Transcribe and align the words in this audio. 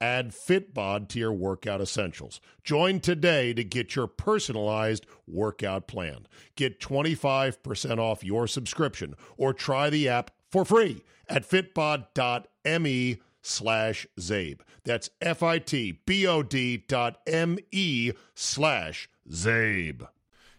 Add 0.00 0.32
Fitbod 0.32 1.08
to 1.08 1.18
your 1.18 1.32
workout 1.32 1.80
essentials. 1.80 2.40
Join 2.62 3.00
today 3.00 3.54
to 3.54 3.64
get 3.64 3.96
your 3.96 4.06
personalized 4.06 5.06
workout 5.26 5.86
plan. 5.86 6.26
Get 6.54 6.80
25% 6.80 7.98
off 7.98 8.22
your 8.22 8.46
subscription 8.46 9.14
or 9.36 9.54
try 9.54 9.88
the 9.88 10.08
app 10.08 10.30
for 10.50 10.64
free 10.64 11.02
at 11.28 11.48
fitbod.me 11.48 13.18
slash 13.40 14.06
Czabe. 14.18 14.60
That's 14.84 15.10
F-I-T-B-O-D 15.20 16.76
dot 16.88 17.18
M-E 17.26 18.12
slash 18.34 19.08
Czabe. 19.30 20.08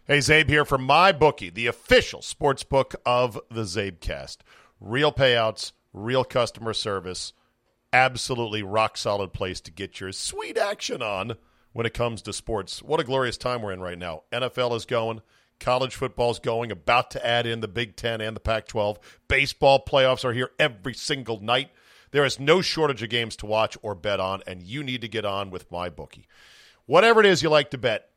Hey, 0.04 0.18
Czabe 0.18 0.48
here 0.48 0.64
from 0.64 0.88
MyBookie, 0.88 1.54
the 1.54 1.66
official 1.66 2.22
sports 2.22 2.64
book 2.64 2.94
of 3.06 3.38
the 3.50 3.62
Czabecast. 3.62 4.38
Real 4.80 5.12
payouts, 5.12 5.72
real 5.92 6.24
customer 6.24 6.72
service– 6.72 7.32
absolutely 7.92 8.62
rock 8.62 8.96
solid 8.96 9.32
place 9.32 9.60
to 9.62 9.70
get 9.70 10.00
your 10.00 10.12
sweet 10.12 10.58
action 10.58 11.02
on 11.02 11.36
when 11.72 11.86
it 11.86 11.94
comes 11.94 12.22
to 12.22 12.32
sports. 12.32 12.82
What 12.82 13.00
a 13.00 13.04
glorious 13.04 13.36
time 13.36 13.62
we're 13.62 13.72
in 13.72 13.80
right 13.80 13.98
now. 13.98 14.22
NFL 14.32 14.76
is 14.76 14.84
going, 14.84 15.20
college 15.60 15.94
football 15.94 16.30
is 16.30 16.38
going, 16.38 16.70
about 16.70 17.10
to 17.12 17.26
add 17.26 17.46
in 17.46 17.60
the 17.60 17.68
Big 17.68 17.96
Ten 17.96 18.20
and 18.20 18.34
the 18.34 18.40
Pac 18.40 18.66
12. 18.66 18.98
Baseball 19.28 19.84
playoffs 19.84 20.24
are 20.24 20.32
here 20.32 20.50
every 20.58 20.94
single 20.94 21.40
night. 21.40 21.70
There 22.10 22.24
is 22.24 22.40
no 22.40 22.62
shortage 22.62 23.02
of 23.02 23.10
games 23.10 23.36
to 23.36 23.46
watch 23.46 23.76
or 23.82 23.94
bet 23.94 24.20
on, 24.20 24.42
and 24.46 24.62
you 24.62 24.82
need 24.82 25.02
to 25.02 25.08
get 25.08 25.24
on 25.24 25.50
with 25.50 25.70
MyBookie. 25.70 26.24
Whatever 26.86 27.20
it 27.20 27.26
is 27.26 27.42
you 27.42 27.50
like 27.50 27.70
to 27.70 27.78
bet, 27.78 28.08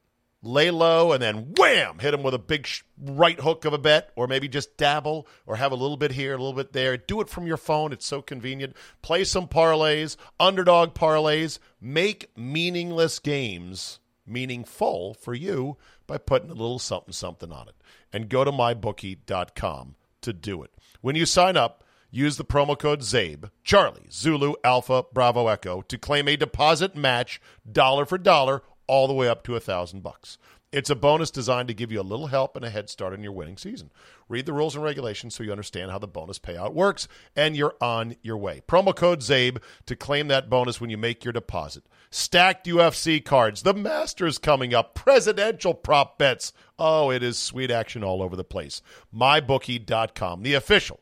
lay 0.44 0.72
low 0.72 1.12
and 1.12 1.22
then 1.22 1.54
wham, 1.58 2.00
hit 2.00 2.12
them 2.12 2.24
with 2.24 2.34
a 2.34 2.40
big 2.40 2.66
sh- 2.66 2.84
right 3.00 3.40
hook 3.40 3.66
of 3.66 3.74
a 3.74 3.78
bet, 3.78 4.12
or 4.16 4.28
maybe 4.28 4.48
just 4.48 4.78
dabble 4.78 5.28
or 5.46 5.56
have 5.56 5.72
a 5.72 5.76
little 5.76 5.98
bit 5.98 6.12
here, 6.12 6.34
a 6.34 6.38
little 6.38 6.54
bit 6.54 6.74
there. 6.74 6.98
Do 6.98 7.22
it 7.22 7.30
from 7.30 7.48
your 7.48 7.58
phone. 7.58 7.94
It's 7.94 8.06
so 8.06 8.22
convenient. 8.22 8.76
Play 9.02 9.24
some 9.24 9.48
parlays, 9.48 10.18
underdog 10.40 10.94
parlays. 10.94 11.60
Make 11.80 12.36
meaningless 12.38 13.20
games 13.20 14.00
meaningful 14.26 15.14
for 15.14 15.34
you 15.34 15.78
by 16.08 16.18
putting 16.18 16.50
a 16.50 16.54
little 16.54 16.80
something 16.80 17.14
something 17.14 17.52
on 17.52 17.68
it. 17.68 17.76
And 18.14 18.30
go 18.30 18.44
to 18.44 18.52
mybookie.com 18.52 19.96
to 20.22 20.34
do 20.34 20.64
it. 20.64 20.72
When 21.02 21.16
you 21.16 21.26
sign 21.26 21.58
up, 21.58 21.84
use 22.10 22.38
the 22.38 22.44
promo 22.46 22.78
code 22.78 23.02
CZABE, 23.02 23.50
Charlie, 23.64 24.08
Zulu, 24.12 24.54
Alpha, 24.64 25.06
Bravo, 25.14 25.48
Echo, 25.48 25.82
to 25.84 25.98
claim 25.98 26.28
a 26.28 26.36
deposit 26.36 26.96
match 26.96 27.42
dollar 27.70 28.06
for 28.06 28.18
dollar 28.18 28.62
all 28.92 29.08
the 29.08 29.14
way 29.14 29.30
up 29.30 29.42
to 29.42 29.56
a 29.56 29.60
thousand 29.62 30.04
bucks. 30.04 30.38
It's 30.74 30.90
a 30.90 30.96
bonus 30.96 31.32
designed 31.32 31.70
to 31.70 31.74
give 31.74 31.94
you 31.94 32.02
a 32.02 32.04
little 32.04 32.28
help 32.28 32.58
and 32.58 32.66
a 32.66 32.70
head 32.70 32.90
start 32.90 33.14
in 33.14 33.24
your 33.24 33.32
winning 33.32 33.56
season. 33.56 33.90
Read 34.28 34.46
the 34.46 34.52
rules 34.52 34.76
and 34.76 34.84
regulations 34.84 35.34
so 35.34 35.44
you 35.44 35.52
understand 35.52 35.92
how 35.92 35.98
the 35.98 36.10
bonus 36.10 36.40
payout 36.40 36.74
works, 36.74 37.08
and 37.34 37.56
you're 37.56 37.76
on 37.80 38.18
your 38.22 38.38
way. 38.38 38.62
Promo 38.68 38.94
code 38.94 39.22
CZABE 39.22 39.62
to 39.86 39.96
claim 39.96 40.28
that 40.28 40.50
bonus 40.50 40.82
when 40.82 40.90
you 40.90 40.98
make 40.98 41.24
your 41.24 41.32
deposit. 41.32 41.84
Stacked 42.10 42.68
UFC 42.68 43.24
cards, 43.24 43.64
the 43.64 43.74
Masters 43.74 44.38
coming 44.38 44.74
up, 44.74 44.94
presidential 44.94 45.74
prop 45.74 46.18
bets. 46.18 46.52
Oh, 46.78 47.12
it 47.12 47.24
is 47.24 47.38
sweet 47.38 47.72
action 47.72 48.04
all 48.04 48.22
over 48.22 48.36
the 48.36 48.44
place. 48.44 48.82
MyBookie.com, 49.16 50.44
the 50.44 50.54
official 50.54 51.00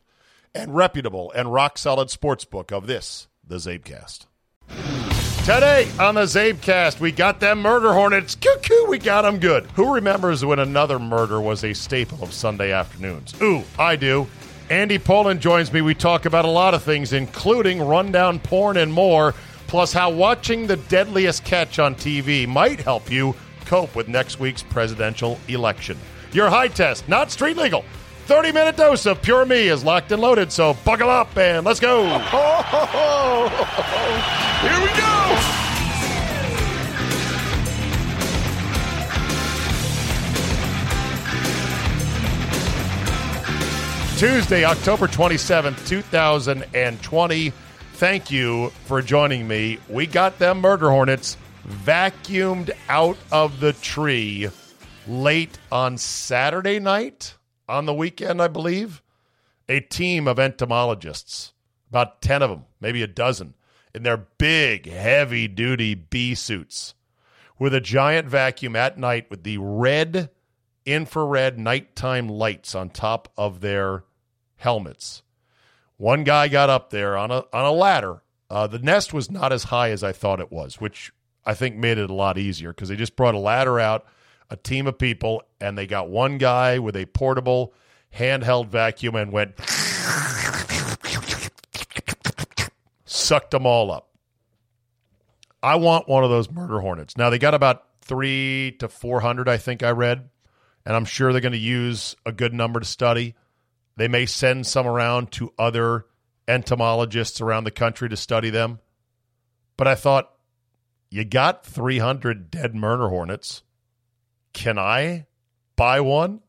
and 0.54 0.76
reputable 0.76 1.32
and 1.32 1.52
rock 1.52 1.76
solid 1.76 2.08
sports 2.08 2.44
book 2.44 2.70
of 2.70 2.86
this, 2.86 3.26
the 3.44 3.56
Czabecast. 3.56 4.26
Today 5.44 5.88
on 5.98 6.14
the 6.14 6.26
Czabecast, 6.26 7.00
we 7.00 7.10
got 7.10 7.40
them 7.40 7.62
murder 7.62 7.94
hornets. 7.94 8.34
Cuckoo, 8.36 8.86
we 8.88 8.98
got 8.98 9.22
them 9.22 9.38
good. 9.38 9.64
Who 9.74 9.94
remembers 9.94 10.44
when 10.44 10.58
another 10.58 10.98
murder 10.98 11.40
was 11.40 11.64
a 11.64 11.72
staple 11.72 12.22
of 12.22 12.32
Sunday 12.34 12.72
afternoons? 12.72 13.34
Ooh, 13.40 13.64
I 13.78 13.96
do. 13.96 14.28
Andy 14.68 14.98
Pollin 14.98 15.40
joins 15.40 15.72
me. 15.72 15.80
We 15.80 15.94
talk 15.94 16.26
about 16.26 16.44
a 16.44 16.48
lot 16.50 16.74
of 16.74 16.82
things, 16.82 17.14
including 17.14 17.80
rundown 17.80 18.38
porn 18.38 18.76
and 18.76 18.92
more, 18.92 19.34
plus 19.66 19.94
how 19.94 20.10
watching 20.10 20.66
the 20.66 20.76
deadliest 20.76 21.42
catch 21.42 21.78
on 21.78 21.94
TV 21.94 22.46
might 22.46 22.78
help 22.78 23.10
you 23.10 23.34
cope 23.64 23.96
with 23.96 24.08
next 24.08 24.40
week's 24.40 24.62
presidential 24.62 25.40
election. 25.48 25.98
Your 26.32 26.50
high 26.50 26.68
test, 26.68 27.08
not 27.08 27.30
street 27.30 27.56
legal. 27.56 27.84
30 28.30 28.52
minute 28.52 28.76
dose 28.76 29.06
of 29.06 29.20
Pure 29.20 29.46
Me 29.46 29.66
is 29.66 29.82
locked 29.82 30.12
and 30.12 30.22
loaded, 30.22 30.52
so 30.52 30.74
buckle 30.84 31.10
up 31.10 31.36
and 31.36 31.66
let's 31.66 31.80
go. 31.80 32.04
Here 34.60 34.80
we 34.80 34.86
go. 34.96 35.36
Tuesday, 44.16 44.64
October 44.64 45.08
27th, 45.08 45.88
2020. 45.88 47.52
Thank 47.94 48.30
you 48.30 48.70
for 48.84 49.02
joining 49.02 49.48
me. 49.48 49.80
We 49.88 50.06
got 50.06 50.38
them 50.38 50.60
murder 50.60 50.88
hornets 50.88 51.36
vacuumed 51.66 52.70
out 52.88 53.16
of 53.32 53.58
the 53.58 53.72
tree 53.72 54.48
late 55.08 55.58
on 55.72 55.98
Saturday 55.98 56.78
night 56.78 57.34
on 57.70 57.86
the 57.86 57.94
weekend, 57.94 58.42
I 58.42 58.48
believe. 58.48 59.02
A 59.68 59.80
team 59.80 60.26
of 60.26 60.38
entomologists, 60.38 61.52
about 61.88 62.20
10 62.20 62.42
of 62.42 62.50
them, 62.50 62.64
maybe 62.80 63.02
a 63.02 63.06
dozen, 63.06 63.54
in 63.94 64.02
their 64.02 64.16
big, 64.16 64.86
heavy 64.86 65.48
duty 65.48 65.94
bee 65.94 66.34
suits 66.34 66.94
with 67.58 67.74
a 67.74 67.80
giant 67.80 68.26
vacuum 68.26 68.74
at 68.74 68.98
night 68.98 69.30
with 69.30 69.44
the 69.44 69.58
red 69.58 70.30
infrared 70.84 71.58
nighttime 71.58 72.28
lights 72.28 72.74
on 72.74 72.90
top 72.90 73.28
of 73.36 73.60
their 73.60 74.04
helmets. 74.56 75.22
One 75.96 76.24
guy 76.24 76.48
got 76.48 76.70
up 76.70 76.90
there 76.90 77.16
on 77.16 77.30
a 77.30 77.44
on 77.52 77.64
a 77.64 77.70
ladder. 77.70 78.22
Uh, 78.48 78.66
the 78.66 78.78
nest 78.78 79.12
was 79.12 79.30
not 79.30 79.52
as 79.52 79.64
high 79.64 79.90
as 79.90 80.02
I 80.02 80.12
thought 80.12 80.40
it 80.40 80.50
was, 80.50 80.80
which 80.80 81.12
I 81.44 81.54
think 81.54 81.76
made 81.76 81.98
it 81.98 82.10
a 82.10 82.14
lot 82.14 82.38
easier 82.38 82.72
because 82.72 82.88
they 82.88 82.96
just 82.96 83.14
brought 83.14 83.34
a 83.34 83.38
ladder 83.38 83.78
out, 83.78 84.06
a 84.50 84.56
team 84.56 84.86
of 84.86 84.98
people, 84.98 85.42
and 85.60 85.78
they 85.78 85.86
got 85.86 86.10
one 86.10 86.38
guy 86.38 86.78
with 86.78 86.96
a 86.96 87.06
portable 87.06 87.72
handheld 88.14 88.68
vacuum 88.68 89.14
and 89.14 89.32
went 89.32 89.54
sucked 93.04 93.52
them 93.52 93.66
all 93.66 93.92
up. 93.92 94.08
I 95.62 95.76
want 95.76 96.08
one 96.08 96.24
of 96.24 96.30
those 96.30 96.50
murder 96.50 96.80
hornets. 96.80 97.16
Now 97.16 97.30
they 97.30 97.38
got 97.38 97.54
about 97.54 97.84
three 98.00 98.76
to 98.80 98.88
four 98.88 99.20
hundred, 99.20 99.48
I 99.48 99.56
think 99.56 99.82
I 99.82 99.90
read, 99.90 100.28
and 100.84 100.96
I'm 100.96 101.04
sure 101.04 101.32
they're 101.32 101.40
going 101.40 101.52
to 101.52 101.58
use 101.58 102.16
a 102.26 102.32
good 102.32 102.52
number 102.52 102.80
to 102.80 102.86
study. 102.86 103.34
They 103.96 104.08
may 104.08 104.26
send 104.26 104.66
some 104.66 104.86
around 104.86 105.30
to 105.32 105.52
other 105.58 106.06
entomologists 106.48 107.40
around 107.40 107.64
the 107.64 107.70
country 107.70 108.08
to 108.08 108.16
study 108.16 108.50
them. 108.50 108.80
But 109.76 109.86
I 109.86 109.94
thought, 109.94 110.32
you 111.10 111.24
got 111.24 111.64
300 111.64 112.50
dead 112.50 112.74
murder 112.74 113.08
hornets. 113.08 113.62
Can 114.52 114.78
I 114.78 115.26
buy 115.76 116.00
one? 116.00 116.40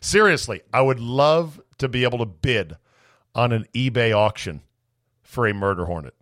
Seriously, 0.00 0.62
I 0.72 0.80
would 0.80 1.00
love 1.00 1.60
to 1.78 1.88
be 1.88 2.04
able 2.04 2.18
to 2.18 2.26
bid 2.26 2.76
on 3.34 3.52
an 3.52 3.66
eBay 3.74 4.16
auction 4.16 4.62
for 5.22 5.46
a 5.46 5.54
murder 5.54 5.84
hornet. 5.84 6.14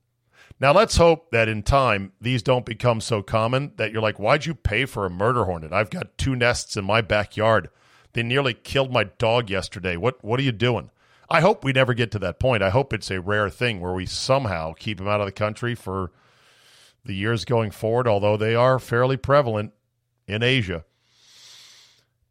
Now, 0.61 0.73
let's 0.73 0.97
hope 0.97 1.31
that 1.31 1.49
in 1.49 1.63
time 1.63 2.13
these 2.21 2.43
don't 2.43 2.65
become 2.65 3.01
so 3.01 3.23
common 3.23 3.73
that 3.77 3.93
you're 3.93 4.03
like, 4.03 4.19
why'd 4.19 4.47
you 4.47 4.55
pay 4.55 4.85
for 4.85 5.05
a 5.05 5.11
murder 5.11 5.45
hornet? 5.45 5.73
I've 5.73 5.91
got 5.91 6.17
two 6.17 6.37
nests 6.37 6.77
in 6.77 6.85
my 6.85 7.01
backyard. 7.01 7.69
They 8.13 8.23
nearly 8.23 8.55
killed 8.55 8.93
my 8.93 9.05
dog 9.05 9.51
yesterday. 9.51 9.97
What 9.97 10.25
what 10.25 10.39
are 10.39 10.45
you 10.45 10.53
doing? 10.53 10.91
I 11.29 11.41
hope 11.41 11.65
we 11.65 11.73
never 11.73 11.95
get 11.95 12.11
to 12.13 12.19
that 12.21 12.39
point. 12.39 12.63
I 12.63 12.71
hope 12.71 12.93
it's 12.93 13.11
a 13.11 13.21
rare 13.21 13.51
thing 13.51 13.81
where 13.81 13.93
we 13.93 14.07
somehow 14.07 14.73
keep 14.75 14.99
them 14.99 15.09
out 15.09 15.21
of 15.21 15.27
the 15.27 15.33
country 15.33 15.75
for 15.75 16.13
the 17.05 17.15
years 17.15 17.45
going 17.45 17.71
forward, 17.71 18.07
although 18.07 18.37
they 18.37 18.55
are 18.55 18.79
fairly 18.79 19.17
prevalent 19.17 19.73
in 20.27 20.43
Asia. 20.43 20.85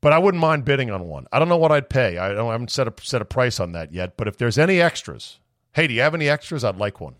But 0.01 0.13
I 0.13 0.19
wouldn't 0.19 0.41
mind 0.41 0.65
bidding 0.65 0.91
on 0.91 1.07
one. 1.07 1.27
I 1.31 1.39
don't 1.39 1.47
know 1.47 1.57
what 1.57 1.71
I'd 1.71 1.89
pay. 1.89 2.17
I, 2.17 2.31
I 2.31 2.51
haven't 2.51 2.71
set 2.71 2.87
a 2.87 2.93
set 3.01 3.21
a 3.21 3.25
price 3.25 3.59
on 3.59 3.71
that 3.71 3.93
yet. 3.93 4.17
But 4.17 4.27
if 4.27 4.37
there's 4.37 4.57
any 4.57 4.81
extras, 4.81 5.39
hey, 5.73 5.87
do 5.87 5.93
you 5.93 6.01
have 6.01 6.13
any 6.13 6.27
extras? 6.27 6.63
I'd 6.63 6.75
like 6.75 6.99
one. 6.99 7.15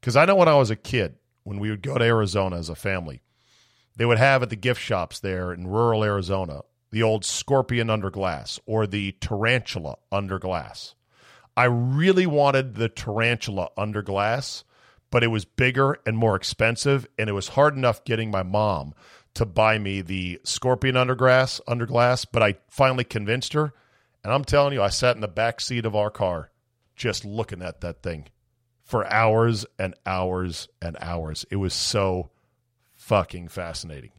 Because 0.00 0.16
I 0.16 0.24
know 0.24 0.36
when 0.36 0.48
I 0.48 0.54
was 0.54 0.70
a 0.70 0.76
kid, 0.76 1.16
when 1.42 1.58
we 1.58 1.70
would 1.70 1.82
go 1.82 1.98
to 1.98 2.04
Arizona 2.04 2.56
as 2.56 2.68
a 2.68 2.74
family, 2.74 3.22
they 3.96 4.04
would 4.04 4.18
have 4.18 4.42
at 4.42 4.50
the 4.50 4.56
gift 4.56 4.80
shops 4.80 5.18
there 5.18 5.52
in 5.52 5.66
rural 5.66 6.04
Arizona 6.04 6.62
the 6.94 7.02
old 7.02 7.24
scorpion 7.24 7.90
under 7.90 8.10
glass 8.10 8.60
or 8.66 8.86
the 8.86 9.12
tarantula 9.20 9.96
under 10.12 10.38
glass. 10.38 10.94
I 11.56 11.64
really 11.64 12.26
wanted 12.26 12.76
the 12.76 12.88
tarantula 12.88 13.70
under 13.76 14.00
glass, 14.00 14.62
but 15.10 15.24
it 15.24 15.28
was 15.28 15.44
bigger 15.44 15.98
and 16.06 16.16
more 16.16 16.36
expensive, 16.36 17.08
and 17.18 17.28
it 17.28 17.32
was 17.32 17.48
hard 17.48 17.76
enough 17.76 18.04
getting 18.04 18.30
my 18.30 18.44
mom 18.44 18.94
to 19.34 19.44
buy 19.44 19.78
me 19.78 20.00
the 20.00 20.40
scorpion 20.44 20.96
under 20.96 21.14
glass 21.14 21.60
under 21.66 21.86
glass. 21.86 22.24
But 22.24 22.42
I 22.42 22.56
finally 22.68 23.04
convinced 23.04 23.52
her, 23.52 23.72
and 24.22 24.32
I'm 24.32 24.44
telling 24.44 24.72
you, 24.72 24.82
I 24.82 24.88
sat 24.88 25.16
in 25.16 25.20
the 25.20 25.28
back 25.28 25.60
seat 25.60 25.84
of 25.84 25.96
our 25.96 26.10
car 26.10 26.50
just 26.96 27.24
looking 27.24 27.62
at 27.62 27.80
that 27.80 28.02
thing 28.02 28.26
for 28.84 29.10
hours 29.12 29.66
and 29.78 29.94
hours 30.06 30.68
and 30.80 30.96
hours. 31.00 31.44
It 31.50 31.56
was 31.56 31.74
so 31.74 32.30
fucking 32.94 33.48
fascinating. 33.48 34.12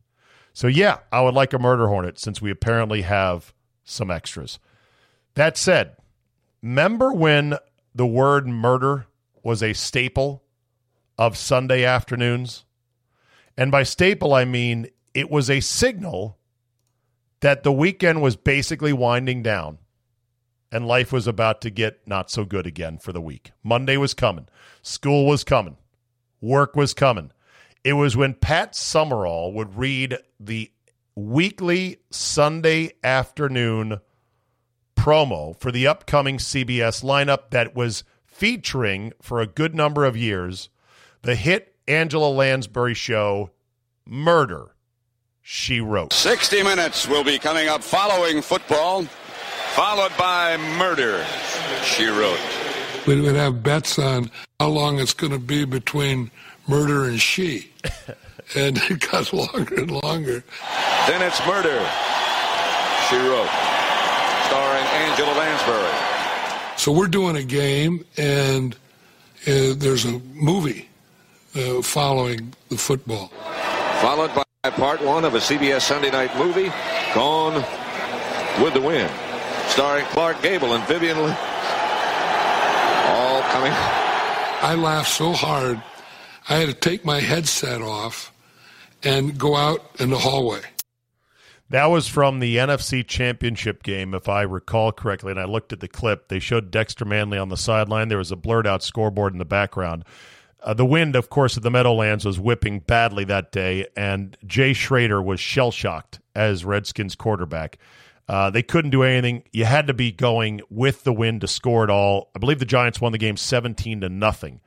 So, 0.54 0.68
yeah, 0.68 1.00
I 1.12 1.22
would 1.22 1.34
like 1.34 1.54
a 1.54 1.60
murder 1.60 1.88
hornet 1.88 2.20
since 2.20 2.42
we 2.42 2.50
apparently 2.50 3.02
have 3.04 3.54
some 3.84 4.10
extras. 4.10 4.60
That 5.36 5.58
said, 5.58 5.96
remember 6.62 7.12
when 7.12 7.58
the 7.94 8.08
word 8.08 8.48
murder 8.48 9.08
was 9.44 9.62
a 9.62 9.74
staple 9.74 10.44
of 11.18 11.38
Sunday 11.38 11.84
afternoons? 11.84 12.64
And 13.58 13.72
by 13.72 13.84
staple, 13.84 14.34
I 14.34 14.46
mean 14.46 14.88
it 15.16 15.32
was 15.32 15.50
a 15.50 15.62
signal 15.62 16.38
that 17.40 17.64
the 17.64 17.72
weekend 17.72 18.22
was 18.22 18.36
basically 18.36 18.94
winding 18.94 19.42
down 19.42 19.80
and 20.72 20.86
life 20.86 21.12
was 21.12 21.26
about 21.26 21.62
to 21.62 21.70
get 21.70 22.06
not 22.06 22.30
so 22.30 22.44
good 22.44 22.68
again 22.68 22.98
for 22.98 23.14
the 23.14 23.22
week. 23.22 23.52
Monday 23.64 23.98
was 23.98 24.14
coming, 24.14 24.48
school 24.82 25.26
was 25.26 25.44
coming, 25.44 25.78
work 26.42 26.76
was 26.76 26.94
coming. 26.94 27.32
It 27.84 27.94
was 27.94 28.18
when 28.18 28.34
Pat 28.34 28.76
Summerall 28.76 29.54
would 29.54 29.78
read 29.78 30.18
the 30.40 30.72
weekly 31.16 32.00
Sunday 32.12 32.92
afternoon 33.04 34.02
promo 34.98 35.58
for 35.58 35.72
the 35.72 35.88
upcoming 35.88 36.38
CBS 36.38 37.04
lineup 37.04 37.52
that 37.52 37.76
was 37.76 38.04
featuring 38.26 39.14
for 39.22 39.40
a 39.40 39.48
good 39.48 39.74
number 39.74 40.04
of 40.04 40.18
years 40.18 40.70
the 41.22 41.36
hit 41.36 41.76
Angela 41.88 42.30
Lansbury 42.30 42.94
show, 42.94 43.52
Murder, 44.06 44.75
She 45.48 45.80
Wrote. 45.80 46.12
60 46.12 46.64
minutes 46.64 47.08
will 47.08 47.24
be 47.24 47.38
coming 47.38 47.68
up 47.68 47.84
following 47.84 48.42
football, 48.42 49.04
followed 49.76 50.12
by 50.18 50.58
Murder, 50.58 51.24
She 51.84 52.08
Wrote. 52.08 52.40
We 53.06 53.22
would 53.22 53.36
have 53.36 53.62
bets 53.62 54.00
on 54.00 54.32
how 54.60 54.70
long 54.70 55.00
it's 55.00 55.14
going 55.14 55.34
to 55.34 55.38
be 55.38 55.64
between 55.64 56.32
murder 56.68 57.06
and 57.06 57.22
she. 57.22 57.70
and 58.56 58.80
it 58.90 59.12
got 59.12 59.32
longer 59.32 59.76
and 59.76 59.92
longer. 59.92 60.44
Then 61.06 61.22
it's 61.22 61.40
Murder, 61.46 61.78
She 63.08 63.16
Wrote, 63.18 63.48
starring 64.48 64.86
Angela 64.98 65.32
Lansbury. 65.38 66.76
So 66.76 66.92
we're 66.92 67.06
doing 67.08 67.36
a 67.36 67.44
game, 67.44 68.04
and 68.18 68.74
uh, 69.46 69.78
there's 69.78 70.06
a 70.06 70.20
movie 70.34 70.90
uh, 71.56 71.84
following 71.84 72.56
the 72.70 72.78
football. 72.78 73.28
Followed 74.02 74.34
by 74.34 74.42
part 74.74 75.02
one 75.02 75.26
of 75.26 75.36
a 75.36 75.40
CBS 75.40 75.82
Sunday 75.82 76.12
night 76.12 76.36
movie, 76.38 76.72
Gone 77.14 77.56
with 78.64 78.74
the 78.74 78.82
Wind, 78.82 79.12
starring 79.68 80.06
Clark 80.06 80.42
Gable 80.42 80.74
and 80.74 80.84
Vivien 80.86 81.18
Leigh. 81.18 81.38
All 83.08 83.42
coming. 83.52 83.72
I 83.72 84.76
laughed 84.78 85.12
so 85.12 85.34
hard 85.34 85.82
I 86.48 86.58
had 86.58 86.68
to 86.68 86.74
take 86.74 87.04
my 87.04 87.20
headset 87.20 87.82
off 87.82 88.32
and 89.04 89.38
go 89.38 89.56
out 89.56 89.82
in 90.00 90.12
the 90.12 90.20
hallway. 90.20 90.62
That 91.72 91.88
was 91.88 92.08
from 92.08 92.40
the 92.40 92.58
NFC 92.58 93.06
Championship 93.06 93.82
game, 93.82 94.14
if 94.14 94.30
I 94.30 94.44
recall 94.44 94.92
correctly. 94.92 95.32
And 95.32 95.40
I 95.40 95.46
looked 95.46 95.74
at 95.74 95.80
the 95.80 95.88
clip. 95.88 96.28
They 96.28 96.38
showed 96.38 96.70
Dexter 96.70 97.06
Manley 97.06 97.40
on 97.40 97.50
the 97.50 97.58
sideline. 97.58 98.10
There 98.10 98.20
was 98.20 98.32
a 98.32 98.36
blurred 98.36 98.68
out 98.68 98.84
scoreboard 98.84 99.34
in 99.34 99.40
the 99.40 99.46
background. 99.46 100.06
Uh, 100.66 100.74
the 100.74 100.86
wind, 100.86 101.16
of 101.16 101.30
course, 101.30 101.56
at 101.56 101.62
the 101.62 101.70
Meadowlands 101.70 102.26
was 102.26 102.40
whipping 102.40 102.80
badly 102.80 103.24
that 103.26 103.52
day, 103.52 103.86
and 103.96 104.36
Jay 104.48 104.74
Schroeder 104.74 105.22
was 105.22 105.40
shell 105.40 105.70
shocked 105.70 106.20
as 106.36 106.66
Redskins 106.66 107.14
quarterback. 107.14 107.78
Uh, 108.28 108.50
they 108.50 108.64
couldn't 108.64 108.90
do 108.90 109.04
anything. 109.04 109.44
You 109.52 109.66
had 109.66 109.86
to 109.86 109.94
be 109.94 110.12
going 110.12 110.62
with 110.72 111.04
the 111.04 111.14
wind 111.14 111.42
to 111.42 111.48
score 111.48 111.84
it 111.84 111.92
all. 111.92 112.32
I 112.36 112.40
believe 112.40 112.58
the 112.58 112.66
Giants 112.66 113.00
won 113.00 113.12
the 113.12 113.20
game 113.20 113.38
17 113.38 114.02
to 114.02 114.10
nothing. 114.10 114.60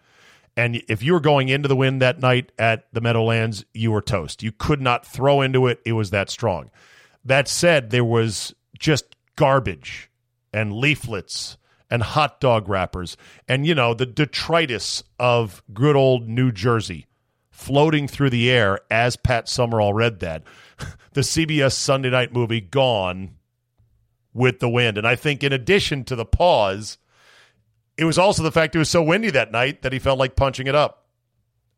And 0.57 0.81
if 0.89 1.03
you 1.03 1.15
were 1.15 1.21
going 1.21 1.49
into 1.49 1.67
the 1.67 1.75
wind 1.75 2.01
that 2.01 2.21
night 2.21 2.53
at 2.61 2.87
the 2.93 3.01
Meadowlands, 3.01 3.65
you 3.75 3.91
were 3.91 4.01
toast. 4.01 4.41
You 4.41 4.53
could 4.53 4.81
not 4.81 5.05
throw 5.05 5.41
into 5.41 5.67
it, 5.67 5.81
it 5.85 5.95
was 5.95 6.11
that 6.11 6.31
strong. 6.31 6.71
That 7.25 7.49
said, 7.49 7.91
there 7.91 8.05
was 8.05 8.55
just 8.79 9.17
garbage 9.35 10.11
and 10.53 10.73
leaflets 10.73 11.59
and 11.91 12.03
hot 12.03 12.41
dog 12.41 12.69
wrappers 12.69 13.17
and, 13.47 13.67
you 13.67 13.75
know, 13.75 13.95
the 13.95 14.07
detritus 14.07 15.03
of 15.19 15.63
good 15.73 15.97
old 15.97 16.29
New 16.29 16.53
Jersey 16.53 17.07
floating 17.51 18.07
through 18.07 18.31
the 18.31 18.51
air 18.51 18.81
as 18.91 19.17
Pat 19.17 19.49
Summerall 19.49 19.93
read 19.93 20.21
that. 20.21 20.45
the 21.13 21.23
CBS 21.23 21.73
Sunday 21.73 22.11
night 22.11 22.33
movie 22.33 22.61
Gone 22.61 23.37
with 24.33 24.61
the 24.61 24.69
Wind. 24.69 24.97
And 24.97 25.07
I 25.07 25.17
think, 25.17 25.43
in 25.43 25.53
addition 25.53 26.05
to 26.05 26.17
the 26.17 26.25
pause, 26.25 26.99
it 27.97 28.05
was 28.05 28.17
also 28.17 28.43
the 28.43 28.53
fact 28.53 28.77
it 28.77 28.79
was 28.79 28.89
so 28.89 29.03
windy 29.03 29.31
that 29.31 29.51
night 29.51 29.83
that 29.83 29.93
he 29.93 29.99
felt 29.99 30.19
like 30.19 30.37
punching 30.37 30.69
it 30.69 30.75
up. 30.77 31.09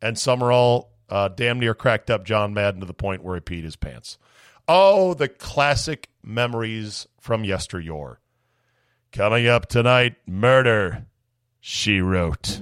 And 0.01 0.17
Summerall 0.17 0.91
uh, 1.09 1.27
damn 1.27 1.59
near 1.59 1.73
cracked 1.73 2.09
up 2.09 2.23
John 2.23 2.53
Madden 2.53 2.79
to 2.79 2.85
the 2.85 2.93
point 2.93 3.23
where 3.23 3.35
he 3.35 3.41
peed 3.41 3.63
his 3.63 3.75
pants. 3.75 4.17
Oh, 4.67 5.13
the 5.13 5.27
classic 5.27 6.07
memories 6.23 7.07
from 7.19 7.43
yesteryear. 7.43 8.20
Coming 9.11 9.45
up 9.47 9.67
tonight, 9.67 10.15
murder, 10.25 11.05
she 11.59 11.99
wrote. 11.99 12.61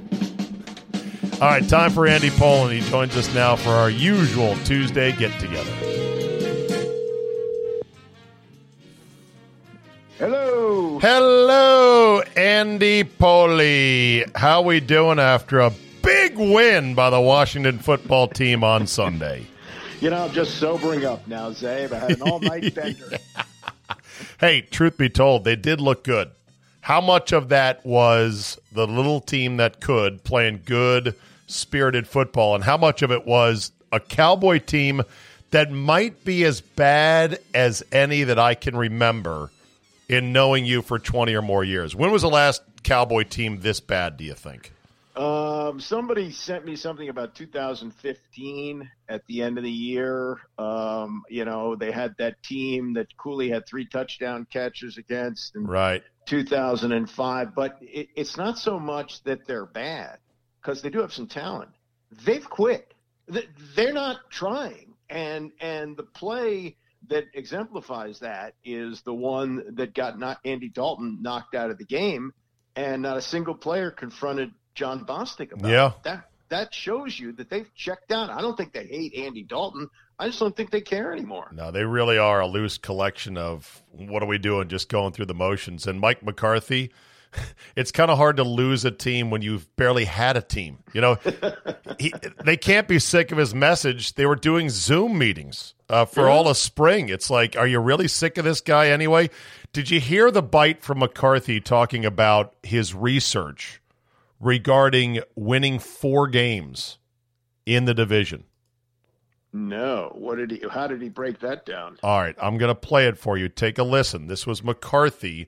All 1.34 1.48
right, 1.48 1.70
time 1.70 1.92
for 1.92 2.08
Andy 2.08 2.32
Pollin. 2.32 2.76
He 2.76 2.90
joins 2.90 3.16
us 3.16 3.32
now 3.36 3.56
for 3.56 3.70
our 3.70 3.92
usual 3.92 4.56
Tuesday 4.66 5.12
get 5.12 5.32
together. 5.40 5.72
Hello. 10.18 10.98
Hello, 10.98 12.22
Andy 12.36 13.04
Poli. 13.04 14.26
How 14.34 14.64
we 14.64 14.80
doing 14.80 15.20
after 15.20 15.60
a 15.60 15.72
big 16.02 16.36
win 16.36 16.96
by 16.96 17.12
the 17.12 17.22
Washington 17.22 17.78
football 17.78 18.28
team 18.28 18.64
on 18.64 18.88
Sunday? 18.88 19.46
You 20.02 20.10
know, 20.10 20.26
I'm 20.26 20.32
just 20.32 20.56
sobering 20.58 21.06
up 21.06 21.28
now, 21.28 21.52
Czabe. 21.52 21.92
I 21.92 22.00
had 22.00 22.12
an 22.12 22.22
all-night 22.24 22.74
bender. 22.76 23.20
hey, 24.40 24.62
truth 24.62 24.98
be 24.98 25.10
told, 25.10 25.44
they 25.44 25.56
did 25.56 25.80
look 25.80 26.04
good. 26.04 26.32
How 26.90 27.02
much 27.02 27.34
of 27.34 27.50
that 27.50 27.86
was 27.86 28.60
the 28.72 28.88
little 28.88 29.22
team 29.22 29.58
that 29.58 29.80
could 29.80 30.24
playing 30.24 30.62
good, 30.66 31.14
spirited 31.46 32.08
football, 32.08 32.56
and 32.56 32.64
how 32.64 32.78
much 32.78 33.04
of 33.04 33.12
it 33.12 33.28
was 33.28 33.72
a 33.92 34.00
Cowboy 34.00 34.58
team 34.58 35.04
that 35.52 35.72
might 35.72 36.26
be 36.26 36.44
as 36.46 36.62
bad 36.62 37.38
as 37.54 37.84
any 37.92 38.24
that 38.24 38.40
I 38.40 38.56
can 38.56 38.76
remember 38.76 39.52
in 40.08 40.34
knowing 40.34 40.66
you 40.66 40.82
for 40.82 40.98
20 40.98 41.32
or 41.36 41.44
more 41.44 41.64
years. 41.64 41.96
When 41.96 42.10
was 42.10 42.24
the 42.24 42.30
last 42.32 42.64
Cowboy 42.82 43.22
team 43.22 43.60
this 43.60 43.80
bad, 43.80 44.18
do 44.18 44.24
you 44.24 44.34
think? 44.34 44.72
Um, 45.16 45.80
somebody 45.80 46.32
sent 46.32 46.66
me 46.66 46.76
something 46.76 47.10
about 47.10 47.36
2015 47.36 48.90
at 49.10 49.24
the 49.28 49.44
end 49.44 49.60
of 49.60 49.64
the 49.64 49.70
year. 49.70 50.40
Um, 50.58 51.24
you 51.30 51.46
know, 51.46 51.76
they 51.76 51.92
had 51.92 52.16
that 52.18 52.42
team 52.42 52.94
that 52.94 53.16
Cooley 53.16 53.50
had 53.50 53.68
three 53.68 53.86
touchdown 53.86 54.48
catches 54.52 54.98
against 54.98 55.56
in 55.56 55.68
right. 55.68 56.02
2005. 56.30 57.56
But 57.56 57.78
it, 57.82 58.10
it's 58.16 58.38
not 58.38 58.58
so 58.58 58.80
much 58.80 59.24
that 59.24 59.46
they're 59.48 59.66
bad 59.66 60.20
because 60.62 60.82
they 60.82 60.90
do 60.90 61.02
have 61.02 61.14
some 61.14 61.28
talent. 61.28 61.72
They've 62.26 62.50
quit. 62.50 62.94
They're 63.76 63.94
not 63.94 64.18
trying. 64.30 64.94
And, 65.10 65.52
and 65.60 65.98
the 65.98 66.04
play– 66.04 66.78
that 67.08 67.26
exemplifies 67.34 68.20
that 68.20 68.54
is 68.64 69.02
the 69.02 69.14
one 69.14 69.76
that 69.76 69.94
got 69.94 70.20
not 70.20 70.38
Andy 70.44 70.70
Dalton 70.70 71.20
knocked 71.22 71.56
out 71.56 71.72
of 71.72 71.78
the 71.78 71.86
game, 71.86 72.34
and 72.76 73.02
not 73.02 73.18
a 73.18 73.22
single 73.22 73.56
player 73.56 73.92
confronted 73.92 74.52
Jon 74.76 75.06
Bostic 75.06 75.52
about 75.52 75.72
yeah. 75.72 75.92
That 76.04 76.30
that 76.50 76.74
shows 76.74 77.20
you 77.20 77.32
that 77.34 77.50
they've 77.50 77.74
checked 77.76 78.12
out. 78.12 78.30
I 78.30 78.42
don't 78.42 78.58
think 78.58 78.74
they 78.74 78.86
hate 78.86 79.14
Andy 79.16 79.44
Dalton. 79.44 79.90
I 80.18 80.28
just 80.28 80.40
don't 80.40 80.56
think 80.56 80.72
they 80.72 80.82
care 80.82 81.14
anymore. 81.14 81.50
No, 81.54 81.72
they 81.72 81.86
really 81.86 82.18
are 82.18 82.42
a 82.42 82.48
loose 82.48 82.78
collection 82.78 83.38
of 83.38 83.82
what 83.92 84.22
are 84.22 84.28
we 84.28 84.38
doing, 84.38 84.68
just 84.68 84.90
going 84.90 85.14
through 85.14 85.28
the 85.28 85.34
motions. 85.34 85.88
And 85.88 86.00
Mike 86.00 86.24
McCarthy, 86.24 86.92
it's 87.76 87.92
kind 87.92 88.12
of 88.12 88.18
hard 88.18 88.38
to 88.38 88.44
lose 88.44 88.84
a 88.84 88.92
team 88.92 89.30
when 89.30 89.42
you've 89.42 89.74
barely 89.78 90.06
had 90.06 90.36
a 90.36 90.42
team. 90.42 90.80
You 90.94 91.02
know, 91.02 91.18
he, 92.00 92.14
they 92.44 92.58
can't 92.58 92.88
be 92.88 93.00
sick 93.00 93.32
of 93.32 93.38
his 93.38 93.56
message. 93.56 94.16
They 94.16 94.26
were 94.26 94.36
doing 94.36 94.70
Zoom 94.70 95.18
meetings 95.18 95.74
uh, 95.90 96.06
for 96.06 96.28
all 96.28 96.48
of 96.48 96.58
spring. 96.58 97.10
It's 97.10 97.30
like, 97.30 97.56
are 97.56 97.68
you 97.68 97.80
really 97.80 98.08
sick 98.08 98.38
of 98.38 98.46
this 98.46 98.62
guy 98.62 98.90
anyway? 98.90 99.30
Did 99.72 99.90
you 99.90 100.00
hear 100.00 100.32
the 100.32 100.42
bite 100.42 100.84
from 100.84 101.00
McCarthy 101.00 101.62
talking 101.62 102.04
about 102.04 102.56
his 102.64 102.94
research 102.94 103.79
regarding 104.40 105.22
winning 105.36 105.80
four 105.80 106.28
games 106.28 106.98
in 107.66 107.86
the 107.86 107.94
division? 107.94 108.46
No. 109.52 110.12
What 110.16 110.38
did 110.38 110.52
he? 110.52 110.64
How 110.70 110.88
did 110.88 111.02
he 111.02 111.10
break 111.10 111.40
that 111.40 111.66
down? 111.66 111.98
All 112.04 112.22
right, 112.22 112.36
I'm 112.42 112.58
going 112.58 112.70
to 112.70 112.76
play 112.76 113.08
it 113.08 113.18
for 113.18 113.38
you. 113.38 113.50
Take 113.50 113.78
a 113.78 113.84
listen. 113.84 114.28
This 114.28 114.46
was 114.46 114.64
McCarthy 114.64 115.48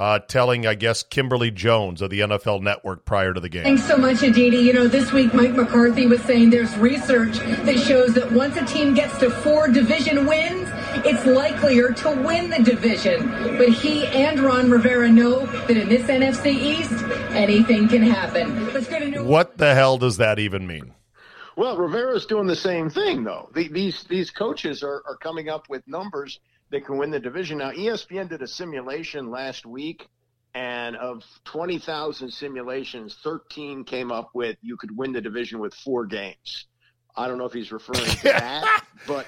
uh, 0.00 0.18
telling, 0.18 0.66
I 0.66 0.74
guess, 0.76 1.02
Kimberly 1.02 1.50
Jones 1.50 2.00
of 2.00 2.08
the 2.08 2.20
NFL 2.20 2.62
Network 2.62 3.04
prior 3.04 3.34
to 3.34 3.40
the 3.40 3.50
game. 3.50 3.64
Thanks 3.64 3.84
so 3.84 3.98
much, 3.98 4.22
Aditi. 4.22 4.56
You 4.56 4.72
know, 4.72 4.88
this 4.88 5.12
week 5.12 5.34
Mike 5.34 5.52
McCarthy 5.52 6.06
was 6.06 6.22
saying 6.22 6.48
there's 6.48 6.74
research 6.78 7.38
that 7.38 7.78
shows 7.78 8.14
that 8.14 8.32
once 8.32 8.56
a 8.56 8.64
team 8.64 8.94
gets 8.94 9.18
to 9.18 9.30
four 9.30 9.68
division 9.68 10.26
wins, 10.26 10.69
it's 11.04 11.26
likelier 11.26 11.92
to 11.92 12.10
win 12.10 12.50
the 12.50 12.62
division. 12.62 13.28
But 13.56 13.70
he 13.70 14.06
and 14.06 14.40
Ron 14.40 14.70
Rivera 14.70 15.10
know 15.10 15.46
that 15.46 15.76
in 15.76 15.88
this 15.88 16.06
NFC 16.06 16.46
East, 16.46 17.02
anything 17.30 17.88
can 17.88 18.02
happen. 18.02 18.72
Let's 18.72 18.88
get 18.88 19.02
a 19.02 19.08
new. 19.08 19.24
What 19.24 19.58
the 19.58 19.74
hell 19.74 19.98
does 19.98 20.16
that 20.18 20.38
even 20.38 20.66
mean? 20.66 20.94
Well, 21.56 21.76
Rivera's 21.76 22.26
doing 22.26 22.46
the 22.46 22.56
same 22.56 22.88
thing, 22.88 23.24
though. 23.24 23.50
The, 23.54 23.68
these 23.68 24.04
these 24.04 24.30
coaches 24.30 24.82
are, 24.82 25.02
are 25.06 25.16
coming 25.16 25.48
up 25.48 25.68
with 25.68 25.86
numbers 25.86 26.40
that 26.70 26.86
can 26.86 26.96
win 26.96 27.10
the 27.10 27.20
division. 27.20 27.58
Now, 27.58 27.72
ESPN 27.72 28.28
did 28.28 28.42
a 28.42 28.46
simulation 28.46 29.30
last 29.30 29.66
week, 29.66 30.08
and 30.54 30.96
of 30.96 31.22
20,000 31.44 32.30
simulations, 32.30 33.18
13 33.22 33.84
came 33.84 34.10
up 34.10 34.30
with 34.34 34.56
you 34.62 34.76
could 34.76 34.96
win 34.96 35.12
the 35.12 35.20
division 35.20 35.58
with 35.58 35.74
four 35.74 36.06
games. 36.06 36.66
I 37.20 37.28
don't 37.28 37.36
know 37.36 37.44
if 37.44 37.52
he's 37.52 37.70
referring 37.70 38.06
to 38.06 38.22
that, 38.24 38.84
but 39.06 39.26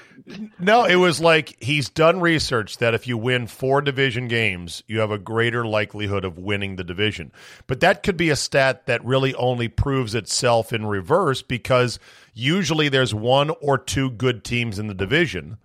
No, 0.59 0.85
it 0.85 0.95
was 0.95 1.19
like 1.19 1.55
he's 1.61 1.89
done 1.89 2.19
research 2.19 2.79
that 2.79 2.95
if 2.95 3.07
you 3.07 3.17
win 3.19 3.45
four 3.45 3.81
division 3.81 4.27
games, 4.27 4.81
you 4.87 4.99
have 4.99 5.11
a 5.11 5.19
greater 5.19 5.63
likelihood 5.63 6.25
of 6.25 6.39
winning 6.39 6.75
the 6.75 6.83
division. 6.83 7.31
But 7.67 7.81
that 7.81 8.01
could 8.01 8.17
be 8.17 8.31
a 8.31 8.35
stat 8.35 8.87
that 8.87 9.05
really 9.05 9.35
only 9.35 9.67
proves 9.67 10.15
itself 10.15 10.73
in 10.73 10.87
reverse 10.87 11.43
because 11.43 11.99
usually 12.33 12.89
there's 12.89 13.13
one 13.13 13.51
or 13.61 13.77
two 13.77 14.09
good 14.09 14.43
teams 14.43 14.79
in 14.79 14.87
the 14.87 14.95
division 14.95 15.57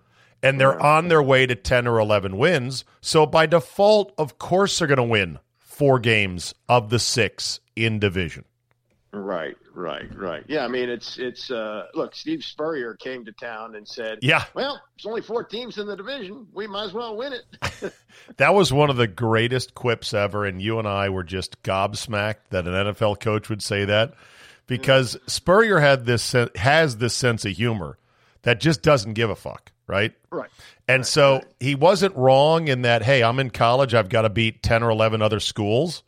and 0.42 0.60
they're 0.60 0.80
on 0.80 1.08
their 1.08 1.22
way 1.22 1.46
to 1.46 1.54
10 1.54 1.86
or 1.86 1.98
11 1.98 2.36
wins. 2.36 2.84
So 3.00 3.24
by 3.24 3.46
default, 3.46 4.12
of 4.18 4.38
course, 4.38 4.78
they're 4.78 4.88
going 4.88 4.98
to 4.98 5.02
win 5.02 5.38
four 5.56 5.98
games 5.98 6.54
of 6.68 6.90
the 6.90 6.98
six 6.98 7.60
in 7.74 7.98
division. 7.98 8.44
Right, 9.12 9.56
right, 9.78 10.14
right. 10.16 10.44
Yeah, 10.48 10.64
I 10.64 10.68
mean, 10.68 10.88
it's 10.88 11.18
it's. 11.18 11.50
uh 11.50 11.86
Look, 11.94 12.14
Steve 12.14 12.42
Spurrier 12.44 12.94
came 12.94 13.24
to 13.24 13.32
town 13.32 13.76
and 13.76 13.86
said, 13.86 14.18
Yeah. 14.22 14.44
well, 14.54 14.80
there's 14.96 15.06
only 15.06 15.22
four 15.22 15.44
teams 15.44 15.78
in 15.78 15.86
the 15.86 15.96
division. 15.96 16.46
We 16.52 16.66
might 16.66 16.84
as 16.84 16.92
well 16.92 17.16
win 17.16 17.32
it." 17.32 17.92
That 18.38 18.54
was 18.54 18.72
one 18.72 18.90
of 18.90 18.96
the 18.96 19.06
greatest 19.06 19.74
quips 19.74 20.12
ever, 20.12 20.44
and 20.44 20.60
you 20.60 20.78
and 20.78 20.88
I 20.88 21.08
were 21.08 21.22
just 21.22 21.62
gobsmacked 21.62 22.50
that 22.50 22.66
an 22.66 22.72
NFL 22.74 23.20
coach 23.20 23.48
would 23.48 23.62
say 23.62 23.84
that 23.86 24.14
because 24.66 25.16
Spurrier 25.26 25.78
had 25.78 26.04
this 26.04 26.34
has 26.56 26.96
this 26.98 27.14
sense 27.14 27.44
of 27.44 27.52
humor 27.52 27.96
that 28.42 28.60
just 28.60 28.82
doesn't 28.82 29.14
give 29.14 29.30
a 29.30 29.36
fuck, 29.36 29.72
right? 29.86 30.12
right. 30.30 30.50
And 30.88 31.06
so 31.06 31.42
he 31.60 31.74
wasn't 31.74 32.16
wrong 32.16 32.68
in 32.68 32.82
that. 32.82 33.02
Hey, 33.02 33.22
I'm 33.22 33.38
in 33.38 33.50
college. 33.50 33.94
I've 33.94 34.08
got 34.08 34.22
to 34.22 34.30
beat 34.30 34.62
ten 34.62 34.82
or 34.82 34.90
eleven 34.90 35.22
other 35.22 35.40
schools. 35.40 36.02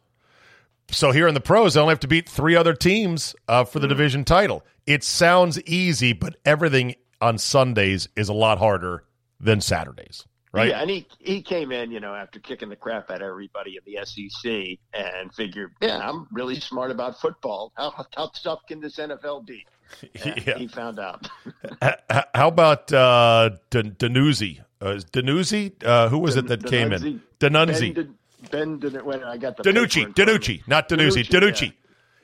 So 0.92 1.12
here 1.12 1.28
in 1.28 1.34
the 1.34 1.40
pros, 1.40 1.74
they 1.74 1.80
only 1.80 1.92
have 1.92 2.00
to 2.00 2.08
beat 2.08 2.28
three 2.28 2.56
other 2.56 2.74
teams 2.74 3.34
uh, 3.48 3.64
for 3.64 3.78
the 3.78 3.88
division 3.88 4.24
title. 4.24 4.64
It 4.86 5.04
sounds 5.04 5.60
easy, 5.62 6.12
but 6.12 6.36
everything 6.44 6.94
on 7.20 7.38
Sundays 7.38 8.08
is 8.16 8.28
a 8.28 8.32
lot 8.32 8.58
harder 8.58 9.04
than 9.38 9.60
Saturdays, 9.60 10.26
right? 10.52 10.68
Yeah, 10.70 10.80
and 10.80 10.90
he 10.90 11.06
he 11.18 11.42
came 11.42 11.70
in, 11.72 11.90
you 11.90 12.00
know, 12.00 12.14
after 12.14 12.38
kicking 12.40 12.68
the 12.68 12.76
crap 12.76 13.10
out 13.10 13.22
of 13.22 13.28
everybody 13.28 13.76
in 13.76 13.82
the 13.86 14.04
SEC, 14.04 14.78
and 14.92 15.32
figured, 15.34 15.72
yeah, 15.80 15.98
I'm 15.98 16.26
really 16.32 16.58
smart 16.58 16.90
about 16.90 17.20
football. 17.20 17.72
How 17.76 18.06
how 18.16 18.30
tough 18.42 18.60
can 18.66 18.80
this 18.80 18.96
NFL 18.96 19.46
be? 19.46 19.66
Yeah. 20.14 20.56
He 20.56 20.68
found 20.68 21.00
out. 21.00 21.28
How 22.34 22.46
about 22.46 22.92
uh, 22.92 23.50
Dan- 23.70 23.96
Danuzzi? 23.98 24.60
Uh, 24.80 25.00
Danuzzi? 25.12 25.72
Uh, 25.84 26.08
who 26.08 26.18
was 26.18 26.36
it 26.36 26.46
that 26.46 26.64
came 26.64 26.92
in? 26.92 27.20
Danunzi. 27.40 28.14
Ben, 28.50 28.76
ben 28.78 29.04
when 29.04 29.22
I 29.24 29.36
got 29.36 29.56
the 29.56 29.62
DiNucci. 29.62 29.94
paper 29.94 30.08
in 30.08 30.14
front 30.14 30.18
of 30.18 30.26
me. 30.48 30.56
DiNucci. 30.58 30.68
Not 30.68 30.88
Danuzzi. 30.88 31.24
DiNucci. 31.28 31.72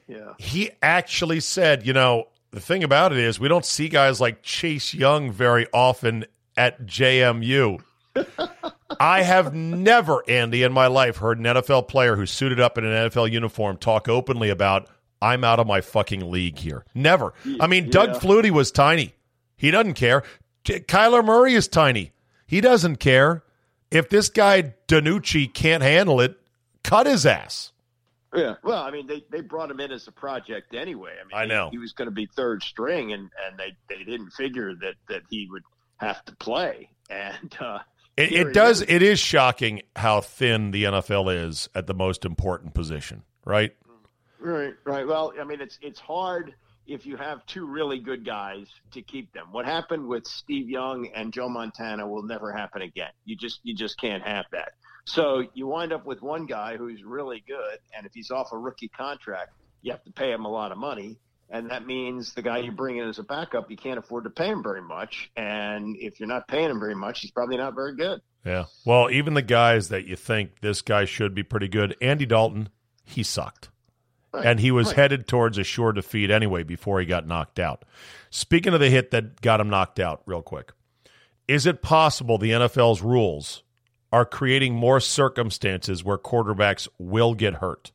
Yeah. 0.08 0.16
yeah. 0.16 0.32
He 0.38 0.70
actually 0.82 1.40
said, 1.40 1.86
you 1.86 1.92
know, 1.92 2.28
the 2.52 2.60
thing 2.60 2.82
about 2.84 3.12
it 3.12 3.18
is 3.18 3.38
we 3.40 3.48
don't 3.48 3.64
see 3.64 3.88
guys 3.88 4.20
like 4.20 4.42
Chase 4.42 4.94
Young 4.94 5.30
very 5.30 5.66
often 5.72 6.24
at 6.56 6.86
JMU. 6.86 7.80
I 9.00 9.22
have 9.22 9.52
never, 9.54 10.22
Andy, 10.28 10.62
in 10.62 10.72
my 10.72 10.86
life 10.86 11.18
heard 11.18 11.38
an 11.38 11.44
NFL 11.44 11.88
player 11.88 12.16
who 12.16 12.24
suited 12.24 12.60
up 12.60 12.78
in 12.78 12.84
an 12.84 13.10
NFL 13.10 13.30
uniform 13.30 13.76
talk 13.76 14.08
openly 14.08 14.48
about 14.48 14.88
I'm 15.20 15.44
out 15.44 15.58
of 15.60 15.66
my 15.66 15.80
fucking 15.80 16.30
league 16.30 16.58
here. 16.58 16.84
Never. 16.94 17.34
I 17.60 17.66
mean, 17.66 17.90
Doug 17.90 18.10
Yeah. 18.10 18.18
Flutie 18.20 18.50
was 18.50 18.70
tiny. 18.70 19.14
He 19.56 19.70
doesn't 19.70 19.94
care. 19.94 20.22
Kyler 20.64 21.24
Murray 21.24 21.54
is 21.54 21.68
tiny. 21.68 22.12
He 22.46 22.60
doesn't 22.60 22.96
care. 22.96 23.42
If 23.90 24.08
this 24.08 24.28
guy 24.28 24.74
DiNucci 24.88 25.52
can't 25.52 25.82
handle 25.82 26.20
it, 26.20 26.36
cut 26.82 27.06
his 27.06 27.24
ass. 27.26 27.72
Yeah. 28.34 28.54
Well, 28.62 28.82
I 28.82 28.90
mean, 28.90 29.06
they, 29.06 29.24
they 29.30 29.40
brought 29.40 29.70
him 29.70 29.80
in 29.80 29.92
as 29.92 30.06
a 30.08 30.12
project 30.12 30.74
anyway. 30.74 31.12
I 31.20 31.24
mean, 31.24 31.32
I 31.34 31.46
know. 31.46 31.70
he, 31.70 31.76
he 31.76 31.78
was 31.78 31.92
going 31.92 32.06
to 32.06 32.14
be 32.14 32.26
third 32.26 32.62
string, 32.62 33.12
and, 33.12 33.30
and 33.46 33.58
they, 33.58 33.76
they 33.88 34.04
didn't 34.04 34.30
figure 34.32 34.74
that, 34.74 34.94
that 35.08 35.22
he 35.30 35.48
would 35.50 35.62
have 35.98 36.24
to 36.26 36.36
play. 36.36 36.90
And 37.08 37.56
uh, 37.60 37.78
It, 38.16 38.32
it 38.32 38.52
does. 38.52 38.82
is. 38.82 38.88
It 38.90 39.02
is 39.02 39.18
shocking 39.20 39.82
how 39.94 40.20
thin 40.20 40.72
the 40.72 40.84
NFL 40.84 41.46
is 41.48 41.68
at 41.74 41.86
the 41.86 41.94
most 41.94 42.24
important 42.24 42.74
position, 42.74 43.22
right? 43.44 43.74
Right, 44.38 44.74
right. 44.84 45.06
Well, 45.06 45.32
I 45.40 45.44
mean, 45.44 45.60
it's 45.60 45.78
it's 45.80 45.98
hard 45.98 46.54
if 46.86 47.06
you 47.06 47.16
have 47.16 47.44
two 47.46 47.66
really 47.66 47.98
good 47.98 48.24
guys 48.24 48.66
to 48.92 49.02
keep 49.02 49.32
them. 49.32 49.46
What 49.50 49.64
happened 49.66 50.06
with 50.06 50.26
Steve 50.26 50.68
Young 50.68 51.08
and 51.14 51.32
Joe 51.32 51.48
Montana 51.48 52.06
will 52.06 52.22
never 52.22 52.52
happen 52.52 52.82
again. 52.82 53.10
You 53.24 53.36
just 53.36 53.60
you 53.62 53.74
just 53.74 54.00
can't 54.00 54.22
have 54.22 54.46
that. 54.52 54.72
So 55.04 55.44
you 55.54 55.66
wind 55.66 55.92
up 55.92 56.04
with 56.04 56.22
one 56.22 56.46
guy 56.46 56.76
who's 56.76 57.04
really 57.04 57.42
good, 57.46 57.78
and 57.96 58.06
if 58.06 58.12
he's 58.12 58.30
off 58.30 58.52
a 58.52 58.58
rookie 58.58 58.88
contract, 58.88 59.52
you 59.82 59.92
have 59.92 60.02
to 60.04 60.10
pay 60.10 60.32
him 60.32 60.44
a 60.44 60.50
lot 60.50 60.72
of 60.72 60.78
money. 60.78 61.18
And 61.48 61.70
that 61.70 61.86
means 61.86 62.34
the 62.34 62.42
guy 62.42 62.58
you 62.58 62.72
bring 62.72 62.96
in 62.96 63.08
as 63.08 63.20
a 63.20 63.22
backup, 63.22 63.70
you 63.70 63.76
can't 63.76 64.00
afford 64.00 64.24
to 64.24 64.30
pay 64.30 64.48
him 64.48 64.64
very 64.64 64.82
much. 64.82 65.30
And 65.36 65.96
if 65.96 66.18
you're 66.18 66.28
not 66.28 66.48
paying 66.48 66.70
him 66.70 66.80
very 66.80 66.96
much, 66.96 67.20
he's 67.20 67.30
probably 67.30 67.56
not 67.56 67.76
very 67.76 67.94
good. 67.94 68.20
Yeah. 68.44 68.64
Well, 68.84 69.10
even 69.10 69.34
the 69.34 69.42
guys 69.42 69.88
that 69.90 70.06
you 70.06 70.16
think 70.16 70.60
this 70.60 70.82
guy 70.82 71.04
should 71.04 71.36
be 71.36 71.44
pretty 71.44 71.68
good, 71.68 71.96
Andy 72.00 72.26
Dalton, 72.26 72.68
he 73.04 73.22
sucked. 73.22 73.68
Right, 74.36 74.46
And 74.46 74.60
he 74.60 74.70
was 74.70 74.88
right. 74.88 74.96
headed 74.96 75.26
towards 75.26 75.58
a 75.58 75.64
sure 75.64 75.92
defeat 75.92 76.30
anyway 76.30 76.62
before 76.62 77.00
he 77.00 77.06
got 77.06 77.26
knocked 77.26 77.58
out. 77.58 77.84
Speaking 78.30 78.74
of 78.74 78.80
the 78.80 78.90
hit 78.90 79.10
that 79.12 79.40
got 79.40 79.60
him 79.60 79.70
knocked 79.70 79.98
out, 79.98 80.22
real 80.26 80.42
quick, 80.42 80.72
is 81.48 81.64
it 81.64 81.80
possible 81.80 82.36
the 82.36 82.50
NFL's 82.50 83.00
rules 83.00 83.62
are 84.12 84.24
creating 84.24 84.74
more 84.74 85.00
circumstances 85.00 86.04
where 86.04 86.18
quarterbacks 86.18 86.86
will 86.98 87.34
get 87.34 87.54
hurt? 87.54 87.92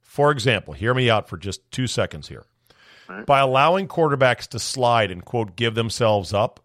For 0.00 0.30
example, 0.30 0.74
hear 0.74 0.94
me 0.94 1.10
out 1.10 1.28
for 1.28 1.36
just 1.36 1.70
two 1.70 1.86
seconds 1.86 2.28
here. 2.28 2.44
By 3.26 3.40
allowing 3.40 3.88
quarterbacks 3.88 4.48
to 4.48 4.58
slide 4.58 5.10
and, 5.10 5.22
quote, 5.22 5.54
give 5.54 5.74
themselves 5.74 6.32
up, 6.32 6.60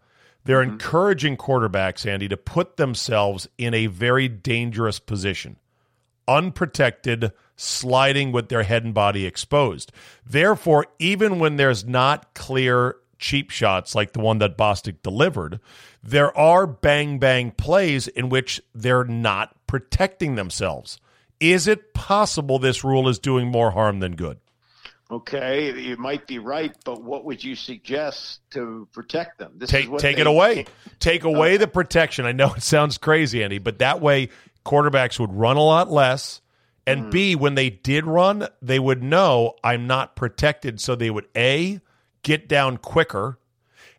they're 0.46 0.62
mm-hmm. 0.62 0.74
encouraging 0.74 1.36
quarterbacks, 1.36 2.06
Andy, 2.06 2.30
to 2.30 2.38
put 2.38 2.78
themselves 2.78 3.50
in 3.58 3.74
a 3.74 3.88
very 3.88 4.30
dangerous 4.30 5.00
position 5.00 5.58
unprotected, 6.28 7.32
sliding 7.58 8.32
with 8.32 8.48
their 8.48 8.64
head 8.64 8.86
and 8.86 8.94
body 8.94 9.26
exposed. 9.26 9.92
Therefore, 10.26 10.86
even 11.00 11.40
when 11.40 11.58
there's 11.58 11.86
not 11.86 12.34
clear 12.34 12.96
cheap 13.20 13.50
shots 13.50 13.96
like 13.96 14.14
the 14.14 14.20
one 14.20 14.38
that 14.38 14.58
Bostic 14.58 15.02
delivered, 15.02 15.60
there 16.04 16.36
are 16.38 16.66
bang 16.68 17.20
bang 17.20 17.52
plays 17.52 18.08
in 18.08 18.30
which 18.30 18.62
they're 18.74 19.04
not 19.04 19.56
protecting 19.68 20.36
themselves. 20.36 21.00
Is 21.40 21.68
it 21.68 21.94
possible 21.94 22.60
this 22.60 22.84
rule 22.84 23.10
is 23.10 23.20
doing 23.20 23.48
more 23.48 23.72
harm 23.72 24.00
than 24.00 24.16
good? 24.16 24.40
Okay, 25.10 25.80
you 25.80 25.96
might 25.96 26.28
be 26.28 26.38
right, 26.38 26.76
but 26.84 27.02
what 27.02 27.24
would 27.24 27.42
you 27.42 27.56
suggest 27.56 28.42
to 28.52 28.88
protect 28.92 29.40
them? 29.40 29.54
This 29.56 29.70
is 29.70 29.72
Take 29.72 29.90
what 29.92 30.02
take 30.02 30.16
they- 30.18 30.22
it 30.22 30.28
away. 30.28 30.66
Take 31.00 31.24
away 31.24 31.58
the 31.58 31.68
protection. 31.68 32.26
I 32.26 32.34
know 32.34 32.54
it 32.56 32.64
sounds 32.64 32.98
crazy, 32.98 33.42
Andy, 33.44 33.58
but 33.58 33.80
that 33.80 34.02
way 34.02 34.30
quarterbacks 34.66 35.18
would 35.20 35.34
run 35.34 35.56
a 35.56 35.64
lot 35.64 35.90
less. 35.90 36.42
And 36.88 37.12
B, 37.12 37.36
when 37.36 37.56
they 37.56 37.70
did 37.70 38.06
run, 38.06 38.48
they 38.62 38.80
would 38.80 39.04
know 39.04 39.56
I'm 39.64 39.88
not 39.88 40.16
protected. 40.16 40.80
So 40.80 40.96
they 40.96 41.10
would 41.10 41.28
A, 41.36 41.82
get 42.24 42.48
down 42.48 42.78
quicker, 42.78 43.40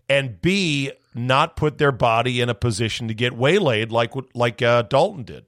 and 0.08 0.40
B, 0.40 0.92
not 1.14 1.54
put 1.56 1.78
their 1.78 1.92
body 1.92 2.40
in 2.40 2.48
a 2.48 2.54
position 2.54 3.08
to 3.08 3.14
get 3.14 3.34
waylaid 3.34 3.92
like 3.92 4.12
like 4.34 4.62
uh, 4.62 4.82
Dalton 4.82 5.24
did. 5.24 5.44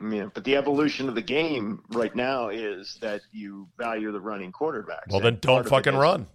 Yeah, 0.00 0.26
but 0.32 0.44
the 0.44 0.56
evolution 0.56 1.08
of 1.08 1.14
the 1.14 1.22
game 1.22 1.82
right 1.88 2.14
now 2.14 2.50
is 2.50 2.98
that 3.00 3.22
you 3.32 3.66
value 3.78 4.12
the 4.12 4.20
running 4.20 4.52
quarterback. 4.52 5.04
Well, 5.08 5.20
then 5.20 5.38
don't 5.40 5.54
part 5.54 5.60
of 5.60 5.66
it 5.66 5.70
fucking 5.70 5.94
is- 5.94 6.00
run. 6.00 6.26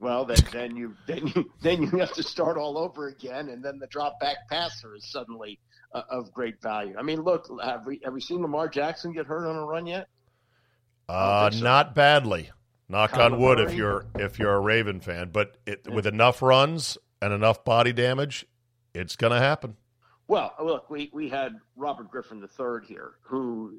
Well, 0.00 0.26
then, 0.26 0.36
then 0.52 0.76
you 0.76 0.94
then 1.06 1.28
you 1.28 1.50
then 1.62 1.82
you 1.82 1.88
have 1.98 2.12
to 2.14 2.22
start 2.22 2.58
all 2.58 2.76
over 2.76 3.08
again, 3.08 3.48
and 3.48 3.64
then 3.64 3.78
the 3.78 3.86
drop 3.86 4.20
back 4.20 4.36
passer 4.50 4.94
is 4.94 5.06
suddenly 5.10 5.58
uh, 5.94 6.02
of 6.10 6.32
great 6.32 6.60
value. 6.60 6.96
I 6.98 7.02
mean, 7.02 7.22
look, 7.22 7.48
have 7.62 7.86
we 7.86 8.00
have 8.04 8.12
we 8.12 8.20
seen 8.20 8.42
Lamar 8.42 8.68
Jackson 8.68 9.12
get 9.12 9.26
hurt 9.26 9.46
on 9.48 9.56
a 9.56 9.64
run 9.64 9.86
yet? 9.86 10.08
Uh, 11.08 11.50
so. 11.50 11.62
not 11.62 11.94
badly. 11.94 12.50
Knock 12.88 13.16
on 13.16 13.40
wood 13.40 13.60
if 13.60 13.72
you're 13.72 14.04
if 14.16 14.38
you're 14.38 14.54
a 14.54 14.60
Raven 14.60 15.00
fan, 15.00 15.30
but 15.32 15.56
it, 15.66 15.90
with 15.90 16.06
enough 16.06 16.42
runs 16.42 16.98
and 17.22 17.32
enough 17.32 17.64
body 17.64 17.92
damage, 17.92 18.44
it's 18.92 19.16
going 19.16 19.32
to 19.32 19.38
happen. 19.38 19.76
Well, 20.26 20.54
look, 20.62 20.88
we, 20.88 21.10
we 21.12 21.28
had 21.28 21.60
Robert 21.76 22.10
Griffin 22.10 22.42
III 22.42 22.86
here, 22.86 23.12
who 23.22 23.74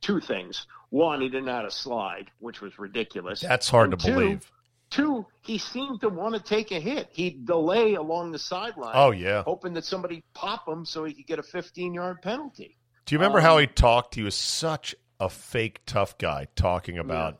two 0.00 0.20
things. 0.20 0.66
One, 0.90 1.20
he 1.20 1.28
didn't 1.28 1.46
know 1.46 1.54
how 1.54 1.62
to 1.62 1.70
slide, 1.70 2.30
which 2.40 2.60
was 2.60 2.78
ridiculous. 2.78 3.40
That's 3.40 3.68
hard 3.68 3.92
And 3.92 4.00
to 4.00 4.06
two, 4.06 4.12
believe. 4.14 4.52
Two, 4.90 5.26
he 5.42 5.58
seemed 5.58 6.00
to 6.02 6.08
want 6.08 6.34
to 6.34 6.40
take 6.40 6.70
a 6.70 6.78
hit. 6.80 7.08
He'd 7.12 7.44
delay 7.46 7.94
along 7.94 8.32
the 8.32 8.38
sideline, 8.38 8.92
Oh, 8.94 9.10
yeah. 9.10 9.42
hoping 9.42 9.74
that 9.74 9.84
somebody 9.84 10.22
pop 10.34 10.66
him 10.68 10.84
so 10.84 11.04
he 11.04 11.12
could 11.12 11.26
get 11.26 11.38
a 11.38 11.42
15 11.42 11.92
yard 11.92 12.22
penalty. 12.22 12.76
Do 13.04 13.14
you 13.14 13.18
remember 13.18 13.40
how 13.40 13.54
Um, 13.54 13.60
he 13.62 13.66
talked? 13.66 14.14
He 14.14 14.22
was 14.22 14.34
such 14.34 14.94
a 15.20 15.28
fake 15.28 15.80
tough 15.86 16.16
guy 16.18 16.46
talking 16.56 16.98
about, 16.98 17.38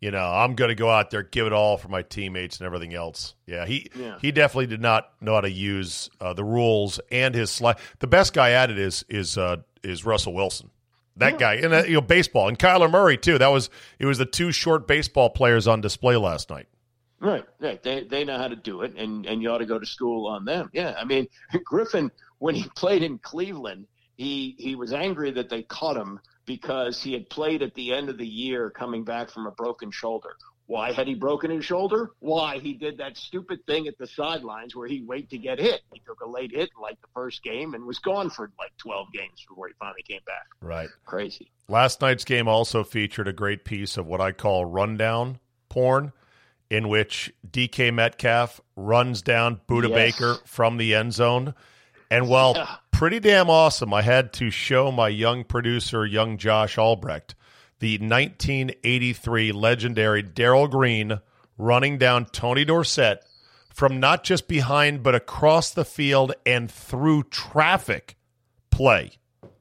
you 0.00 0.10
know, 0.10 0.24
I'm 0.24 0.54
going 0.54 0.68
to 0.70 0.74
go 0.74 0.90
out 0.90 1.10
there, 1.10 1.22
give 1.22 1.46
it 1.46 1.52
all 1.52 1.76
for 1.76 1.88
my 1.88 2.02
teammates 2.02 2.58
and 2.58 2.66
everything 2.66 2.94
else. 2.94 3.34
Yeah, 3.46 3.64
he 3.66 3.90
Yeah. 3.94 4.18
he 4.20 4.32
definitely 4.32 4.66
did 4.66 4.80
not 4.80 5.10
know 5.20 5.34
how 5.34 5.40
to 5.42 5.50
use 5.50 6.10
uh, 6.20 6.32
the 6.34 6.44
rules 6.44 7.00
and 7.10 7.34
his 7.34 7.50
slide. 7.50 7.76
The 8.00 8.06
best 8.06 8.32
guy 8.32 8.52
at 8.52 8.70
it 8.70 8.78
is 8.78 9.04
is 9.08 9.36
uh, 9.38 9.58
is 9.82 10.04
Russell 10.04 10.34
Wilson. 10.34 10.70
That 11.16 11.36
guy, 11.38 11.54
and 11.54 11.74
uh, 11.74 11.82
you 11.84 11.94
know, 11.94 12.00
baseball, 12.00 12.46
and 12.46 12.56
Kyler 12.56 12.88
Murray 12.88 13.16
too. 13.18 13.38
That 13.38 13.48
was 13.48 13.70
it. 13.98 14.06
Was 14.06 14.18
the 14.18 14.24
two 14.26 14.52
short 14.52 14.86
baseball 14.86 15.30
players 15.30 15.66
on 15.66 15.80
display 15.80 16.14
last 16.16 16.48
night? 16.48 16.68
Right, 17.20 17.44
right. 17.60 17.82
They 17.82 18.04
they 18.04 18.24
know 18.24 18.38
how 18.38 18.48
to 18.48 18.56
do 18.56 18.82
it, 18.82 18.94
and 18.96 19.26
and 19.26 19.42
you 19.42 19.50
ought 19.50 19.58
to 19.58 19.66
go 19.66 19.78
to 19.78 19.86
school 19.86 20.26
on 20.28 20.44
them. 20.44 20.70
Yeah, 20.72 20.94
I 20.96 21.04
mean 21.04 21.26
Griffin 21.64 22.10
when 22.38 22.54
he 22.54 22.68
played 22.76 23.02
in 23.02 23.18
Cleveland, 23.18 23.86
he 24.16 24.54
he 24.58 24.74
was 24.74 24.92
angry 24.92 25.30
that 25.32 25.48
they 25.48 25.62
caught 25.62 25.96
him 25.96 26.20
because 26.46 27.02
he 27.02 27.12
had 27.12 27.28
played 27.28 27.62
at 27.62 27.74
the 27.74 27.92
end 27.92 28.08
of 28.08 28.18
the 28.18 28.26
year 28.26 28.70
coming 28.70 29.04
back 29.04 29.30
from 29.30 29.46
a 29.46 29.50
broken 29.50 29.90
shoulder. 29.90 30.30
Why 30.66 30.92
had 30.92 31.08
he 31.08 31.14
broken 31.14 31.50
his 31.50 31.64
shoulder? 31.64 32.10
Why 32.18 32.58
he 32.58 32.74
did 32.74 32.98
that 32.98 33.16
stupid 33.16 33.64
thing 33.66 33.88
at 33.88 33.96
the 33.96 34.06
sidelines 34.06 34.76
where 34.76 34.86
he 34.86 35.02
waited 35.02 35.30
to 35.30 35.38
get 35.38 35.58
hit. 35.58 35.80
He 35.94 36.00
took 36.06 36.20
a 36.20 36.28
late 36.28 36.50
hit 36.50 36.70
in 36.76 36.82
like 36.82 37.00
the 37.00 37.08
first 37.14 37.42
game 37.42 37.72
and 37.72 37.84
was 37.86 37.98
gone 37.98 38.28
for 38.28 38.50
like 38.58 38.72
twelve 38.76 39.08
games 39.12 39.44
before 39.48 39.68
he 39.68 39.74
finally 39.78 40.02
came 40.02 40.20
back. 40.26 40.46
Right. 40.60 40.90
Crazy. 41.06 41.50
Last 41.68 42.02
night's 42.02 42.24
game 42.24 42.48
also 42.48 42.84
featured 42.84 43.26
a 43.26 43.32
great 43.32 43.64
piece 43.64 43.96
of 43.96 44.06
what 44.06 44.20
I 44.20 44.32
call 44.32 44.66
rundown 44.66 45.40
porn, 45.70 46.12
in 46.70 46.88
which 46.88 47.32
DK 47.50 47.90
Metcalf 47.92 48.60
runs 48.76 49.22
down 49.22 49.60
Budda 49.68 49.88
Yes. 49.90 49.94
Baker 50.18 50.36
from 50.44 50.76
the 50.76 50.94
end 50.94 51.14
zone. 51.14 51.54
And 52.10 52.28
while 52.28 52.54
Yeah. 52.56 52.76
pretty 52.90 53.20
damn 53.20 53.48
awesome, 53.50 53.92
I 53.94 54.02
had 54.02 54.32
to 54.34 54.50
show 54.50 54.90
my 54.92 55.08
young 55.08 55.44
producer, 55.44 56.04
young 56.06 56.36
Josh 56.38 56.76
Albrecht, 56.78 57.34
the 57.80 57.98
1983 57.98 59.52
legendary 59.52 60.22
Darrell 60.22 60.68
Green 60.68 61.20
running 61.56 61.98
down 61.98 62.26
Tony 62.26 62.64
Dorsett 62.64 63.24
from 63.72 64.00
not 64.00 64.24
just 64.24 64.48
behind, 64.48 65.02
but 65.02 65.14
across 65.14 65.70
the 65.70 65.84
field 65.84 66.32
and 66.44 66.70
through 66.70 67.22
traffic 67.24 68.16
play. 68.70 69.12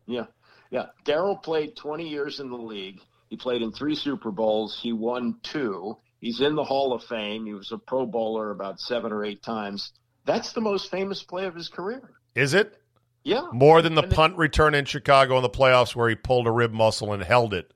Yeah, 0.06 0.26
yeah. 0.72 0.88
Darrell 1.04 1.38
played 1.38 1.76
20 1.76 2.08
years 2.08 2.40
in 2.40 2.50
the 2.50 2.58
league. 2.58 3.02
He 3.30 3.36
played 3.38 3.62
in 3.62 3.72
three 3.72 3.96
Super 3.96 4.32
Bowls. 4.32 4.80
He 4.82 4.94
won 4.94 5.38
two. 5.44 5.98
He's 6.28 6.42
in 6.42 6.56
the 6.56 6.64
Hall 6.66 6.92
of 6.92 7.04
Fame. 7.06 7.46
He 7.46 7.54
was 7.54 7.72
a 7.72 7.78
Pro 7.78 8.06
Bowler 8.06 8.52
about 8.52 8.82
seven 8.82 9.14
or 9.14 9.24
eight 9.24 9.42
times. 9.42 9.94
That's 10.26 10.52
the 10.52 10.60
most 10.60 10.92
famous 10.92 11.24
play 11.24 11.46
of 11.46 11.56
his 11.56 11.70
career. 11.70 12.10
Is 12.36 12.54
it? 12.54 12.82
Yeah. 13.24 13.48
More 13.54 13.82
than 13.82 13.96
the 13.96 14.04
And 14.04 14.12
punt 14.12 14.38
return 14.38 14.76
in 14.76 14.84
Chicago 14.84 15.38
in 15.38 15.42
the 15.42 15.50
playoffs 15.50 15.96
where 15.96 16.10
he 16.10 16.16
pulled 16.16 16.46
a 16.46 16.52
rib 16.52 16.74
muscle 16.74 17.14
and 17.14 17.24
held 17.24 17.54
it 17.54 17.72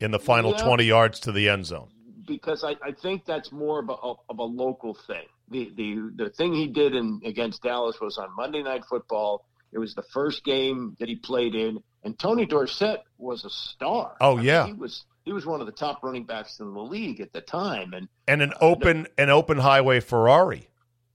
in 0.00 0.12
the 0.12 0.18
final 0.18 0.52
Yeah. 0.52 0.64
20 0.64 0.84
yards 0.84 1.20
to 1.20 1.32
the 1.32 1.50
end 1.50 1.66
zone. 1.66 1.88
because 2.26 2.64
I, 2.64 2.76
I 2.82 2.92
think 2.92 3.26
that's 3.26 3.52
more 3.52 3.80
of 3.80 3.90
a, 3.90 3.92
of 4.30 4.38
a 4.38 4.42
local 4.44 4.94
thing. 4.94 5.26
The, 5.50 5.70
the 5.76 6.24
the 6.24 6.30
thing 6.30 6.54
he 6.54 6.68
did 6.68 6.94
in 6.94 7.20
against 7.24 7.62
Dallas 7.62 8.00
was 8.00 8.16
on 8.16 8.34
Monday 8.34 8.62
Night 8.62 8.84
Football. 8.88 9.44
It 9.72 9.78
was 9.78 9.94
the 9.94 10.04
first 10.04 10.42
game 10.44 10.96
that 11.00 11.08
he 11.08 11.16
played 11.16 11.54
in, 11.54 11.82
and 12.02 12.18
Tony 12.18 12.46
Dorsett 12.46 13.00
was 13.18 13.44
a 13.44 13.50
star. 13.50 14.16
Oh, 14.22 14.34
I 14.34 14.36
mean, 14.36 14.44
yeah. 14.46 14.66
he 14.66 14.72
was 14.72 15.04
he 15.24 15.32
was 15.32 15.46
one 15.46 15.60
of 15.60 15.66
the 15.66 15.72
top 15.72 16.02
running 16.02 16.24
backs 16.24 16.60
in 16.60 16.72
the 16.72 16.80
league 16.82 17.20
at 17.20 17.32
the 17.32 17.40
time, 17.40 17.92
and 17.94 18.08
And 18.28 18.42
an 18.42 18.52
open 18.60 19.06
an 19.18 19.30
open 19.30 19.58
highway 19.58 20.00
Ferrari. 20.00 20.68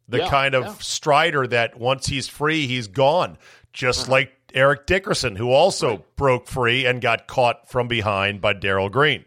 The 0.08 0.20
Yeah, 0.20 0.30
kind 0.30 0.54
of 0.56 0.66
yeah. 0.66 0.74
strider 0.80 1.48
that 1.48 1.78
once 1.80 2.06
he's 2.06 2.28
free, 2.28 2.68
he's 2.68 2.88
gone. 2.88 3.38
Just 3.74 4.02
Uh-huh. 4.04 4.12
like 4.12 4.32
Eric 4.54 4.86
Dickerson, 4.86 5.36
who 5.36 5.52
also 5.52 6.06
broke 6.16 6.48
free 6.48 6.86
and 6.86 7.02
got 7.02 7.28
caught 7.28 7.68
from 7.70 7.88
behind 7.88 8.40
by 8.40 8.54
Darrell 8.54 8.90
Green. 8.90 9.26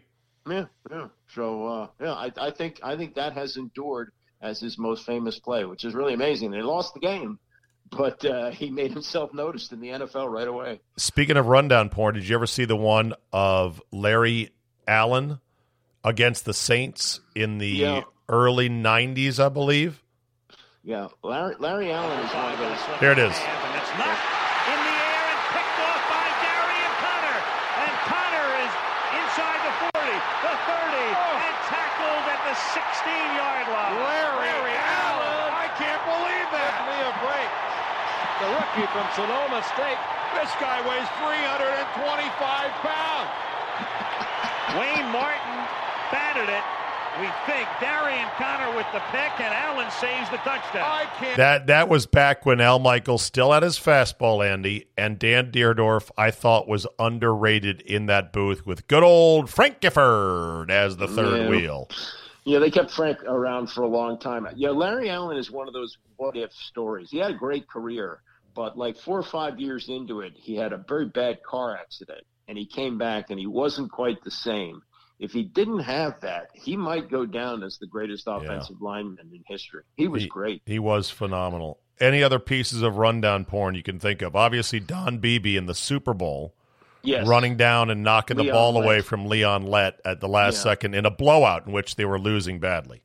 Yeah, 0.49 0.65
yeah. 0.89 1.07
So 1.27 1.67
uh, 1.67 1.87
yeah, 2.01 2.13
I, 2.13 2.31
I 2.37 2.51
think 2.51 2.79
I 2.81 2.95
think 2.95 3.15
that 3.15 3.33
has 3.33 3.57
endured 3.57 4.11
as 4.41 4.59
his 4.61 4.77
most 4.77 5.05
famous 5.05 5.37
play, 5.37 5.65
which 5.65 5.83
is 5.83 5.93
really 5.93 6.13
amazing. 6.13 6.49
They 6.51 6.61
lost 6.61 6.93
the 6.93 7.01
game, 7.01 7.37
but 7.91 8.23
uh, 8.25 8.49
he 8.51 8.71
made 8.71 8.91
himself 8.91 9.33
noticed 9.33 9.73
in 9.73 9.81
the 9.81 9.89
NFL 9.89 10.29
right 10.31 10.47
away. 10.47 10.79
Speaking 10.97 11.35
of 11.37 11.47
rundown 11.47 11.89
porn, 11.89 12.15
did 12.15 12.27
you 12.27 12.35
ever 12.35 12.47
see 12.47 12.63
the 12.65 12.77
one 12.77 13.13
of 13.33 13.81
Larry 13.91 14.49
Allen 14.89 15.37
against 16.03 16.45
the 16.45 16.53
Saints 16.53 17.21
in 17.37 17.59
the 17.59 17.69
Yeah. 17.69 18.01
early 18.27 18.67
90s, 18.69 19.39
I 19.39 19.49
believe? 19.49 20.01
Yeah, 20.83 21.13
Larry 21.21 21.53
Larry 21.59 21.91
Allen 21.93 22.17
is 22.25 22.33
one 22.33 22.49
of 22.49 22.57
those. 22.57 22.81
Here 22.97 23.13
it 23.13 23.19
is. 23.21 23.35
And 23.37 23.71
it's 23.77 23.93
not 24.01 24.17
in 24.73 24.79
the 24.81 24.97
air 25.13 25.25
and 25.29 25.41
picked 25.53 25.77
off 25.85 26.01
by 26.09 26.25
Darion 26.41 26.93
Conner. 27.03 27.39
And 27.85 27.91
Conner 28.09 28.49
is 28.65 28.73
inside 29.21 29.59
the 29.61 29.73
40, 29.93 30.17
the 30.49 30.55
30, 30.65 31.05
and 31.45 31.55
tackled 31.69 32.25
at 32.33 32.41
the 32.49 32.55
16-yard 32.73 33.67
line. 33.69 33.93
Larry, 34.01 34.73
Allen. 34.73 35.53
I 35.53 35.67
can't 35.77 36.01
believe 36.09 36.47
that. 36.57 36.73
Me 36.89 36.97
a 37.05 37.13
break. 37.21 37.49
The 38.41 38.47
rookie 38.55 38.87
from 38.95 39.05
Sonoma 39.19 39.61
State. 39.75 39.99
This 40.39 40.49
guy 40.63 40.79
weighs 40.87 41.09
325 41.21 42.71
pounds. 42.81 43.29
Wayne 44.77 45.09
Martin 45.11 45.55
batted 46.11 46.49
it. 46.49 46.63
We 47.19 47.27
think 47.51 47.67
Darion 47.81 48.29
Conner 48.37 48.73
with 48.77 48.85
the 48.93 48.99
pick, 49.11 49.41
and 49.41 49.53
Allen 49.53 49.89
saves 49.91 50.29
the 50.29 50.37
touchdown. 50.37 50.83
I 50.85 51.05
can't. 51.17 51.35
That 51.37 51.67
that 51.67 51.89
was 51.89 52.05
back 52.05 52.45
when 52.45 52.61
Al 52.61 52.79
Michaels 52.79 53.23
still 53.23 53.51
had 53.51 53.63
his 53.63 53.77
fastball, 53.77 54.45
Andy, 54.47 54.85
and 54.97 55.19
Dan 55.19 55.51
Dierdorf, 55.51 56.11
I 56.17 56.31
thought 56.31 56.67
was 56.67 56.87
underrated 56.97 57.81
in 57.81 58.05
that 58.05 58.31
booth 58.31 58.65
with 58.65 58.87
good 58.87 59.03
old 59.03 59.49
Frank 59.49 59.81
Gifford 59.81 60.71
as 60.71 60.95
the 60.97 61.07
third 61.07 61.41
Yeah. 61.43 61.49
wheel. 61.49 61.89
Yeah, 62.45 62.59
they 62.59 62.71
kept 62.71 62.91
Frank 62.91 63.21
around 63.23 63.67
for 63.69 63.81
a 63.81 63.87
long 63.87 64.17
time. 64.17 64.47
Yeah, 64.55 64.69
Larry 64.69 65.09
Allen 65.09 65.35
is 65.37 65.51
one 65.51 65.67
of 65.67 65.73
those 65.73 65.97
what 66.15 66.37
if 66.37 66.53
stories. 66.53 67.09
He 67.11 67.17
had 67.17 67.31
a 67.31 67.35
great 67.37 67.67
career, 67.67 68.21
but 68.55 68.77
like 68.77 68.97
four 68.97 69.19
or 69.19 69.23
five 69.23 69.59
years 69.59 69.89
into 69.89 70.21
it, 70.21 70.33
he 70.37 70.55
had 70.55 70.71
a 70.71 70.77
very 70.77 71.05
bad 71.05 71.43
car 71.43 71.75
accident 71.75 72.21
and 72.49 72.57
he 72.57 72.65
came 72.65 72.97
back 72.97 73.29
and 73.29 73.39
he 73.39 73.45
wasn't 73.47 73.91
quite 73.91 74.21
the 74.25 74.31
same. 74.31 74.81
If 75.19 75.31
he 75.31 75.43
didn't 75.43 75.79
have 75.79 76.19
that, 76.21 76.47
he 76.53 76.75
might 76.75 77.09
go 77.09 77.25
down 77.25 77.61
as 77.63 77.77
the 77.77 77.87
greatest 77.87 78.23
offensive 78.27 78.81
lineman 78.81 79.29
in 79.33 79.43
history. 79.47 79.83
He 79.95 80.07
was 80.07 80.23
He- 80.23 80.29
great. 80.29 80.61
He 80.65 80.79
was 80.79 81.09
phenomenal. 81.09 81.79
Any 81.99 82.23
other 82.23 82.39
pieces 82.39 82.81
of 82.81 82.97
rundown 82.97 83.45
porn 83.45 83.75
you 83.75 83.83
can 83.83 83.99
think 83.99 84.21
of? 84.21 84.35
Obviously, 84.35 84.79
Don 84.79 85.19
Beebe 85.19 85.55
in 85.57 85.65
the 85.67 85.75
Super 85.75 86.13
Bowl 86.13 86.55
Yes. 87.03 87.27
running 87.27 87.55
down 87.55 87.89
and 87.89 88.03
knocking 88.03 88.37
the 88.37 88.49
ball 88.51 88.73
Lett. 88.73 88.83
away 88.83 89.01
from 89.01 89.25
Leon 89.27 89.63
Lett 89.63 89.99
at 90.03 90.19
the 90.19 90.27
last 90.27 90.55
Yeah. 90.57 90.71
second 90.71 90.95
in 90.95 91.05
a 91.05 91.11
blowout 91.11 91.65
in 91.67 91.71
which 91.73 91.95
they 91.95 92.05
were 92.05 92.19
losing 92.19 92.59
badly. 92.59 93.03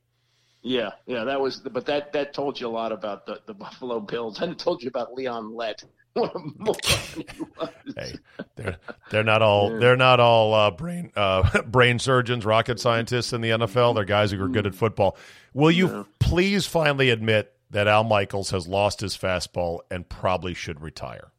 Yeah, 0.61 0.91
yeah, 1.05 1.25
that 1.25 1.39
was, 1.39 1.59
but 1.59 1.85
that 1.85 2.11
that 2.13 2.33
told 2.33 2.59
you 2.59 2.67
a 2.67 2.69
lot 2.69 2.91
about 2.91 3.25
the, 3.25 3.39
the 3.45 3.53
Buffalo 3.65 3.99
Bills, 3.99 4.41
and 4.41 4.51
it 4.53 4.57
told 4.59 4.81
you 4.81 4.89
about 4.89 5.13
Leon 5.13 5.53
Lett. 5.53 5.83
What 6.21 6.33
a 6.33 6.39
moron 6.39 6.75
he 7.13 7.43
was. 7.59 7.69
Hey, 7.97 8.13
they're 8.55 8.77
they're 9.11 9.23
not 9.23 9.41
all 9.41 9.77
they're 9.77 9.97
not 9.97 10.21
all 10.21 10.53
uh, 10.53 10.71
brain 10.71 11.11
uh, 11.13 11.61
brain 11.67 11.99
surgeons, 11.99 12.45
rocket 12.45 12.79
scientists 12.79 13.33
in 13.33 13.41
the 13.41 13.49
NFL. 13.49 13.95
They're 13.95 14.05
guys 14.05 14.31
who 14.31 14.41
are 14.41 14.47
good 14.47 14.65
at 14.65 14.75
football. 14.75 15.17
Will 15.53 15.71
you 15.71 16.07
please 16.19 16.65
finally 16.65 17.09
admit 17.09 17.51
that 17.71 17.89
Al 17.89 18.05
Michaels 18.05 18.51
has 18.51 18.65
lost 18.65 19.01
his 19.01 19.17
fastball 19.17 19.79
and 19.91 20.07
probably 20.07 20.53
should 20.53 20.81
retire? 20.81 21.33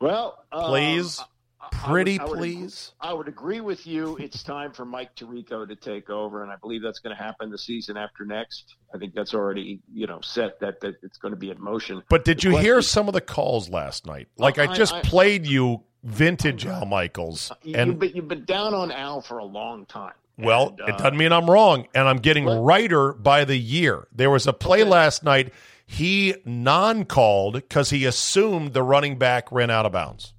Well, 0.00 0.44
um, 0.52 0.64
Please, 0.64 1.24
I- 1.72 1.76
I 1.76 1.88
pretty 1.88 2.12
would- 2.18 2.20
I 2.20 2.24
would 2.24 2.38
agree- 2.38 2.54
please. 2.56 2.92
I 3.00 3.12
would 3.12 3.28
agree 3.28 3.60
with 3.60 3.86
you. 3.86 4.16
It's 4.18 4.42
time 4.42 4.72
for 4.72 4.84
Mike 4.84 5.14
Tirico 5.16 5.66
to 5.68 5.76
take 5.76 6.10
over, 6.10 6.42
and 6.42 6.50
I 6.52 6.56
believe 6.56 6.82
that's 6.82 6.98
going 6.98 7.16
to 7.16 7.22
happen 7.22 7.50
the 7.50 7.58
season 7.58 7.96
after 7.96 8.24
next. 8.24 8.74
I 8.94 8.98
think 8.98 9.14
that's 9.14 9.34
already 9.34 9.80
you 9.92 10.06
know 10.06 10.20
set 10.20 10.58
that 10.60 10.80
that 10.80 10.96
it's 11.02 11.18
going 11.18 11.32
to 11.32 11.38
be 11.40 11.50
in 11.50 11.60
motion. 11.60 12.02
But 12.08 12.24
did 12.24 12.42
you 12.44 12.56
hear 12.56 12.80
some 12.82 13.08
of 13.08 13.14
the 13.14 13.20
calls 13.20 13.68
last 13.68 14.06
night? 14.06 14.28
Like 14.36 14.58
I 14.58 14.64
I- 14.70 14.74
just 14.74 14.94
played 15.02 15.46
you 15.46 15.82
vintage 16.04 16.64
Al 16.64 16.86
Michaels, 16.86 17.50
You, 17.62 17.74
and 17.76 17.88
you've, 17.90 17.98
been, 17.98 18.12
you've 18.14 18.28
been 18.28 18.44
down 18.44 18.72
on 18.72 18.90
Al 18.92 19.20
for 19.20 19.38
a 19.38 19.44
long 19.44 19.84
time. 19.86 20.12
Well, 20.38 20.68
And, 20.78 20.88
it 20.88 20.94
uh, 20.94 20.98
doesn't 20.98 21.16
mean 21.16 21.32
I'm 21.32 21.50
wrong, 21.50 21.88
and 21.94 22.06
I'm 22.08 22.18
getting 22.18 22.44
What? 22.44 22.54
righter 22.62 23.12
by 23.12 23.44
the 23.44 23.56
year. 23.56 24.06
There 24.12 24.30
was 24.30 24.46
a 24.46 24.52
play 24.52 24.82
Okay. 24.82 24.90
last 24.90 25.24
night. 25.24 25.52
He 25.84 26.36
non-called 26.44 27.54
because 27.54 27.90
he 27.90 28.04
assumed 28.04 28.74
the 28.74 28.82
running 28.84 29.18
back 29.18 29.50
ran 29.50 29.70
out 29.70 29.86
of 29.86 29.92
bounds. 29.92 30.34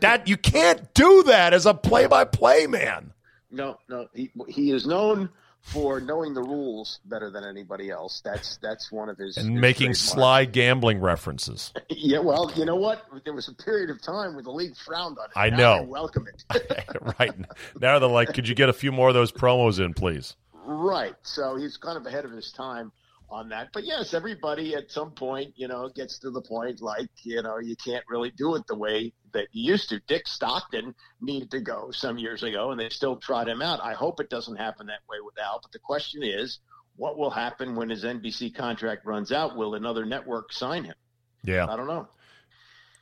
That 0.00 0.28
you 0.28 0.36
can't 0.36 0.92
do 0.94 1.22
that 1.24 1.52
as 1.54 1.66
a 1.66 1.74
play-by-play 1.74 2.66
man. 2.66 3.12
No, 3.50 3.78
no. 3.88 4.06
He, 4.14 4.30
he 4.48 4.70
is 4.70 4.86
known 4.86 5.30
for 5.60 6.00
knowing 6.00 6.32
the 6.32 6.42
rules 6.42 7.00
better 7.06 7.30
than 7.30 7.44
anybody 7.44 7.90
else. 7.90 8.20
That's 8.24 8.56
that's 8.58 8.92
one 8.92 9.08
of 9.08 9.18
his 9.18 9.36
and 9.36 9.52
his 9.52 9.60
making 9.60 9.94
sly 9.94 10.44
gambling 10.44 11.00
references. 11.00 11.72
Yeah, 11.88 12.18
well, 12.18 12.52
you 12.54 12.64
know 12.64 12.76
what? 12.76 13.04
There 13.24 13.32
was 13.32 13.48
a 13.48 13.54
period 13.54 13.90
of 13.90 14.00
time 14.00 14.34
where 14.34 14.42
the 14.42 14.50
league 14.50 14.76
frowned 14.76 15.18
on 15.18 15.24
it. 15.24 15.30
I 15.34 15.50
Now 15.50 15.78
know. 15.78 15.82
welcome 15.82 16.26
it. 16.28 16.86
right 17.18 17.32
now, 17.80 17.98
they're 17.98 18.08
like, 18.08 18.32
"Could 18.32 18.46
you 18.46 18.54
get 18.54 18.68
a 18.68 18.72
few 18.72 18.92
more 18.92 19.08
of 19.08 19.14
those 19.14 19.32
promos 19.32 19.84
in, 19.84 19.92
please?" 19.94 20.36
right. 20.64 21.14
So 21.22 21.56
he's 21.56 21.76
kind 21.76 21.96
of 21.96 22.06
ahead 22.06 22.24
of 22.24 22.30
his 22.32 22.52
time 22.52 22.92
on 23.28 23.48
that. 23.48 23.68
But 23.72 23.84
yes, 23.84 24.14
everybody 24.14 24.74
at 24.74 24.90
some 24.90 25.10
point, 25.10 25.52
you 25.56 25.68
know, 25.68 25.88
gets 25.88 26.18
to 26.20 26.30
the 26.30 26.40
point 26.40 26.80
like, 26.80 27.08
you 27.22 27.42
know, 27.42 27.58
you 27.58 27.76
can't 27.76 28.04
really 28.08 28.30
do 28.30 28.54
it 28.54 28.66
the 28.66 28.76
way 28.76 29.12
that 29.32 29.48
you 29.52 29.72
used 29.72 29.88
to. 29.90 30.00
Dick 30.06 30.26
Stockton 30.26 30.94
needed 31.20 31.50
to 31.50 31.60
go 31.60 31.90
some 31.90 32.18
years 32.18 32.42
ago, 32.42 32.70
and 32.70 32.80
they 32.80 32.88
still 32.88 33.16
trot 33.16 33.48
him 33.48 33.62
out. 33.62 33.80
I 33.82 33.94
hope 33.94 34.20
it 34.20 34.30
doesn't 34.30 34.56
happen 34.56 34.86
that 34.86 35.00
way 35.08 35.18
with 35.24 35.34
Al. 35.38 35.60
But 35.62 35.72
the 35.72 35.78
question 35.78 36.22
is, 36.22 36.60
what 36.96 37.18
will 37.18 37.30
happen 37.30 37.76
when 37.76 37.90
his 37.90 38.04
NBC 38.04 38.54
contract 38.54 39.04
runs 39.04 39.32
out? 39.32 39.56
Will 39.56 39.74
another 39.74 40.04
network 40.04 40.52
sign 40.52 40.84
him? 40.84 40.94
Yeah, 41.42 41.66
I 41.66 41.76
don't 41.76 41.86
know. 41.86 42.08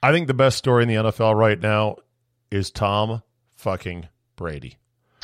I 0.02 0.12
think 0.12 0.26
the 0.26 0.34
best 0.34 0.58
story 0.58 0.82
in 0.82 0.88
the 0.88 0.96
NFL 0.96 1.34
right 1.34 1.58
now 1.58 1.96
is 2.50 2.70
Tom 2.70 3.22
fucking 3.56 4.08
Brady. 4.36 4.76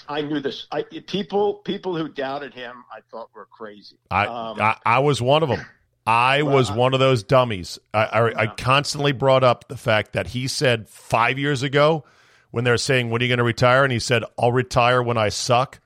I 0.08 0.22
knew 0.22 0.40
this. 0.40 0.66
I, 0.70 0.82
people, 0.82 1.54
people 1.54 1.96
who 1.96 2.08
doubted 2.08 2.54
him, 2.54 2.84
I 2.92 3.00
thought 3.10 3.30
were 3.34 3.46
crazy. 3.46 3.96
I 4.10 4.26
Um, 4.26 4.60
I, 4.60 4.76
I 4.84 4.98
was 5.00 5.20
one 5.20 5.42
of 5.42 5.48
them. 5.48 5.64
I 6.06 6.42
Well, 6.42 6.54
was 6.54 6.72
one 6.72 6.94
of 6.94 7.00
those 7.00 7.22
dummies. 7.22 7.78
I, 7.92 8.04
I, 8.04 8.42
I 8.42 8.46
constantly 8.46 9.12
brought 9.12 9.44
up 9.44 9.68
the 9.68 9.76
fact 9.76 10.14
that 10.14 10.28
he 10.28 10.48
said 10.48 10.88
five 10.88 11.38
years 11.38 11.62
ago 11.62 12.04
when 12.50 12.64
they're 12.64 12.78
saying, 12.78 13.10
"When 13.10 13.20
are 13.20 13.24
you 13.24 13.28
going 13.28 13.38
to 13.38 13.44
retire?" 13.44 13.84
and 13.84 13.92
he 13.92 13.98
said, 13.98 14.24
"I'll 14.38 14.52
retire 14.52 15.02
when 15.02 15.18
I 15.18 15.28
suck." 15.28 15.78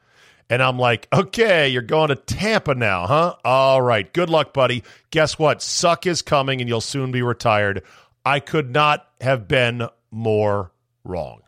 And 0.48 0.62
I'm 0.62 0.78
like, 0.78 1.08
"Okay, 1.12 1.68
you're 1.68 1.82
going 1.82 2.08
to 2.08 2.16
Tampa 2.16 2.74
now, 2.74 3.06
huh? 3.06 3.34
All 3.44 3.82
right, 3.82 4.10
good 4.12 4.30
luck, 4.30 4.54
buddy. 4.54 4.84
Guess 5.10 5.38
what? 5.38 5.60
Suck 5.62 6.06
is 6.06 6.22
coming, 6.22 6.60
and 6.60 6.68
you'll 6.68 6.80
soon 6.80 7.10
be 7.10 7.22
retired." 7.22 7.82
I 8.24 8.40
could 8.40 8.70
not 8.70 9.06
have 9.20 9.46
been 9.46 9.88
more 10.10 10.72
wrong. 11.04 11.40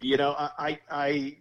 You 0.00 0.16
know, 0.16 0.30
I, 0.32 0.50
I 0.58 0.78
I 0.90 1.36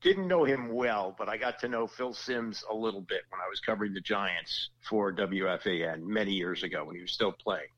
didn't 0.00 0.28
know 0.28 0.44
him 0.44 0.72
well, 0.72 1.14
but 1.18 1.28
I 1.28 1.36
got 1.36 1.58
to 1.60 1.68
know 1.68 1.86
Phil 1.86 2.12
Simms 2.12 2.64
a 2.70 2.74
little 2.74 3.00
bit 3.00 3.22
when 3.30 3.40
I 3.40 3.48
was 3.48 3.60
covering 3.60 3.94
the 3.94 4.00
Giants 4.00 4.70
for 4.88 5.12
WFAN 5.12 6.02
many 6.02 6.32
years 6.32 6.62
ago 6.62 6.84
when 6.84 6.96
he 6.96 7.02
was 7.02 7.12
still 7.12 7.32
playing. 7.32 7.68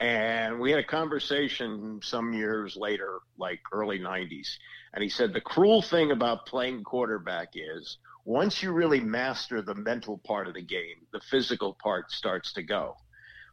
And 0.00 0.58
we 0.58 0.70
had 0.70 0.80
a 0.80 0.84
conversation 0.84 2.00
some 2.02 2.32
years 2.32 2.76
later, 2.76 3.20
like 3.38 3.60
early 3.72 3.98
90s. 3.98 4.48
And 4.92 5.02
he 5.02 5.08
said 5.08 5.32
the 5.32 5.40
cruel 5.40 5.82
thing 5.82 6.10
about 6.10 6.46
playing 6.46 6.82
quarterback 6.84 7.50
is 7.54 7.98
once 8.24 8.62
you 8.62 8.72
really 8.72 9.00
master 9.00 9.62
the 9.62 9.74
mental 9.74 10.18
part 10.18 10.48
of 10.48 10.54
the 10.54 10.62
game, 10.62 11.06
the 11.12 11.20
physical 11.20 11.76
part 11.82 12.10
starts 12.10 12.52
to 12.54 12.62
go. 12.62 12.96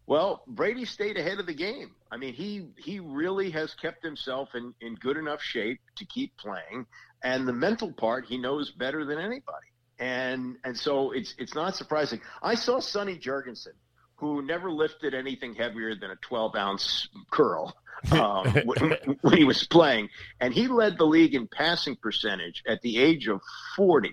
Well, 0.08 0.44
Brady 0.48 0.86
stayed 0.86 1.18
ahead 1.18 1.40
of 1.40 1.46
the 1.46 1.54
game. 1.54 1.92
I 2.12 2.18
mean, 2.18 2.34
he 2.34 2.68
he 2.78 3.00
really 3.00 3.52
has 3.52 3.74
kept 3.76 4.04
himself 4.04 4.50
in, 4.56 4.74
in 4.82 4.96
good 4.96 5.16
enough 5.16 5.42
shape 5.42 5.80
to 5.98 6.06
keep 6.06 6.36
playing, 6.38 6.86
and 7.24 7.48
the 7.48 7.54
mental 7.54 7.92
part 7.92 8.26
he 8.26 8.38
knows 8.38 8.72
better 8.72 9.06
than 9.06 9.18
anybody. 9.20 9.68
And 10.00 10.58
and 10.64 10.78
so 10.78 11.12
it's 11.12 11.36
it's 11.38 11.54
not 11.54 11.76
surprising. 11.76 12.22
I 12.42 12.56
saw 12.56 12.80
Sonny 12.80 13.18
Jurgensen, 13.18 13.76
who 14.16 14.42
never 14.42 14.72
lifted 14.72 15.14
anything 15.14 15.54
heavier 15.54 15.96
than 15.96 16.10
a 16.12 16.16
12 16.16 16.56
ounce 16.56 17.08
curl 17.32 17.76
um, 18.12 18.48
when, 18.66 18.98
when 19.22 19.38
he 19.38 19.44
was 19.44 19.68
playing, 19.68 20.10
and 20.40 20.54
he 20.54 20.68
led 20.68 20.98
the 20.98 21.06
league 21.06 21.36
in 21.36 21.48
passing 21.48 21.96
percentage 21.96 22.64
at 22.68 22.82
the 22.82 22.98
age 22.98 23.28
of 23.28 23.42
40. 23.76 24.10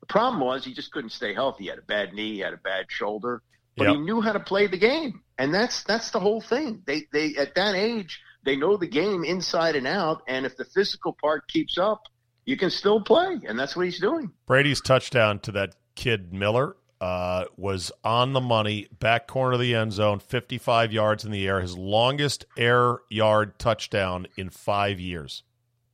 The 0.00 0.06
problem 0.06 0.40
was 0.40 0.64
he 0.64 0.72
just 0.74 0.92
couldn't 0.92 1.10
stay 1.10 1.34
healthy. 1.34 1.64
He 1.64 1.70
had 1.70 1.78
a 1.78 1.82
bad 1.82 2.12
knee, 2.12 2.34
he 2.34 2.40
had 2.40 2.52
a 2.52 2.58
bad 2.58 2.86
shoulder, 2.88 3.42
but 3.76 3.88
Yep. 3.88 3.94
he 3.94 4.00
knew 4.02 4.20
how 4.20 4.32
to 4.34 4.40
play 4.40 4.68
the 4.68 4.78
game, 4.78 5.22
and 5.36 5.52
that's 5.52 5.82
that's 5.82 6.10
the 6.12 6.20
whole 6.20 6.40
thing. 6.40 6.82
They 6.86 7.08
they 7.12 7.34
at 7.36 7.56
that 7.56 7.74
age 7.74 8.20
they 8.44 8.54
know 8.54 8.76
the 8.76 8.86
game 8.86 9.24
inside 9.24 9.74
and 9.74 9.86
out, 9.86 10.22
and 10.28 10.46
if 10.46 10.56
the 10.56 10.64
physical 10.66 11.16
part 11.20 11.48
keeps 11.48 11.76
up, 11.78 12.02
you 12.46 12.56
can 12.56 12.70
still 12.70 13.00
play, 13.00 13.40
and 13.46 13.58
that's 13.58 13.76
what 13.76 13.84
he's 13.86 14.00
doing. 14.00 14.30
Brady's 14.46 14.80
touchdown 14.80 15.38
to 15.40 15.52
that 15.52 15.74
kid 15.94 16.32
Miller 16.32 16.76
uh, 17.00 17.44
was 17.56 17.92
on 18.02 18.32
the 18.32 18.40
money, 18.40 18.86
back 18.98 19.26
corner 19.26 19.54
of 19.54 19.60
the 19.60 19.74
end 19.74 19.92
zone, 19.92 20.18
55 20.18 20.92
yards 20.92 21.24
in 21.24 21.30
the 21.32 21.46
air, 21.46 21.60
his 21.60 21.76
longest 21.76 22.44
air 22.56 22.98
yard 23.10 23.58
touchdown 23.58 24.26
in 24.36 24.48
five 24.50 24.98
years 25.00 25.42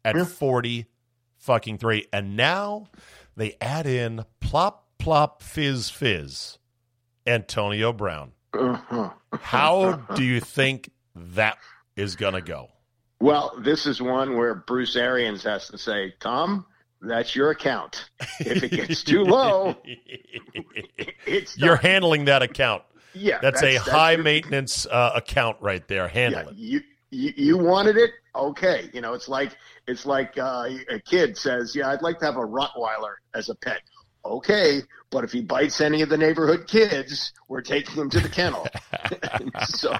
at 0.05 0.17
Yeah. 0.17 0.25
40 0.25 0.87
fucking 1.39 1.79
three. 1.79 2.07
And 2.13 2.37
now 2.37 2.87
they 3.37 3.57
add 3.61 3.87
in 3.87 4.25
plop, 4.41 4.87
plop, 4.99 5.43
fizz, 5.43 5.91
fizz, 5.91 6.59
Antonio 7.27 7.93
Brown. 7.93 8.33
Uh-huh. 8.53 9.11
How 9.41 9.93
do 10.15 10.23
you 10.23 10.41
think 10.41 10.91
that 11.15 11.59
is 11.97 12.17
going 12.17 12.35
to 12.35 12.41
go? 12.43 12.69
Well, 13.21 13.53
this 13.59 13.87
is 13.87 14.01
one 14.01 14.37
where 14.37 14.55
Bruce 14.55 14.97
Arians 14.97 15.43
has 15.45 15.69
to 15.69 15.79
say, 15.79 16.15
Tom, 16.21 16.65
that's 17.03 17.37
your 17.37 17.51
account. 17.51 18.09
If 18.41 18.63
it 18.63 18.71
gets 18.73 19.05
too 19.05 19.25
low, 19.25 19.77
it's 21.27 21.57
You're 21.59 21.77
handling 21.77 22.27
that 22.27 22.43
account. 22.43 22.83
yeah. 23.15 23.39
That's, 23.43 23.63
a 23.63 23.77
high 23.77 24.13
your- 24.13 24.23
maintenance 24.23 24.87
uh, 24.87 25.13
account 25.15 25.59
right 25.61 25.87
there. 25.89 26.09
Handle 26.09 26.45
Yeah, 26.45 26.49
it. 26.51 26.57
you, 26.57 26.81
you 27.11 27.33
you 27.37 27.59
wanted 27.59 27.97
it, 27.97 28.11
okay. 28.37 28.89
You 28.93 29.01
know, 29.01 29.15
it's 29.15 29.29
like 29.29 29.57
it's 29.89 30.07
like 30.07 30.39
uh, 30.39 30.69
a 30.89 31.01
kid 31.01 31.37
says, 31.37 31.75
"Yeah, 31.75 31.89
I'd 31.91 32.03
like 32.03 32.21
to 32.21 32.25
have 32.27 32.37
a 32.37 32.47
Rottweiler 32.47 33.15
as 33.35 33.49
a 33.49 33.55
pet." 33.57 33.81
Okay, 34.25 34.83
but 35.11 35.25
if 35.25 35.33
he 35.33 35.41
bites 35.41 35.81
any 35.81 36.03
of 36.03 36.09
the 36.09 36.19
neighborhood 36.19 36.67
kids, 36.67 37.33
we're 37.49 37.63
taking 37.63 37.95
him 37.95 38.11
to 38.11 38.21
the 38.21 38.29
kennel. 38.29 38.67
so 39.67 39.97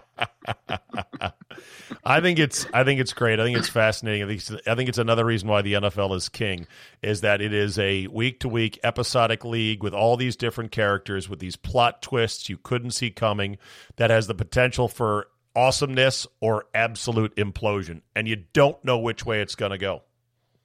I 2.05 2.21
think 2.21 2.39
it's 2.39 2.67
I 2.73 2.85
think 2.85 3.01
it's 3.01 3.13
great. 3.13 3.41
I 3.41 3.45
think 3.45 3.59
it's 3.59 3.69
fascinating. 3.69 4.23
I 4.23 4.27
think 4.27 4.41
it's, 4.41 4.69
I 4.69 4.75
think 4.75 4.89
it's 4.89 4.99
another 4.99 5.25
reason 5.25 5.49
why 5.49 5.63
the 5.63 5.75
NFL 5.75 6.15
is 6.17 6.29
king 6.29 6.67
is 7.03 7.23
that 7.23 7.41
it 7.41 7.53
is 7.53 7.79
a 7.79 8.07
week 8.09 8.41
to 8.41 8.49
week 8.49 8.79
episodic 8.83 9.45
league 9.45 9.83
with 9.83 9.95
all 9.95 10.17
these 10.17 10.37
different 10.37 10.71
characters 10.71 11.29
with 11.29 11.39
these 11.39 11.57
plot 11.57 12.03
twists 12.03 12.49
you 12.49 12.57
couldn't 12.57 12.93
see 12.93 13.11
coming 13.11 13.59
that 13.97 14.11
has 14.11 14.27
the 14.27 14.35
potential 14.35 14.89
for 14.89 15.29
awesomeness 15.57 16.27
or 16.41 16.67
absolute 16.75 17.35
implosion 17.37 18.03
and 18.15 18.29
you 18.29 18.37
don't 18.53 18.83
know 18.85 18.99
which 18.99 19.27
way 19.27 19.41
it's 19.41 19.55
going 19.55 19.73
to 19.73 19.79
go. 19.79 20.03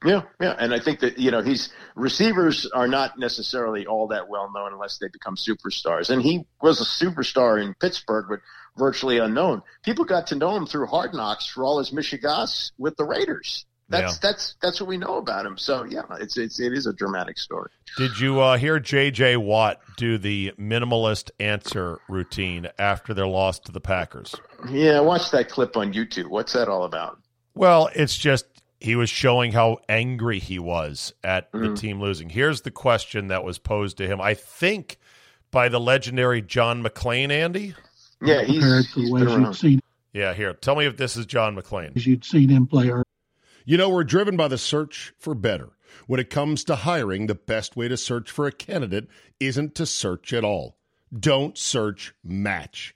Yeah, 0.05 0.21
yeah, 0.39 0.55
and 0.57 0.73
I 0.73 0.79
think 0.79 0.99
that 1.01 1.17
you 1.17 1.31
know 1.31 1.41
he's 1.41 1.69
receivers 1.95 2.65
are 2.67 2.87
not 2.87 3.17
necessarily 3.17 3.85
all 3.87 4.07
that 4.07 4.29
well 4.29 4.51
known 4.53 4.73
unless 4.73 4.97
they 4.99 5.07
become 5.11 5.35
superstars, 5.35 6.09
and 6.09 6.21
he 6.21 6.45
was 6.61 6.79
a 6.81 7.05
superstar 7.05 7.61
in 7.61 7.73
Pittsburgh, 7.73 8.25
but 8.29 8.39
virtually 8.77 9.17
unknown. 9.17 9.61
People 9.83 10.05
got 10.05 10.27
to 10.27 10.35
know 10.35 10.55
him 10.55 10.65
through 10.65 10.87
Hard 10.87 11.13
Knocks 11.13 11.47
for 11.47 11.63
all 11.63 11.79
his 11.79 11.91
Michigas 11.91 12.71
with 12.77 12.95
the 12.97 13.05
Raiders. 13.05 13.65
That's 13.87 14.13
Yeah. 14.15 14.29
that's 14.29 14.55
that's 14.63 14.79
what 14.79 14.87
we 14.89 14.97
know 14.97 15.17
about 15.17 15.45
him. 15.45 15.57
So 15.59 15.83
yeah, 15.83 16.01
it's 16.19 16.37
it's 16.37 16.59
it 16.59 16.73
is 16.73 16.87
a 16.87 16.93
dramatic 16.93 17.37
story. 17.37 17.69
Did 17.97 18.19
you 18.19 18.39
uh, 18.41 18.57
hear 18.57 18.79
J.J. 18.79 19.37
Watt 19.37 19.79
do 19.95 20.17
the 20.17 20.53
minimalist 20.59 21.29
answer 21.39 21.99
routine 22.09 22.67
after 22.79 23.13
their 23.13 23.27
loss 23.27 23.59
to 23.59 23.71
the 23.71 23.79
Packers? 23.79 24.33
Yeah, 24.69 25.01
watch 25.01 25.29
that 25.31 25.49
clip 25.49 25.77
on 25.77 25.93
YouTube. 25.93 26.29
What's 26.29 26.53
that 26.53 26.67
all 26.67 26.83
about? 26.83 27.19
Well, 27.53 27.89
it's 27.95 28.17
just 28.17 28.45
he 28.85 28.95
was 28.95 29.09
showing 29.09 29.51
how 29.51 29.79
angry 29.89 30.37
he 30.39 30.59
was 30.59 31.11
at 31.23 31.51
the 31.51 31.57
Mhm. 31.57 31.77
team 31.79 31.99
losing. 32.01 32.29
Here's 32.29 32.61
the 32.61 32.71
question 32.71 33.27
that 33.29 33.43
was 33.43 33.57
posed 33.57 33.97
to 33.97 34.07
him, 34.07 34.21
I 34.21 34.35
think, 34.35 34.97
by 35.49 35.69
the 35.69 35.79
legendary 35.79 36.41
John 36.41 36.83
McClain, 36.83 37.31
Andy. 37.31 37.73
Yeah, 38.21 38.43
he's, 38.43 38.59
compared 38.61 38.85
to 38.85 38.99
he's 38.99 39.09
the 39.09 39.15
been 39.19 39.27
around. 39.27 39.41
you'd 39.45 39.55
seen 39.55 39.79
Yeah, 40.13 40.33
here. 40.33 40.53
Tell 40.53 40.75
me 40.75 40.85
if 40.85 40.97
this 40.97 41.17
is 41.17 41.25
John 41.25 41.55
McClain. 41.55 41.95
as 41.95 42.05
you'd 42.05 42.23
seen 42.23 42.49
him 42.49 42.67
play 42.67 42.89
early. 42.89 43.03
You 43.65 43.77
know, 43.77 43.89
we're 43.89 44.03
driven 44.03 44.37
by 44.37 44.47
the 44.47 44.57
search 44.57 45.13
for 45.17 45.33
better. 45.33 45.71
When 46.07 46.19
it 46.19 46.29
comes 46.29 46.63
to 46.65 46.75
hiring, 46.75 47.25
the 47.27 47.35
best 47.35 47.75
way 47.75 47.87
to 47.87 47.97
search 47.97 48.29
for 48.29 48.45
a 48.45 48.51
candidate 48.51 49.07
isn't 49.39 49.73
to 49.75 49.85
search 49.87 50.31
at 50.31 50.43
all. 50.43 50.77
Don't 51.17 51.57
search, 51.57 52.13
match 52.23 52.95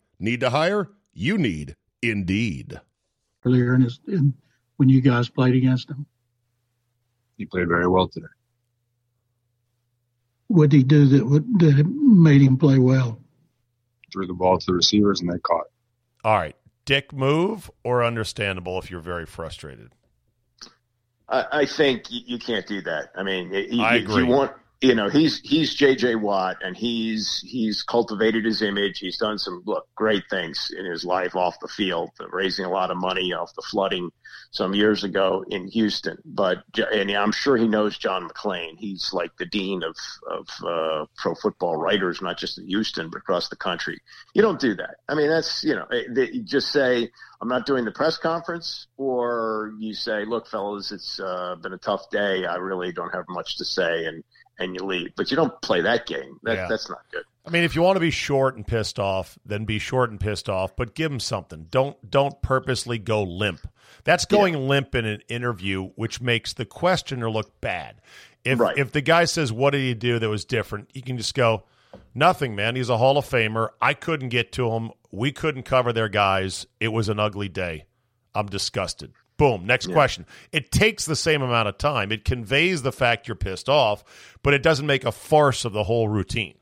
Need 0.21 0.41
to 0.41 0.51
hire? 0.51 0.89
You 1.13 1.37
need 1.37 1.75
Indeed. 2.01 2.79
Earlier 3.43 3.75
in, 3.75 3.81
his, 3.81 3.99
in 4.07 4.33
when 4.77 4.87
you 4.87 5.01
guys 5.01 5.29
played 5.29 5.55
against 5.55 5.89
him. 5.89 6.05
He 7.37 7.45
played 7.45 7.67
very 7.67 7.87
well 7.87 8.07
today. 8.07 8.27
What 10.47 10.69
did 10.69 10.77
he 10.77 10.83
do 10.83 11.05
that 11.07 11.25
would, 11.25 11.59
that 11.59 11.85
made 11.87 12.41
him 12.41 12.57
play 12.57 12.77
well? 12.77 13.19
Threw 14.11 14.27
the 14.27 14.33
ball 14.33 14.59
to 14.59 14.65
the 14.65 14.73
receivers 14.73 15.21
and 15.21 15.31
they 15.31 15.39
caught. 15.39 15.67
All 16.23 16.35
right, 16.35 16.55
dick 16.85 17.13
move 17.13 17.71
or 17.83 18.03
understandable 18.03 18.77
if 18.77 18.91
you're 18.91 18.99
very 18.99 19.25
frustrated. 19.25 19.95
I, 21.29 21.45
I 21.51 21.65
think 21.65 22.11
you, 22.11 22.21
you, 22.25 22.37
can't 22.37 22.67
do 22.67 22.81
that. 22.81 23.11
I 23.15 23.23
mean, 23.23 23.51
you, 23.53 23.81
I 23.81 23.95
agree. 23.95 24.23
You 24.23 24.29
want 24.29 24.51
you 24.81 24.95
know 24.95 25.09
he's 25.09 25.39
he's 25.41 25.75
J.J. 25.75 26.15
Watt, 26.15 26.57
and 26.63 26.75
he's 26.75 27.39
he's 27.45 27.83
cultivated 27.83 28.45
his 28.45 28.63
image. 28.63 28.97
He's 28.97 29.17
done 29.17 29.37
some 29.37 29.61
look 29.65 29.87
great 29.95 30.23
things 30.29 30.73
in 30.77 30.85
his 30.85 31.05
life 31.05 31.35
off 31.35 31.59
the 31.61 31.67
field, 31.67 32.09
raising 32.31 32.65
a 32.65 32.71
lot 32.71 32.89
of 32.89 32.97
money 32.97 33.31
off 33.31 33.53
the 33.55 33.61
flooding 33.69 34.09
some 34.51 34.73
years 34.73 35.03
ago 35.03 35.45
in 35.47 35.67
Houston. 35.67 36.17
But 36.25 36.63
and 36.93 37.11
I'm 37.11 37.31
sure 37.31 37.57
he 37.57 37.67
knows 37.67 37.97
John 37.97 38.27
McClain. 38.27 38.77
He's 38.77 39.11
like 39.13 39.31
the 39.37 39.45
dean 39.45 39.83
of 39.83 39.95
of 40.27 40.47
uh, 40.65 41.05
pro 41.15 41.35
football 41.35 41.77
writers, 41.77 42.19
not 42.19 42.39
just 42.39 42.57
in 42.57 42.67
Houston 42.67 43.11
but 43.11 43.19
across 43.19 43.49
the 43.49 43.55
country. 43.55 44.01
You 44.33 44.41
don't 44.41 44.59
do 44.59 44.75
that. 44.75 44.95
I 45.07 45.13
mean, 45.13 45.29
that's 45.29 45.63
you 45.63 45.75
know, 45.75 45.85
you 45.91 46.41
just 46.41 46.71
say 46.71 47.11
I'm 47.41 47.47
not 47.47 47.65
doing 47.65 47.85
the 47.85 47.91
press 47.91 48.17
conference, 48.17 48.87
or 48.97 49.73
you 49.79 49.93
say, 49.93 50.25
look, 50.25 50.47
fellas, 50.47 50.91
it's 50.91 51.19
uh, 51.19 51.55
been 51.55 51.73
a 51.73 51.77
tough 51.77 52.09
day. 52.11 52.45
I 52.45 52.55
really 52.57 52.91
don't 52.91 53.13
have 53.13 53.25
much 53.29 53.57
to 53.57 53.65
say, 53.65 54.05
and 54.05 54.23
and 54.61 54.75
you 54.75 54.85
leave. 54.85 55.15
But 55.15 55.31
you 55.31 55.35
don't 55.35 55.59
play 55.61 55.81
that 55.81 56.05
game. 56.05 56.39
That, 56.43 56.55
yeah. 56.55 56.67
That's 56.69 56.89
not 56.89 56.99
good. 57.11 57.23
I 57.45 57.49
mean, 57.49 57.63
if 57.63 57.75
you 57.75 57.81
want 57.81 57.95
to 57.95 58.01
be 58.01 58.11
short 58.11 58.55
and 58.55 58.65
pissed 58.65 58.99
off, 58.99 59.37
then 59.45 59.65
be 59.65 59.79
short 59.79 60.11
and 60.11 60.19
pissed 60.19 60.47
off. 60.47 60.75
But 60.75 60.93
give 60.93 61.09
them 61.09 61.19
something. 61.19 61.67
Don't 61.71 62.09
don't 62.09 62.39
purposely 62.41 62.99
go 62.99 63.23
limp. 63.23 63.67
That's 64.03 64.25
going 64.25 64.53
yeah. 64.53 64.59
limp 64.59 64.95
in 64.95 65.05
an 65.05 65.21
interview, 65.27 65.89
which 65.95 66.21
makes 66.21 66.53
the 66.53 66.65
questioner 66.65 67.29
look 67.29 67.59
bad. 67.59 68.01
If 68.43 68.59
right. 68.59 68.77
if 68.77 68.91
the 68.91 69.01
guy 69.01 69.25
says, 69.25 69.51
"What 69.51 69.71
did 69.71 69.81
he 69.81 69.93
do 69.93 70.19
that 70.19 70.29
was 70.29 70.45
different?" 70.45 70.91
You 70.93 71.01
can 71.01 71.17
just 71.17 71.33
go, 71.33 71.63
"Nothing, 72.13 72.55
man. 72.55 72.75
He's 72.75 72.89
a 72.89 72.97
Hall 72.97 73.17
of 73.17 73.27
Famer. 73.27 73.69
I 73.81 73.93
couldn't 73.95 74.29
get 74.29 74.51
to 74.53 74.71
him. 74.71 74.91
We 75.11 75.31
couldn't 75.31 75.63
cover 75.63 75.91
their 75.91 76.09
guys. 76.09 76.67
It 76.79 76.89
was 76.89 77.09
an 77.09 77.19
ugly 77.19 77.49
day. 77.49 77.85
I'm 78.35 78.47
disgusted." 78.47 79.13
Boom. 79.41 79.65
Next 79.65 79.87
yeah. 79.87 79.93
question. 79.93 80.27
It 80.51 80.71
takes 80.71 81.05
the 81.05 81.15
same 81.15 81.41
amount 81.41 81.67
of 81.67 81.79
time. 81.79 82.11
It 82.11 82.25
conveys 82.25 82.83
the 82.83 82.91
fact 82.91 83.27
you're 83.27 83.33
pissed 83.33 83.69
off, 83.69 84.03
but 84.43 84.53
it 84.53 84.61
doesn't 84.61 84.85
make 84.85 85.03
a 85.03 85.11
farce 85.11 85.65
of 85.65 85.73
the 85.73 85.83
whole 85.83 86.07
routine. 86.07 86.53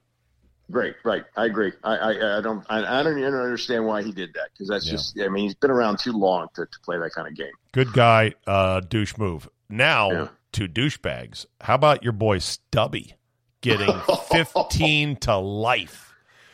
Great, 0.71 0.95
right. 1.03 1.25
I 1.35 1.45
agree. 1.47 1.73
I, 1.83 1.95
I, 1.97 2.37
I 2.37 2.41
don't, 2.41 2.65
I, 2.69 2.99
I, 2.99 3.03
don't 3.03 3.17
even 3.17 3.33
understand 3.33 3.85
why 3.85 4.01
he 4.01 4.13
did 4.13 4.33
that 4.35 4.51
because 4.53 4.69
that's 4.69 4.85
yeah. 4.85 4.91
just. 4.93 5.19
I 5.19 5.27
mean, 5.27 5.43
he's 5.43 5.55
been 5.55 5.71
around 5.71 5.99
too 5.99 6.13
long 6.13 6.47
to, 6.53 6.65
to 6.65 6.79
play 6.85 6.97
that 6.97 7.11
kind 7.11 7.27
of 7.27 7.35
game. 7.35 7.51
Good 7.73 7.91
guy, 7.91 8.35
uh, 8.47 8.79
douche 8.79 9.17
move. 9.17 9.49
Now 9.67 10.11
yeah. 10.11 10.27
to 10.53 10.69
douchebags. 10.69 11.47
How 11.59 11.75
about 11.75 12.01
your 12.01 12.13
boy 12.13 12.37
Stubby 12.37 13.15
getting 13.59 13.93
fifteen 14.31 15.17
to 15.17 15.35
life? 15.35 16.13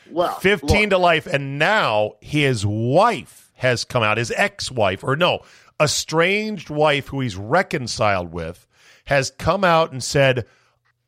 Well, 0.09 0.33
fifteen 0.39 0.83
look. 0.83 0.89
to 0.91 0.97
life, 0.97 1.27
and 1.27 1.59
now 1.59 2.13
his 2.19 2.65
wife 2.65 3.51
has 3.55 3.83
come 3.83 4.01
out. 4.01 4.17
His 4.17 4.31
ex-wife, 4.31 5.03
or 5.03 5.15
no, 5.15 5.41
estranged 5.79 6.69
wife 6.69 7.07
who 7.07 7.19
he's 7.21 7.35
reconciled 7.35 8.31
with 8.31 8.67
has 9.05 9.31
come 9.31 9.63
out 9.63 9.91
and 9.91 10.03
said, 10.03 10.45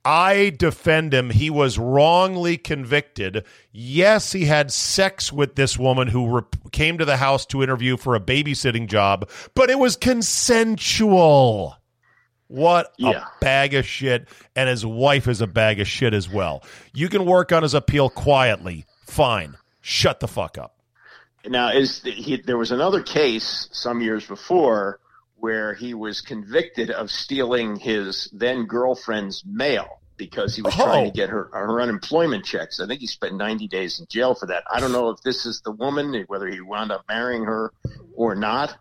I 0.06 0.52
defend 0.58 1.14
him. 1.14 1.32
He 1.32 1.50
was 1.50 1.78
wrongly 1.78 2.58
convicted. 2.58 3.44
Yes, 3.72 4.32
he 4.32 4.46
had 4.46 4.72
sex 4.72 5.34
with 5.34 5.56
this 5.56 5.78
woman 5.78 6.08
who 6.08 6.38
re- 6.38 6.44
came 6.72 6.98
to 6.98 7.06
the 7.06 7.18
house 7.18 7.46
to 7.48 7.62
interview 7.62 7.98
for 7.98 8.16
a 8.16 8.22
babysitting 8.22 8.88
job, 8.88 9.30
but 9.54 9.70
it 9.70 9.78
was 9.78 9.98
consensual. 9.98 11.76
What 12.48 12.94
yeah. 12.98 13.26
a 13.26 13.26
bag 13.42 13.74
of 13.74 13.86
shit. 13.86 14.30
And 14.56 14.70
his 14.70 14.86
wife 14.86 15.28
is 15.28 15.42
a 15.42 15.48
bag 15.48 15.82
of 15.82 15.88
shit 15.90 16.14
as 16.14 16.30
well. 16.30 16.64
You 16.94 17.10
can 17.10 17.26
work 17.26 17.52
on 17.52 17.64
his 17.64 17.74
appeal 17.74 18.10
quietly. 18.10 18.86
Fine. 19.06 19.58
Shut 19.82 20.22
the 20.22 20.28
fuck 20.30 20.58
up. 20.58 20.77
Now, 21.50 21.72
is 21.72 22.02
he, 22.04 22.38
there 22.38 22.58
was 22.58 22.72
another 22.72 23.02
case 23.02 23.70
some 23.72 24.02
years 24.02 24.26
before 24.26 25.00
where 25.36 25.74
he 25.74 25.94
was 25.94 26.22
convicted 26.22 26.90
of 26.90 27.12
stealing 27.12 27.76
his 27.76 28.30
then 28.34 28.66
girlfriend's 28.66 29.44
mail 29.46 30.02
because 30.18 30.56
he 30.56 30.62
was 30.62 30.74
oh. 30.78 30.84
trying 30.84 31.06
to 31.06 31.12
get 31.12 31.30
her 31.30 31.50
her 31.54 31.80
unemployment 31.80 32.44
checks. 32.44 32.80
I 32.80 32.88
think 32.88 33.02
he 33.02 33.08
spent 33.08 33.36
90 33.36 33.68
days 33.68 34.00
in 34.00 34.08
jail 34.10 34.34
for 34.34 34.48
that. 34.48 34.64
I 34.72 34.80
don't 34.80 34.92
know 34.92 35.10
if 35.10 35.22
this 35.22 35.46
is 35.46 35.62
the 35.62 35.72
woman, 35.72 36.26
whether 36.28 36.48
he 36.48 36.60
wound 36.60 36.92
up 36.92 37.06
marrying 37.08 37.46
her 37.46 37.72
or 38.16 38.36
not, 38.36 38.76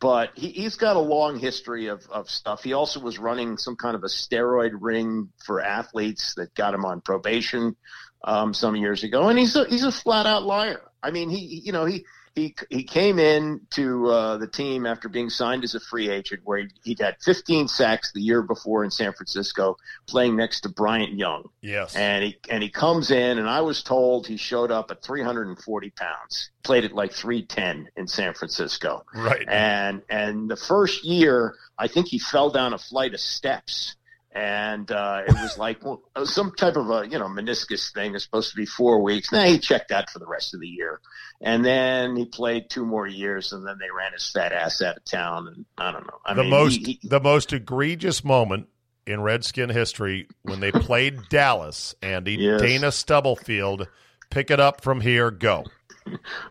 but 0.00 0.30
he, 0.34 0.64
has 0.64 0.76
got 0.76 0.96
a 0.96 1.00
long 1.00 1.38
history 1.38 1.88
of, 1.88 2.06
of 2.10 2.30
stuff. 2.30 2.62
He 2.62 2.72
also 2.72 3.00
was 3.00 3.18
running 3.18 3.58
some 3.58 3.76
kind 3.76 3.94
of 3.94 4.04
a 4.04 4.08
steroid 4.08 4.72
ring 4.80 5.28
for 5.44 5.60
athletes 5.60 6.34
that 6.36 6.54
got 6.54 6.74
him 6.74 6.84
on 6.84 7.00
probation 7.00 7.76
um, 8.24 8.54
some 8.54 8.76
years 8.76 9.04
ago, 9.04 9.28
and 9.28 9.38
he's 9.38 9.56
a, 9.56 9.66
he's 9.68 9.84
a 9.84 9.92
flat 9.92 10.26
out 10.26 10.44
liar. 10.44 10.80
I 11.02 11.10
mean, 11.10 11.30
he 11.30 11.62
you 11.64 11.72
know 11.72 11.84
he 11.84 12.04
he 12.34 12.54
he 12.70 12.82
came 12.84 13.18
in 13.18 13.60
to 13.70 14.06
uh, 14.06 14.36
the 14.38 14.46
team 14.46 14.86
after 14.86 15.08
being 15.08 15.30
signed 15.30 15.64
as 15.64 15.74
a 15.74 15.80
free 15.80 16.08
agent, 16.08 16.42
where 16.44 16.58
he, 16.58 16.68
he'd 16.84 17.00
had 17.00 17.16
15 17.22 17.68
sacks 17.68 18.12
the 18.12 18.20
year 18.20 18.42
before 18.42 18.84
in 18.84 18.90
San 18.90 19.12
Francisco, 19.12 19.76
playing 20.06 20.36
next 20.36 20.60
to 20.60 20.68
Bryant 20.68 21.14
Young. 21.14 21.48
Yes, 21.60 21.94
and 21.94 22.24
he 22.24 22.38
and 22.50 22.62
he 22.62 22.70
comes 22.70 23.10
in, 23.10 23.38
and 23.38 23.48
I 23.48 23.60
was 23.60 23.82
told 23.82 24.26
he 24.26 24.36
showed 24.36 24.70
up 24.70 24.90
at 24.90 25.02
340 25.02 25.90
pounds, 25.90 26.50
played 26.62 26.84
at 26.84 26.92
like 26.92 27.12
310 27.12 27.90
in 27.96 28.06
San 28.06 28.34
Francisco. 28.34 29.04
Right, 29.14 29.46
and 29.48 30.02
and 30.08 30.50
the 30.50 30.56
first 30.56 31.04
year, 31.04 31.54
I 31.78 31.88
think 31.88 32.08
he 32.08 32.18
fell 32.18 32.50
down 32.50 32.72
a 32.72 32.78
flight 32.78 33.14
of 33.14 33.20
steps 33.20 33.96
and 34.32 34.90
uh, 34.90 35.22
it 35.26 35.32
was 35.32 35.56
like 35.56 35.82
well, 35.84 36.02
some 36.24 36.52
type 36.52 36.76
of 36.76 36.90
a 36.90 37.08
you 37.08 37.18
know 37.18 37.26
meniscus 37.26 37.92
thing. 37.92 38.14
It's 38.14 38.24
supposed 38.24 38.50
to 38.50 38.56
be 38.56 38.66
four 38.66 39.02
weeks. 39.02 39.32
Now 39.32 39.44
he 39.44 39.58
checked 39.58 39.90
out 39.90 40.10
for 40.10 40.18
the 40.18 40.26
rest 40.26 40.54
of 40.54 40.60
the 40.60 40.68
year, 40.68 41.00
and 41.40 41.64
then 41.64 42.16
he 42.16 42.26
played 42.26 42.68
two 42.68 42.84
more 42.84 43.06
years, 43.06 43.52
and 43.52 43.66
then 43.66 43.78
they 43.78 43.90
ran 43.90 44.12
his 44.12 44.30
fat 44.30 44.52
ass 44.52 44.82
out 44.82 44.96
of 44.96 45.04
town. 45.04 45.48
And 45.48 45.64
I 45.78 45.92
don't 45.92 46.06
know. 46.06 46.18
I 46.24 46.34
the 46.34 46.42
mean, 46.42 46.50
most 46.50 46.86
he, 46.86 46.98
he, 47.00 47.08
the 47.08 47.20
most 47.20 47.52
egregious 47.52 48.22
moment 48.22 48.68
in 49.06 49.22
Redskin 49.22 49.70
history 49.70 50.28
when 50.42 50.60
they 50.60 50.72
played 50.72 51.20
Dallas. 51.30 51.94
Andy 52.02 52.34
yes. 52.34 52.60
Dana 52.60 52.92
Stubblefield, 52.92 53.88
pick 54.30 54.50
it 54.50 54.60
up 54.60 54.82
from 54.82 55.00
here. 55.00 55.30
Go 55.30 55.64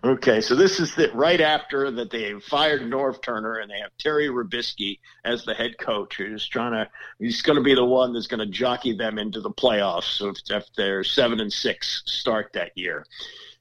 okay, 0.03 0.41
so 0.41 0.55
this 0.55 0.79
is 0.79 0.95
the, 0.95 1.11
right 1.13 1.41
after 1.41 1.91
that 1.91 2.11
they 2.11 2.33
fired 2.39 2.81
Norv 2.81 3.21
Turner 3.21 3.55
and 3.59 3.69
they 3.69 3.79
have 3.79 3.91
Terry 3.97 4.27
Robiskie 4.27 4.99
as 5.23 5.45
the 5.45 5.53
head 5.53 5.77
coach 5.77 6.17
who's 6.17 6.47
trying 6.47 6.73
to 6.73 6.89
he's 7.19 7.41
going 7.41 7.57
to 7.57 7.63
be 7.63 7.75
the 7.75 7.85
one 7.85 8.13
that's 8.13 8.27
going 8.27 8.39
to 8.39 8.45
jockey 8.45 8.93
them 8.93 9.17
into 9.17 9.41
the 9.41 9.51
playoffs 9.51 10.21
if, 10.21 10.37
if 10.49 10.65
they're 10.75 11.03
seven 11.03 11.39
and 11.39 11.51
six 11.51 12.03
start 12.05 12.51
that 12.53 12.71
year. 12.75 13.05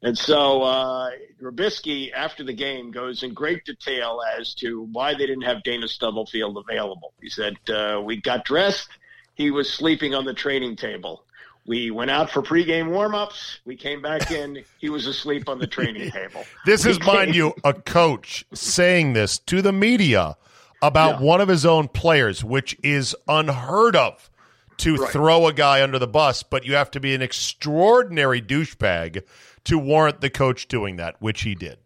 And 0.02 0.16
so 0.16 0.62
uh, 0.62 1.10
Robiskie, 1.42 2.12
after 2.12 2.44
the 2.44 2.52
game, 2.52 2.90
goes 2.90 3.22
in 3.22 3.34
great 3.34 3.64
detail 3.64 4.20
as 4.38 4.54
to 4.56 4.82
why 4.92 5.14
they 5.14 5.26
didn't 5.26 5.42
have 5.42 5.62
Dana 5.62 5.88
Stubblefield 5.88 6.58
available. 6.58 7.14
He 7.20 7.28
said, 7.30 7.56
uh, 7.68 8.00
"We 8.04 8.20
got 8.20 8.44
dressed. 8.44 8.88
He 9.34 9.50
was 9.50 9.68
sleeping 9.68 10.14
on 10.14 10.24
the 10.24 10.34
training 10.34 10.76
table." 10.76 11.25
We 11.66 11.90
went 11.90 12.10
out 12.10 12.30
for 12.30 12.42
pregame 12.42 12.88
warmups. 12.88 13.58
We 13.64 13.76
came 13.76 14.00
back 14.00 14.30
in. 14.30 14.62
He 14.78 14.88
was 14.88 15.06
asleep 15.06 15.48
on 15.48 15.58
the 15.58 15.66
training 15.66 16.10
table. 16.12 16.44
this 16.64 16.86
is, 16.86 17.00
mind 17.00 17.34
you, 17.34 17.54
a 17.64 17.74
coach 17.74 18.44
saying 18.54 19.14
this 19.14 19.38
to 19.40 19.62
the 19.62 19.72
media 19.72 20.36
about 20.80 21.20
yeah. 21.20 21.26
one 21.26 21.40
of 21.40 21.48
his 21.48 21.66
own 21.66 21.88
players, 21.88 22.44
which 22.44 22.76
is 22.82 23.16
unheard 23.26 23.96
of 23.96 24.30
to 24.78 24.96
right. 24.96 25.10
throw 25.10 25.46
a 25.46 25.52
guy 25.52 25.82
under 25.82 25.98
the 25.98 26.06
bus, 26.06 26.42
but 26.42 26.64
you 26.64 26.74
have 26.74 26.90
to 26.92 27.00
be 27.00 27.14
an 27.14 27.22
extraordinary 27.22 28.40
douchebag 28.40 29.22
to 29.64 29.78
warrant 29.78 30.20
the 30.20 30.30
coach 30.30 30.68
doing 30.68 30.96
that, 30.96 31.16
which 31.20 31.42
he 31.42 31.54
did. 31.54 31.78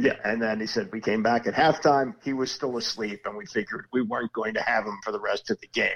Yeah, 0.00 0.14
and 0.24 0.40
then 0.40 0.60
he 0.60 0.66
said 0.66 0.90
we 0.92 1.00
came 1.00 1.24
back 1.24 1.48
at 1.48 1.54
halftime. 1.54 2.14
He 2.22 2.32
was 2.32 2.52
still 2.52 2.76
asleep, 2.76 3.22
and 3.24 3.36
we 3.36 3.46
figured 3.46 3.86
we 3.92 4.02
weren't 4.02 4.32
going 4.32 4.54
to 4.54 4.62
have 4.62 4.84
him 4.84 4.98
for 5.02 5.10
the 5.10 5.18
rest 5.18 5.50
of 5.50 5.60
the 5.60 5.66
game. 5.66 5.90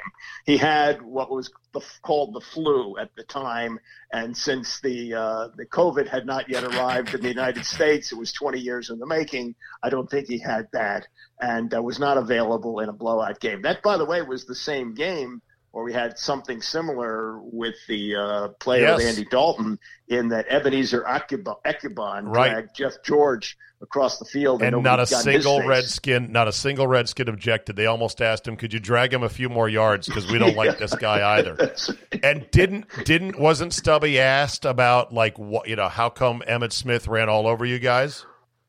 He 0.44 0.56
had 0.56 1.00
what 1.02 1.30
was 1.30 1.52
the, 1.72 1.80
called 2.02 2.34
the 2.34 2.40
flu 2.40 2.98
at 2.98 3.14
the 3.16 3.22
time, 3.22 3.78
and 4.12 4.36
since 4.36 4.80
the 4.80 5.14
uh, 5.14 5.48
the 5.56 5.66
COVID 5.66 6.08
had 6.08 6.26
not 6.26 6.48
yet 6.48 6.64
arrived 6.64 7.14
in 7.14 7.22
the 7.22 7.28
United 7.28 7.64
States, 7.64 8.10
it 8.10 8.18
was 8.18 8.32
20 8.32 8.58
years 8.58 8.90
in 8.90 8.98
the 8.98 9.06
making. 9.06 9.54
I 9.84 9.88
don't 9.88 10.10
think 10.10 10.26
he 10.26 10.38
had 10.38 10.66
that, 10.72 11.06
and 11.40 11.72
uh, 11.72 11.80
was 11.80 12.00
not 12.00 12.18
available 12.18 12.80
in 12.80 12.88
a 12.88 12.92
blowout 12.92 13.38
game. 13.38 13.62
That, 13.62 13.82
by 13.82 13.98
the 13.98 14.04
way, 14.04 14.20
was 14.22 14.46
the 14.46 14.54
same 14.56 14.94
game 14.94 15.42
or 15.72 15.84
we 15.84 15.92
had 15.92 16.18
something 16.18 16.60
similar 16.60 17.38
with 17.40 17.74
the 17.88 18.14
uh, 18.16 18.48
play 18.60 18.82
Yes. 18.82 19.00
of 19.00 19.06
Andy 19.06 19.24
Dalton 19.30 19.78
in 20.08 20.28
that 20.28 20.46
Ebenezer 20.48 21.02
Ekuban 21.02 22.24
Right. 22.26 22.50
dragged 22.50 22.76
Jeff 22.76 23.02
George 23.04 23.56
across 23.80 24.18
the 24.20 24.24
field, 24.24 24.62
and 24.62 24.72
nobody 24.72 24.84
not 24.84 25.00
a 25.00 25.10
got 25.10 25.26
in 25.26 25.32
his 25.32 25.42
single 25.44 25.66
redskin 25.66 26.30
not 26.30 26.46
a 26.46 26.52
single 26.52 26.86
redskin 26.86 27.28
objected. 27.28 27.74
They 27.74 27.86
almost 27.86 28.22
asked 28.22 28.46
him 28.46 28.56
could 28.56 28.72
you 28.72 28.78
drag 28.78 29.12
him 29.12 29.22
a 29.24 29.28
few 29.28 29.48
more 29.48 29.68
yards? 29.68 30.06
Because 30.06 30.30
we 30.30 30.38
don't 30.38 30.54
like 30.62 30.78
this 30.78 30.94
guy 30.94 31.38
either. 31.38 31.74
and 32.22 32.48
didn't 32.52 32.86
didn't 33.04 33.38
wasn't 33.38 33.72
stubby 33.72 34.20
asked 34.20 34.64
about 34.64 35.12
like 35.12 35.36
what 35.38 35.68
you 35.68 35.74
know 35.76 35.88
how 35.88 36.08
come 36.10 36.42
emmitt 36.48 36.72
smith 36.72 37.08
ran 37.08 37.28
all 37.28 37.46
over 37.48 37.64
you 37.64 37.78
guys 37.80 38.24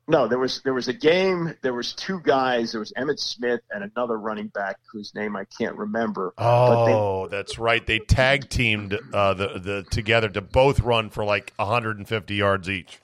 No, 0.07 0.27
there 0.27 0.39
was 0.39 0.61
there 0.63 0.73
was 0.73 0.89
a 0.89 0.93
game. 0.93 1.55
There 1.61 1.73
was 1.73 1.93
two 1.93 2.19
guys. 2.19 2.71
There 2.73 2.79
was 2.79 2.91
Emmitt 2.97 3.19
Smith 3.19 3.61
and 3.71 3.89
another 3.95 4.17
running 4.17 4.47
back 4.47 4.77
whose 4.91 5.15
name 5.15 5.35
I 5.37 5.45
can't 5.57 5.77
remember. 5.77 6.33
But 6.37 6.85
they, 6.85 6.93
oh 6.93 7.27
that's 7.29 7.57
right 7.57 7.85
they 7.85 7.99
tag 7.99 8.49
teamed 8.49 8.99
uh, 9.13 9.33
the 9.33 9.59
the 9.59 9.85
together 9.89 10.27
to 10.29 10.41
both 10.41 10.81
run 10.81 11.09
for 11.09 11.23
like 11.23 11.53
150 11.55 12.35
yards 12.35 12.69
each 12.69 12.99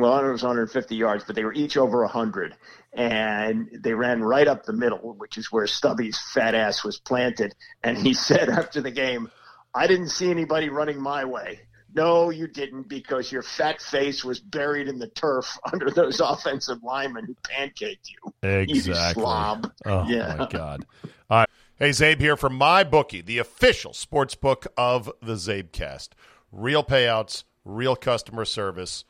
well, 0.00 0.24
it 0.24 0.30
was 0.30 0.42
150 0.42 0.96
yards, 0.96 1.24
but 1.24 1.36
they 1.36 1.44
were 1.44 1.52
each 1.52 1.76
over 1.76 2.00
100, 2.00 2.56
and 2.92 3.68
they 3.72 3.92
ran 3.92 4.22
right 4.22 4.48
up 4.48 4.64
the 4.64 4.72
middle, 4.72 5.14
which 5.18 5.36
is 5.36 5.52
where 5.52 5.66
Stubby's 5.66 6.18
fat 6.32 6.54
ass 6.54 6.82
was 6.82 6.98
planted. 6.98 7.54
And 7.82 7.98
he 7.98 8.14
said 8.28 8.48
after 8.48 8.80
the 8.80 8.90
game, 8.90 9.30
"I 9.74 9.86
didn't 9.86 10.08
see 10.08 10.30
anybody 10.30 10.68
running 10.68 11.00
my 11.00 11.24
way." 11.24 11.60
No, 11.94 12.30
you 12.30 12.46
didn't, 12.46 12.88
because 12.88 13.32
your 13.32 13.42
fat 13.42 13.80
face 13.80 14.24
was 14.24 14.38
buried 14.40 14.86
in 14.88 14.98
the 14.98 15.08
turf 15.08 15.58
under 15.72 15.90
those 15.90 16.20
offensive 16.20 16.82
linemen 16.82 17.24
who 17.26 17.34
pancaked 17.42 18.08
you. 18.10 18.32
You 18.42 18.58
exactly 18.60 19.22
slob. 19.22 19.72
Oh 19.84 20.06
Yeah. 20.08 20.36
my 20.38 20.46
god! 20.50 20.86
All 21.28 21.38
right, 21.40 21.48
hey 21.76 21.90
Czabe 21.90 22.20
here 22.20 22.36
from 22.36 22.58
MyBookie, 22.58 23.24
the 23.24 23.38
official 23.38 23.92
sports 23.92 24.34
book 24.34 24.66
of 24.76 25.10
the 25.20 25.34
Czabecast. 25.34 26.10
Real 26.52 26.82
payouts, 26.84 27.44
real 27.64 27.96
customer 27.96 28.44
service, 28.44 29.04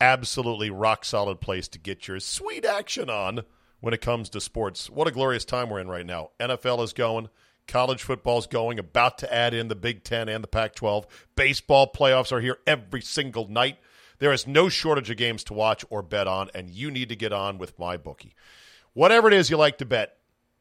absolutely 0.00 0.70
rock 0.70 1.04
solid 1.04 1.40
place 1.40 1.68
to 1.68 1.78
get 1.78 2.06
your 2.08 2.20
sweet 2.20 2.64
action 2.64 3.08
on 3.10 3.42
when 3.80 3.94
it 3.94 4.00
comes 4.00 4.28
to 4.30 4.40
sports. 4.40 4.88
What 4.90 5.08
a 5.08 5.12
glorious 5.12 5.44
time 5.44 5.70
we're 5.70 5.80
in 5.80 5.88
right 5.88 6.06
now. 6.06 6.30
NFL 6.40 6.82
is 6.84 6.92
going. 6.92 7.28
College 7.66 8.02
football's 8.02 8.46
going, 8.46 8.78
about 8.78 9.18
to 9.18 9.32
add 9.32 9.52
in 9.52 9.68
the 9.68 9.74
Big 9.74 10.04
Ten 10.04 10.28
and 10.28 10.42
the 10.42 10.48
Pac 10.48 10.74
12. 10.74 11.06
Baseball 11.34 11.90
playoffs 11.92 12.32
are 12.32 12.40
here 12.40 12.58
every 12.66 13.00
single 13.00 13.48
night. 13.48 13.78
There 14.18 14.32
is 14.32 14.46
no 14.46 14.68
shortage 14.68 15.10
of 15.10 15.16
games 15.16 15.44
to 15.44 15.54
watch 15.54 15.84
or 15.90 16.02
bet 16.02 16.26
on, 16.26 16.50
and 16.54 16.70
you 16.70 16.90
need 16.90 17.08
to 17.10 17.16
get 17.16 17.32
on 17.32 17.58
with 17.58 17.78
MyBookie. 17.78 18.32
Whatever 18.94 19.28
it 19.28 19.34
is 19.34 19.50
you 19.50 19.56
like 19.56 19.78
to 19.78 19.84
bet, 19.84 20.16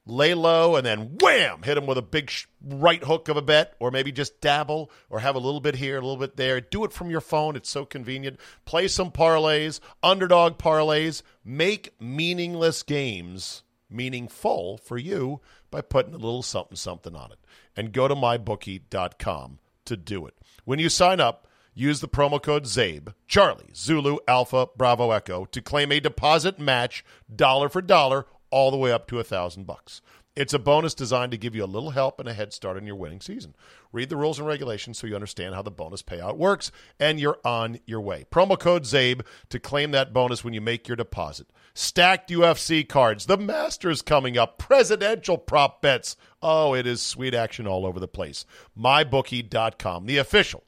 lay 0.06 0.34
low 0.34 0.76
and 0.76 0.86
then 0.86 1.18
wham, 1.22 1.64
hit 1.64 1.76
them 1.76 1.86
with 1.86 1.98
a 1.98 2.02
big 2.02 2.30
sh- 2.30 2.48
right 2.62 3.04
hook 3.04 3.30
of 3.30 3.38
a 3.38 3.42
bet, 3.42 3.76
or 3.80 3.92
maybe 3.92 4.12
just 4.12 4.42
dabble 4.42 4.92
or 5.10 5.20
have 5.20 5.36
a 5.36 5.40
little 5.40 5.62
bit 5.62 5.76
here, 5.76 5.98
a 5.98 6.02
little 6.02 6.18
bit 6.18 6.36
there. 6.36 6.60
Do 6.60 6.84
it 6.84 6.92
from 6.92 7.10
your 7.10 7.22
phone. 7.22 7.56
It's 7.56 7.70
so 7.70 7.86
convenient. 7.86 8.40
Play 8.66 8.88
some 8.88 9.12
parlays, 9.12 9.80
underdog 10.04 10.58
parlays. 10.58 11.22
Make 11.44 12.00
meaningless 12.02 12.84
games 12.84 13.64
meaningful 13.90 14.78
for 14.78 14.98
you 14.98 15.40
by 15.76 15.82
putting 15.82 16.14
a 16.14 16.18
little 16.18 16.42
something 16.42 16.78
something 16.78 17.16
on 17.16 17.34
it. 17.34 17.40
And 17.76 17.92
go 17.92 18.08
to 18.08 18.16
mybookie.com 18.16 19.60
to 19.84 19.98
do 19.98 20.26
it. 20.26 20.34
When 20.64 20.80
you 20.80 20.88
sign 20.88 21.20
up, 21.20 21.50
use 21.74 22.00
the 22.00 22.08
promo 22.08 22.42
code 22.42 22.64
CZABE, 22.64 23.14
Charlie, 23.28 23.72
Zulu, 23.76 24.20
Alpha, 24.26 24.70
Bravo, 24.78 25.12
Echo 25.12 25.44
to 25.44 25.62
claim 25.62 25.92
a 25.92 26.00
deposit 26.00 26.60
match 26.60 27.04
dollar 27.34 27.68
for 27.68 27.82
dollar 27.82 28.26
all 28.52 28.72
the 28.72 28.78
way 28.78 28.94
up 28.94 29.06
to 29.08 29.20
a 29.20 29.24
thousand 29.26 29.68
bucks. 29.68 30.02
It's 30.36 30.54
a 30.54 30.60
bonus 30.60 30.94
designed 30.94 31.32
to 31.32 31.38
give 31.38 31.56
you 31.56 31.64
a 31.64 31.66
little 31.66 31.92
help 31.92 32.20
and 32.20 32.28
a 32.28 32.34
head 32.34 32.52
start 32.52 32.76
in 32.76 32.86
your 32.86 32.98
winning 32.98 33.22
season. 33.22 33.56
Read 33.94 34.10
the 34.10 34.18
rules 34.18 34.38
and 34.38 34.48
regulations 34.48 34.98
so 34.98 35.08
you 35.08 35.16
understand 35.16 35.56
how 35.56 35.62
the 35.62 35.72
bonus 35.72 36.04
payout 36.04 36.36
works, 36.36 36.72
and 37.00 37.20
you're 37.20 37.40
on 37.46 37.80
your 37.86 38.02
way. 38.02 38.26
Promo 38.32 38.60
code 38.60 38.84
CZABE 38.84 39.22
to 39.50 39.60
claim 39.60 39.92
that 39.92 40.12
bonus 40.12 40.44
when 40.44 40.54
you 40.54 40.60
make 40.60 40.90
your 40.90 40.98
deposit. 40.98 41.48
Stacked 41.74 42.30
UFC 42.30 42.88
cards, 42.88 43.28
the 43.28 43.38
Masters 43.38 44.02
coming 44.02 44.38
up, 44.38 44.58
presidential 44.58 45.38
prop 45.38 45.82
bets. 45.82 46.18
Oh, 46.42 46.74
it 46.74 46.86
is 46.86 47.02
sweet 47.02 47.34
action 47.34 47.66
all 47.66 47.86
over 47.86 48.00
the 48.00 48.08
place. 48.08 48.46
MyBookie.com, 48.78 50.06
the 50.06 50.18
official 50.18 50.66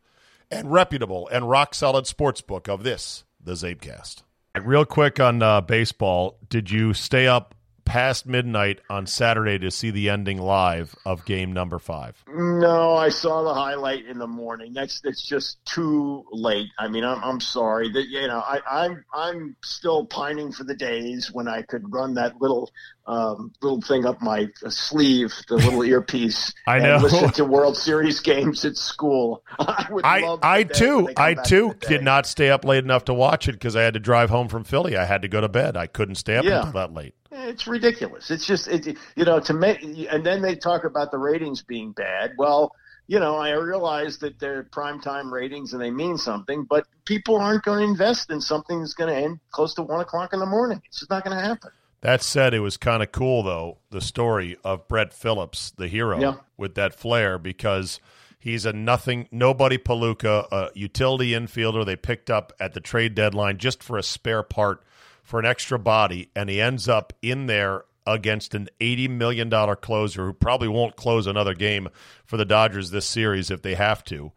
and 0.49 0.71
reputable 0.71 1.27
and 1.30 1.49
rock 1.49 1.75
solid 1.75 2.08
sports 2.08 2.41
book 2.41 2.67
of 2.67 2.84
this, 2.84 3.23
the 3.43 3.53
Czabecast. 3.53 4.23
Real 4.60 4.86
quick 4.86 5.19
on 5.19 5.43
uh, 5.43 5.62
baseball, 5.62 6.39
did 6.49 6.71
you 6.71 6.93
stay 6.93 7.27
up 7.27 7.53
past 7.88 8.26
midnight 8.28 8.80
on 8.89 9.08
Saturday 9.08 9.58
to 9.60 9.71
see 9.71 9.89
the 9.89 10.10
ending 10.10 10.38
live 10.39 10.93
of 11.06 11.26
game 11.26 11.54
number 11.54 11.80
five? 11.80 12.23
No, 12.28 12.95
I 12.95 13.10
saw 13.10 13.43
the 13.43 13.54
highlight 13.54 14.06
in 14.06 14.17
the 14.19 14.28
morning. 14.28 14.73
That's 14.73 15.00
that's 15.02 15.26
just 15.26 15.63
too 15.65 16.26
late. 16.32 16.67
I 16.78 16.88
mean, 16.89 17.04
I'm 17.04 17.23
I'm 17.23 17.39
sorry 17.39 17.89
that 17.93 18.08
you 18.10 18.28
know 18.28 18.39
I 18.45 18.60
I'm 18.69 19.04
I'm 19.13 19.56
still 19.63 20.06
pining 20.06 20.52
for 20.52 20.63
the 20.65 20.76
days 20.76 21.32
when 21.32 21.47
I 21.47 21.62
could 21.62 21.91
run 21.91 22.13
that 22.15 22.39
little 22.41 22.69
um, 23.08 23.54
little 23.62 23.82
thing 23.82 24.06
up 24.06 24.21
my 24.21 24.50
sleeve, 24.67 25.34
the 25.47 25.56
little 25.56 25.82
earpiece, 25.86 26.54
I 26.67 26.76
and 26.78 26.84
know. 26.86 26.97
listen 26.97 27.30
to 27.32 27.45
World 27.45 27.78
Series 27.78 28.19
games 28.19 28.65
at 28.65 28.76
school. 28.76 29.43
I 29.60 29.88
would 29.89 30.04
I, 30.06 30.38
I 30.43 30.63
the 30.63 30.73
day 30.73 30.91
when 30.91 31.06
too, 31.08 31.13
I 31.15 31.34
too 31.36 31.73
did 31.88 32.04
not 32.04 32.26
stay 32.26 32.50
up 32.50 32.65
late 32.65 32.84
enough 32.84 33.06
to 33.06 33.13
watch 33.13 33.47
it 33.47 33.54
because 33.54 33.78
I 33.78 33.82
had 33.84 33.93
to 33.93 34.02
drive 34.02 34.30
home 34.30 34.50
from 34.50 34.65
Philly. 34.65 34.97
I 34.97 35.06
had 35.06 35.21
to 35.21 35.30
go 35.30 35.39
to 35.39 35.47
bed. 35.47 35.78
I 35.78 35.88
couldn't 35.88 36.15
stay 36.15 36.36
up 36.36 36.43
Yeah. 36.43 36.58
until 36.58 36.73
that 36.73 36.93
late. 36.93 37.15
Eh, 37.38 37.50
it's 37.50 37.67
ridiculous. 37.67 38.32
It's 38.32 38.45
just 38.45 38.67
it, 38.67 38.97
you 39.15 39.26
know 39.26 39.39
to 39.41 39.54
make 39.54 39.84
and 39.84 40.26
then 40.26 40.41
they 40.41 40.56
talk 40.56 40.84
about 40.84 41.12
the 41.12 41.17
ratings 41.17 41.62
being 41.62 41.91
bad. 41.91 42.32
Well, 42.38 42.73
you 43.08 43.19
know, 43.19 43.38
I 43.38 43.52
realize 43.52 44.17
that 44.19 44.38
they're 44.39 44.63
primetime 44.65 45.32
ratings 45.32 45.71
and 45.71 45.82
they 45.82 45.91
mean 45.91 46.17
something, 46.17 46.65
but 46.65 46.86
people 47.06 47.38
aren't 47.38 47.63
going 47.63 47.80
to 47.80 47.86
invest 47.86 48.30
in 48.32 48.41
something 48.41 48.80
that's 48.82 48.95
going 48.95 49.13
to 49.13 49.15
end 49.15 49.39
close 49.52 49.73
to 49.76 49.84
one 49.84 50.02
o'clock 50.02 50.34
in 50.34 50.39
the 50.39 50.45
morning. 50.45 50.82
It's 50.86 51.00
just 51.00 51.10
not 51.10 51.23
going 51.23 51.38
to 51.38 51.41
happen. 51.43 51.71
That 52.02 52.21
said, 52.21 52.54
it 52.54 52.60
was 52.60 52.76
kind 52.78 53.02
of 53.02 53.12
cool 53.12 53.43
though 53.43 53.78
the 53.91 54.02
story 54.02 54.58
of 54.63 54.88
Brett 54.88 55.13
Phillips, 55.13 55.71
the 55.71 55.88
hero, 55.88 56.19
Yeah. 56.19 56.34
with 56.58 56.76
that 56.76 56.93
flair 56.93 57.38
because 57.38 58.00
he's 58.39 58.65
a 58.65 58.73
nothing, 58.73 59.28
nobody 59.32 59.78
palooka, 59.78 60.47
a 60.52 60.71
utility 60.73 61.32
infielder 61.32 61.86
they 61.86 61.95
picked 61.95 62.30
up 62.30 62.52
at 62.60 62.73
the 62.73 62.82
trade 62.82 63.15
deadline 63.15 63.58
just 63.58 63.82
for 63.84 63.97
a 63.97 64.04
spare 64.04 64.43
part 64.43 64.84
for 65.28 65.42
an 65.42 65.46
extra 65.46 65.78
body, 65.78 66.30
and 66.38 66.50
he 66.50 66.62
ends 66.62 66.88
up 66.88 67.12
in 67.22 67.48
there 67.48 67.84
against 68.06 68.56
an 68.56 68.70
eighty 68.80 69.10
million 69.10 69.50
dollar 69.50 69.76
closer 69.76 70.26
who 70.28 70.32
probably 70.32 70.70
won't 70.70 70.96
close 70.96 71.28
another 71.28 71.54
game 71.54 71.90
for 72.26 72.38
the 72.38 72.46
Dodgers 72.46 72.92
this 72.92 73.06
series 73.06 73.52
if 73.52 73.62
they 73.62 73.76
have 73.76 74.06
to, 74.06 74.32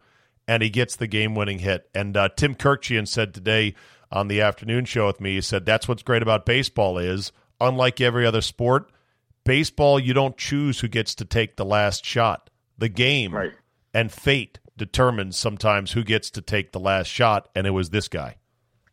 and 0.49 0.61
he 0.61 0.69
gets 0.69 0.97
the 0.97 1.07
game 1.07 1.33
winning 1.33 1.59
hit. 1.59 1.89
And 1.95 2.17
uh, 2.17 2.27
Tim 2.35 2.55
Kurkjian 2.55 3.07
said 3.07 3.33
today 3.33 3.73
on 4.11 4.27
the 4.27 4.41
afternoon 4.41 4.83
show 4.83 5.07
with 5.07 5.21
me, 5.21 5.35
he 5.35 5.41
said 5.41 5.65
that's 5.65 5.87
what's 5.87 6.03
great 6.03 6.21
about 6.21 6.45
baseball 6.45 6.97
is 6.97 7.31
unlike 7.61 8.01
every 8.01 8.25
other 8.25 8.41
sport, 8.41 8.91
baseball 9.45 9.97
you 9.97 10.13
don't 10.13 10.35
choose 10.35 10.81
who 10.81 10.89
gets 10.89 11.15
to 11.15 11.23
take 11.23 11.55
the 11.55 11.63
last 11.63 12.03
shot. 12.03 12.49
The 12.77 12.89
game 12.89 13.33
Right. 13.33 13.53
and 13.93 14.11
fate 14.11 14.59
determines 14.75 15.37
sometimes 15.37 15.93
who 15.93 16.03
gets 16.03 16.29
to 16.31 16.41
take 16.41 16.73
the 16.73 16.79
last 16.81 17.07
shot, 17.07 17.47
and 17.55 17.65
it 17.65 17.69
was 17.71 17.91
this 17.91 18.09
guy. 18.09 18.35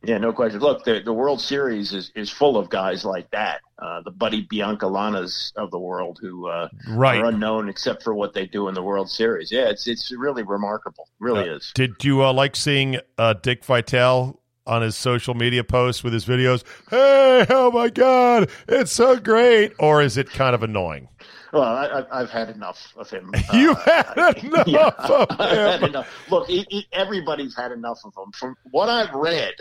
Yeah, 0.05 0.19
no 0.19 0.33
question. 0.33 0.61
Look, 0.61 0.85
the 0.85 1.01
the 1.01 1.13
World 1.13 1.41
Series 1.41 1.93
is, 1.93 2.13
is 2.15 2.31
full 2.31 2.57
of 2.57 2.71
guys 2.71 3.05
like 3.05 3.31
that. 3.33 3.61
Uh, 3.81 4.01
the 4.03 4.13
Buddy 4.13 4.47
Biancalanas 4.47 5.53
of 5.57 5.71
the 5.71 5.79
world 5.79 6.19
who 6.21 6.47
uh, 6.49 6.69
Right. 6.89 7.21
are 7.21 7.27
unknown 7.27 7.69
except 7.69 8.03
for 8.05 8.15
what 8.15 8.33
they 8.33 8.47
do 8.47 8.69
in 8.69 8.75
the 8.75 8.83
World 8.83 9.11
Series. 9.11 9.51
Yeah, 9.51 9.69
it's 9.69 9.87
it's 9.89 10.13
really 10.13 10.43
remarkable. 10.45 11.09
Really 11.19 11.51
Uh, 11.51 11.57
is. 11.57 11.73
Did 11.75 12.05
you 12.05 12.23
uh, 12.25 12.33
like 12.33 12.55
seeing 12.57 12.99
uh, 13.19 13.35
Dick 13.35 13.65
Vitale 13.65 14.41
on 14.67 14.83
his 14.83 14.97
social 14.97 15.35
media 15.35 15.65
posts 15.65 16.05
with 16.05 16.13
his 16.13 16.25
videos? 16.27 16.63
Hey, 16.91 17.47
oh 17.51 17.71
my 17.73 17.89
God, 17.89 18.51
it's 18.69 18.93
so 18.93 19.19
great! 19.19 19.73
Or 19.81 20.01
is 20.03 20.17
it 20.17 20.31
kind 20.31 20.55
of 20.55 20.63
annoying? 20.63 21.09
Well, 21.53 21.63
I, 21.63 21.87
I- 21.87 22.21
I've 22.21 22.31
had 22.31 22.51
enough 22.51 22.93
of 22.97 23.09
him. 23.11 23.33
You 23.53 23.73
Uh, 23.73 24.03
had 24.15 24.39
enough 24.45 24.67
yeah, 24.69 24.91
of 24.99 25.27
I've 25.41 25.81
had 25.81 25.83
enough. 25.83 26.09
Look, 26.31 26.47
he, 26.49 26.67
he, 26.69 26.87
everybody's 26.93 27.57
had 27.57 27.73
enough 27.73 27.99
of 28.05 28.13
him. 28.17 28.33
From 28.33 28.57
what 28.71 28.89
I've 28.89 29.15
read, 29.15 29.55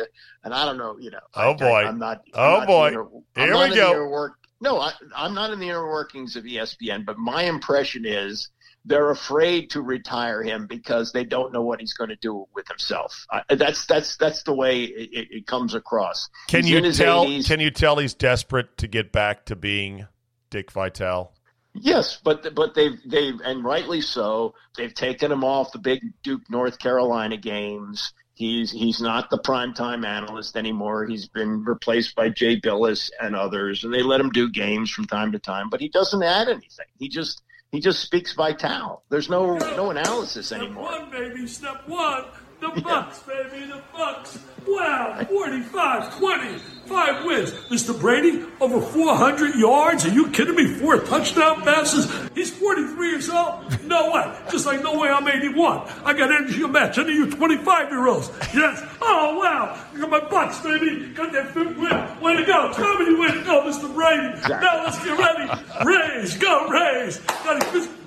and 0.43 0.53
I 0.53 0.65
don't 0.65 0.77
know, 0.77 0.97
you 0.99 1.11
know. 1.11 1.19
Oh, 1.33 1.51
I, 1.51 1.53
boy. 1.55 1.65
I, 1.65 1.87
am 1.89 1.99
not. 1.99 2.21
Oh, 2.33 2.41
I'm 2.55 2.59
not 2.59 2.67
boy. 2.67 2.87
inner- 2.89 3.07
I'm 3.35 3.47
Here 3.47 3.69
we 3.69 3.75
go. 3.75 4.07
work, 4.09 4.33
no, 4.59 4.79
I, 4.79 4.91
I'm 5.15 5.33
not 5.33 5.51
in 5.51 5.59
the 5.59 5.69
inner 5.69 5.87
workings 5.87 6.35
of 6.35 6.43
ESPN, 6.43 7.05
but 7.05 7.17
my 7.17 7.43
impression 7.43 8.05
is 8.05 8.49
they're 8.85 9.11
afraid 9.11 9.69
to 9.71 9.81
retire 9.81 10.41
him 10.41 10.65
because 10.65 11.11
they 11.11 11.23
don't 11.25 11.51
know 11.53 11.61
what 11.61 11.79
he's 11.79 11.93
going 11.93 12.09
to 12.09 12.15
do 12.17 12.45
with 12.55 12.67
himself. 12.67 13.25
I, 13.31 13.43
that's 13.55 13.85
that's 13.85 14.17
that's 14.17 14.43
the 14.43 14.53
way 14.53 14.83
it, 14.83 15.09
it, 15.11 15.27
it 15.31 15.47
comes 15.47 15.73
across. 15.73 16.29
Can 16.47 16.63
He's 16.63 16.71
you 16.71 16.91
tell? 16.93 17.25
80s. 17.25 17.47
Can 17.47 17.59
you 17.59 17.69
tell 17.71 17.97
he's 17.97 18.13
desperate 18.13 18.77
to 18.77 18.87
get 18.87 19.11
back 19.11 19.45
to 19.47 19.55
being 19.55 20.07
Dick 20.49 20.71
Vitale? 20.71 21.33
Yes, 21.81 22.19
but 22.23 22.53
but 22.55 22.73
they've 22.75 22.99
they've 23.05 23.39
and 23.41 23.63
rightly 23.63 24.01
so. 24.01 24.53
They've 24.75 24.93
taken 24.93 25.31
him 25.31 25.43
off 25.43 25.71
the 25.71 25.79
big 25.79 26.01
Duke 26.23 26.49
North 26.49 26.79
Carolina 26.79 27.37
games. 27.37 28.13
He's 28.33 28.71
he's 28.71 29.01
not 29.01 29.29
the 29.29 29.39
primetime 29.39 30.05
analyst 30.05 30.55
anymore. 30.55 31.05
He's 31.05 31.27
been 31.27 31.63
replaced 31.63 32.15
by 32.15 32.29
Jay 32.29 32.59
Bilas 32.59 33.09
and 33.21 33.35
others, 33.35 33.83
and 33.83 33.93
they 33.93 34.03
let 34.03 34.19
him 34.21 34.29
do 34.29 34.49
games 34.49 34.91
from 34.91 35.05
time 35.05 35.31
to 35.31 35.39
time. 35.39 35.69
But 35.69 35.81
he 35.81 35.89
doesn't 35.89 36.21
add 36.21 36.47
anything. 36.47 36.85
He 36.99 37.09
just 37.09 37.41
he 37.71 37.79
just 37.79 38.01
speaks 38.01 38.33
Vitale. 38.33 39.03
There's 39.09 39.29
no 39.29 39.57
no 39.57 39.89
analysis 39.89 40.47
Step 40.47 40.61
anymore. 40.61 40.83
one, 40.83 41.11
baby. 41.11 41.47
Step 41.47 41.87
one. 41.87 42.25
The 42.59 42.81
Bucks, 42.81 43.19
baby. 43.19 43.65
The 43.65 43.81
Bucks. 43.95 44.39
Wow. 44.65 45.23
45, 45.29 46.17
20, 46.17 46.57
five 46.87 47.23
wins. 47.23 47.51
Mr. 47.69 47.97
Brady, 47.99 48.43
over 48.59 48.81
400 48.81 49.55
yards. 49.55 50.05
Are 50.05 50.09
you 50.09 50.29
kidding 50.31 50.55
me? 50.55 50.65
Four 50.65 50.99
touchdown 51.01 51.61
passes. 51.61 52.11
He's 52.33 52.51
43 52.51 53.09
years 53.09 53.29
old. 53.29 53.83
No 53.83 54.11
way. 54.11 54.35
Just 54.49 54.65
like 54.65 54.81
no 54.81 54.99
way 54.99 55.09
I'm 55.09 55.27
81. 55.27 55.87
I 56.03 56.13
got 56.13 56.31
energy 56.31 56.59
to 56.59 56.67
match 56.67 56.97
any 56.97 57.11
of 57.11 57.15
you 57.15 57.31
25 57.31 57.89
year 57.91 58.07
olds. 58.07 58.31
Yes. 58.53 58.83
Oh, 59.01 59.37
wow. 59.37 59.79
I 59.93 59.99
got 59.99 60.09
my 60.09 60.19
Bucks, 60.19 60.59
baby. 60.61 61.09
Got 61.13 61.31
that 61.33 61.53
fifth 61.53 61.77
win. 61.77 62.21
Way 62.21 62.37
to 62.37 62.45
go. 62.45 62.73
Comedy 62.73 63.15
way 63.15 63.27
to 63.27 63.43
go, 63.43 63.61
Mr. 63.61 63.93
Brady. 63.93 64.41
Now 64.49 64.83
let's 64.83 64.97
get 65.03 65.17
ready. 65.17 65.63
Rays. 65.85 66.37
Go, 66.37 66.67
raise. 66.69 67.19
Got 67.19 67.61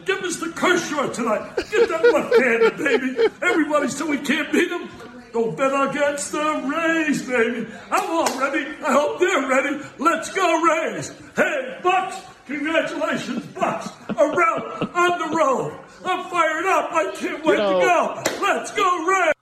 Give 0.04 0.18
us 0.22 0.36
Mr. 0.36 0.54
Kershaw 0.54 1.08
tonight. 1.12 1.56
Get 1.70 1.88
that 1.88 2.02
left-handed, 2.04 2.76
baby. 2.78 3.28
Everybody 3.42 3.88
said 3.88 4.08
we 4.08 4.18
can't 4.18 4.50
beat 4.52 4.70
him. 4.70 4.88
Don't 5.32 5.56
bet 5.56 5.72
against 5.90 6.32
the 6.32 6.38
Rays, 6.66 7.22
baby. 7.22 7.66
I'm 7.90 8.10
all 8.10 8.38
ready. 8.40 8.66
I 8.84 8.92
hope 8.92 9.20
they're 9.20 9.48
ready. 9.48 9.80
Let's 9.98 10.32
go, 10.32 10.62
Rays. 10.62 11.12
Hey, 11.36 11.78
Bucks. 11.82 12.16
Congratulations, 12.46 13.46
Bucks. 13.46 13.88
Around 14.10 14.62
on 14.92 15.18
the 15.30 15.36
road. 15.36 15.78
I'm 16.04 16.28
fired 16.30 16.66
up. 16.66 16.90
I 16.92 17.12
can't 17.14 17.44
wait 17.44 17.58
know- 17.58 17.78
to 17.80 17.86
go. 17.86 18.22
Let's 18.42 18.72
go, 18.72 19.06
Rays. 19.06 19.32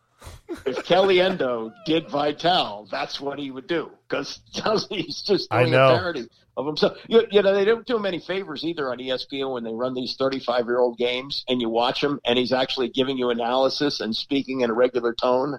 If 0.64 0.76
Caliendo 0.86 1.72
did 1.84 2.08
Vitale, 2.10 2.86
that's 2.90 3.20
what 3.20 3.38
he 3.38 3.50
would 3.50 3.66
do 3.66 3.90
because 4.08 4.40
he's 4.90 5.22
just 5.22 5.50
doing 5.50 5.74
a 5.74 5.76
parody 5.98 6.28
of 6.56 6.66
himself. 6.66 6.96
You, 7.06 7.22
you 7.30 7.42
know, 7.42 7.54
they 7.54 7.64
don't 7.64 7.86
do 7.86 7.96
him 7.96 8.06
any 8.06 8.18
favors 8.18 8.64
either 8.64 8.90
on 8.90 8.98
ESPN 8.98 9.52
when 9.52 9.62
they 9.64 9.72
run 9.74 9.94
these 9.94 10.16
35 10.18 10.64
year 10.66 10.78
old 10.78 10.96
games 10.98 11.44
and 11.48 11.60
you 11.60 11.68
watch 11.68 12.02
him 12.02 12.18
and 12.24 12.38
he's 12.38 12.52
actually 12.52 12.88
giving 12.88 13.18
you 13.18 13.30
analysis 13.30 14.00
and 14.00 14.16
speaking 14.16 14.62
in 14.62 14.70
a 14.70 14.74
regular 14.74 15.12
tone. 15.12 15.58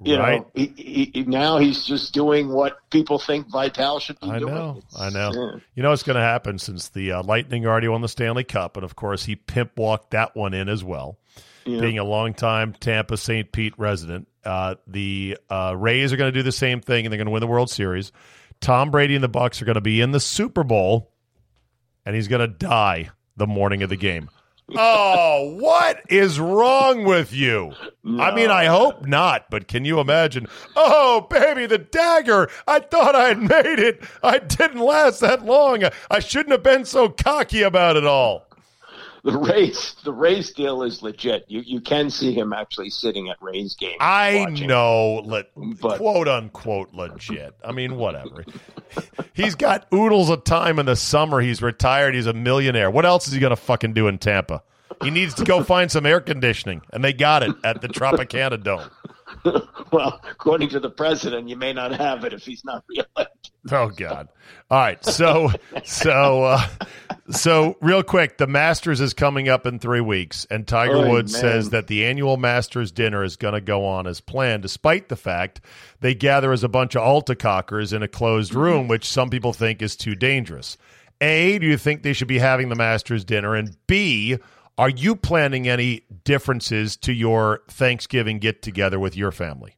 You 0.00 0.16
Right. 0.16 0.42
know, 0.42 0.50
he, 0.54 1.10
he, 1.12 1.24
now 1.24 1.58
he's 1.58 1.84
just 1.84 2.14
doing 2.14 2.50
what 2.50 2.78
people 2.88 3.18
think 3.18 3.50
Vitale 3.50 3.98
should 3.98 4.20
be 4.20 4.26
doing. 4.28 4.36
I 4.36 4.38
doing. 4.38 4.54
know, 4.54 4.70
It's- 4.78 5.00
I 5.00 5.10
know. 5.10 5.32
yeah. 5.34 5.60
You 5.74 5.82
know 5.82 5.90
what's 5.90 6.04
going 6.04 6.14
to 6.14 6.22
happen 6.22 6.60
since 6.60 6.88
the 6.88 7.10
uh, 7.10 7.22
Lightning 7.24 7.66
already 7.66 7.88
won 7.88 8.00
the 8.00 8.08
Stanley 8.08 8.44
Cup, 8.44 8.76
and 8.76 8.84
of 8.84 8.94
course 8.94 9.24
he 9.24 9.34
pimp 9.34 9.76
walked 9.76 10.12
that 10.12 10.36
one 10.36 10.54
in 10.54 10.68
as 10.68 10.84
well. 10.84 11.18
Yeah. 11.68 11.80
Being 11.80 11.98
a 11.98 12.04
longtime 12.04 12.72
Tampa 12.80 13.16
St. 13.18 13.52
Pete 13.52 13.74
resident, 13.76 14.26
uh, 14.44 14.76
the 14.86 15.36
uh, 15.50 15.74
Rays 15.76 16.12
are 16.12 16.16
going 16.16 16.32
to 16.32 16.38
do 16.38 16.42
the 16.42 16.50
same 16.50 16.80
thing, 16.80 17.04
and 17.04 17.12
they're 17.12 17.18
going 17.18 17.26
to 17.26 17.32
win 17.32 17.40
the 17.40 17.46
World 17.46 17.70
Series. 17.70 18.10
Tom 18.60 18.90
Brady 18.90 19.14
and 19.14 19.22
the 19.22 19.28
Bucks 19.28 19.60
are 19.60 19.66
going 19.66 19.74
to 19.74 19.82
be 19.82 20.00
in 20.00 20.10
the 20.10 20.20
Super 20.20 20.64
Bowl, 20.64 21.12
and 22.06 22.16
he's 22.16 22.26
going 22.26 22.40
to 22.40 22.46
die 22.48 23.10
the 23.36 23.46
morning 23.46 23.82
of 23.82 23.90
the 23.90 23.96
game. 23.96 24.30
oh, 24.76 25.56
what 25.58 26.02
is 26.10 26.38
wrong 26.38 27.04
with 27.04 27.32
you? 27.32 27.72
I 28.18 28.34
mean, 28.34 28.50
I 28.50 28.66
hope 28.66 29.06
not, 29.06 29.48
but 29.50 29.66
can 29.66 29.84
you 29.84 29.98
imagine? 29.98 30.46
Oh, 30.76 31.26
baby, 31.30 31.66
the 31.66 31.78
dagger. 31.78 32.50
I 32.66 32.80
thought 32.80 33.14
I 33.14 33.28
had 33.28 33.38
made 33.38 33.78
it. 33.78 34.02
I 34.22 34.38
didn't 34.38 34.80
last 34.80 35.20
that 35.20 35.44
long. 35.44 35.84
I 36.10 36.18
shouldn't 36.20 36.52
have 36.52 36.62
been 36.62 36.84
so 36.84 37.08
cocky 37.08 37.62
about 37.62 37.96
it 37.96 38.04
all. 38.06 38.47
The 39.24 39.36
Rays, 39.36 39.96
the 40.04 40.12
Rays 40.12 40.52
deal 40.52 40.82
is 40.82 41.02
legit. 41.02 41.44
You 41.48 41.60
you 41.60 41.80
can 41.80 42.08
see 42.08 42.32
him 42.32 42.52
actually 42.52 42.90
sitting 42.90 43.28
at 43.28 43.36
Rays 43.42 43.74
games. 43.74 43.96
I 44.00 44.46
watching. 44.48 44.68
know, 44.68 45.22
le- 45.24 45.44
But- 45.80 45.98
quote 45.98 46.28
unquote, 46.28 46.92
legit. 46.94 47.54
I 47.64 47.72
mean, 47.72 47.96
whatever. 47.96 48.44
he's 49.34 49.54
got 49.54 49.86
oodles 49.92 50.30
of 50.30 50.44
time 50.44 50.78
in 50.78 50.86
the 50.86 50.96
summer. 50.96 51.40
He's 51.40 51.60
retired. 51.62 52.14
He's 52.14 52.26
a 52.26 52.32
millionaire. 52.32 52.90
What 52.90 53.04
else 53.04 53.26
is 53.26 53.34
he 53.34 53.40
going 53.40 53.50
to 53.50 53.56
fucking 53.56 53.92
do 53.92 54.06
in 54.08 54.18
Tampa? 54.18 54.62
He 55.02 55.10
needs 55.10 55.34
to 55.34 55.44
go 55.44 55.62
find 55.62 55.90
some 55.90 56.06
air 56.06 56.20
conditioning, 56.20 56.82
and 56.92 57.04
they 57.04 57.12
got 57.12 57.42
it 57.42 57.54
at 57.62 57.80
the 57.82 57.88
Tropicana 57.88 58.60
Dome. 58.62 58.88
well, 59.92 60.20
according 60.30 60.68
to 60.70 60.80
the 60.80 60.90
president, 60.90 61.48
you 61.48 61.56
may 61.56 61.72
not 61.72 61.92
have 61.92 62.24
it 62.24 62.32
if 62.32 62.42
he's 62.44 62.64
not 62.64 62.84
reelected. 62.88 63.52
Oh 63.70 63.88
God! 63.88 64.28
All 64.70 64.78
right, 64.78 65.04
so 65.04 65.50
so 65.84 66.44
uh, 66.44 66.66
so 67.30 67.76
real 67.80 68.02
quick, 68.02 68.38
the 68.38 68.46
Masters 68.46 69.00
is 69.00 69.12
coming 69.14 69.48
up 69.48 69.66
in 69.66 69.78
three 69.78 70.00
weeks, 70.00 70.46
and 70.50 70.66
Tiger 70.66 70.96
Oy, 70.98 71.10
Woods 71.10 71.32
man. 71.34 71.40
says 71.42 71.70
that 71.70 71.86
the 71.86 72.04
annual 72.06 72.36
Masters 72.36 72.90
dinner 72.90 73.22
is 73.24 73.36
going 73.36 73.54
to 73.54 73.60
go 73.60 73.84
on 73.84 74.06
as 74.06 74.20
planned, 74.20 74.62
despite 74.62 75.08
the 75.08 75.16
fact 75.16 75.60
they 76.00 76.14
gather 76.14 76.52
as 76.52 76.64
a 76.64 76.68
bunch 76.68 76.96
of 76.96 77.02
altacockers 77.02 77.92
in 77.92 78.02
a 78.02 78.08
closed 78.08 78.52
Mm-hmm. 78.52 78.60
room, 78.60 78.88
which 78.88 79.04
some 79.04 79.28
people 79.30 79.52
think 79.52 79.82
is 79.82 79.96
too 79.96 80.14
dangerous. 80.14 80.76
A, 81.20 81.58
do 81.58 81.66
you 81.66 81.76
think 81.76 82.02
they 82.02 82.12
should 82.12 82.28
be 82.28 82.38
having 82.38 82.68
the 82.68 82.76
Masters 82.76 83.24
dinner? 83.24 83.56
And 83.56 83.76
B, 83.88 84.38
are 84.78 84.88
you 84.88 85.16
planning 85.16 85.68
any 85.68 86.04
differences 86.24 86.96
to 86.98 87.12
your 87.12 87.60
Thanksgiving 87.68 88.38
get 88.38 88.62
together 88.62 88.98
with 88.98 89.16
your 89.16 89.32
family? 89.32 89.74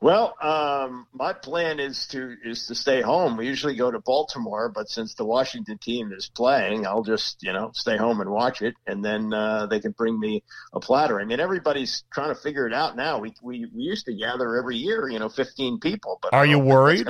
Well, 0.00 0.34
um, 0.42 1.06
my 1.12 1.32
plan 1.32 1.78
is 1.78 2.08
to 2.08 2.34
is 2.44 2.66
to 2.66 2.74
stay 2.74 3.02
home. 3.02 3.36
We 3.36 3.46
usually 3.46 3.76
go 3.76 3.88
to 3.88 4.00
Baltimore, 4.00 4.68
but 4.68 4.88
since 4.88 5.14
the 5.14 5.24
Washington 5.24 5.78
team 5.78 6.12
is 6.12 6.28
playing, 6.28 6.88
I'll 6.88 7.04
just 7.04 7.40
you 7.40 7.52
know 7.52 7.70
stay 7.72 7.96
home 7.96 8.20
and 8.20 8.28
watch 8.28 8.62
it, 8.62 8.74
and 8.84 9.04
then 9.04 9.32
uh, 9.32 9.66
they 9.66 9.78
can 9.78 9.92
bring 9.92 10.18
me 10.18 10.42
a 10.72 10.80
platter. 10.80 11.20
I 11.20 11.24
mean, 11.24 11.38
everybody's 11.38 12.02
trying 12.12 12.30
to 12.30 12.34
figure 12.34 12.66
it 12.66 12.74
out 12.74 12.96
now. 12.96 13.20
We 13.20 13.32
we, 13.42 13.66
we 13.72 13.82
used 13.82 14.06
to 14.06 14.12
gather 14.14 14.56
every 14.56 14.76
year, 14.76 15.08
you 15.08 15.20
know, 15.20 15.28
fifteen 15.28 15.78
people. 15.78 16.18
But 16.20 16.34
Are 16.34 16.46
you 16.46 16.58
worried? 16.58 17.08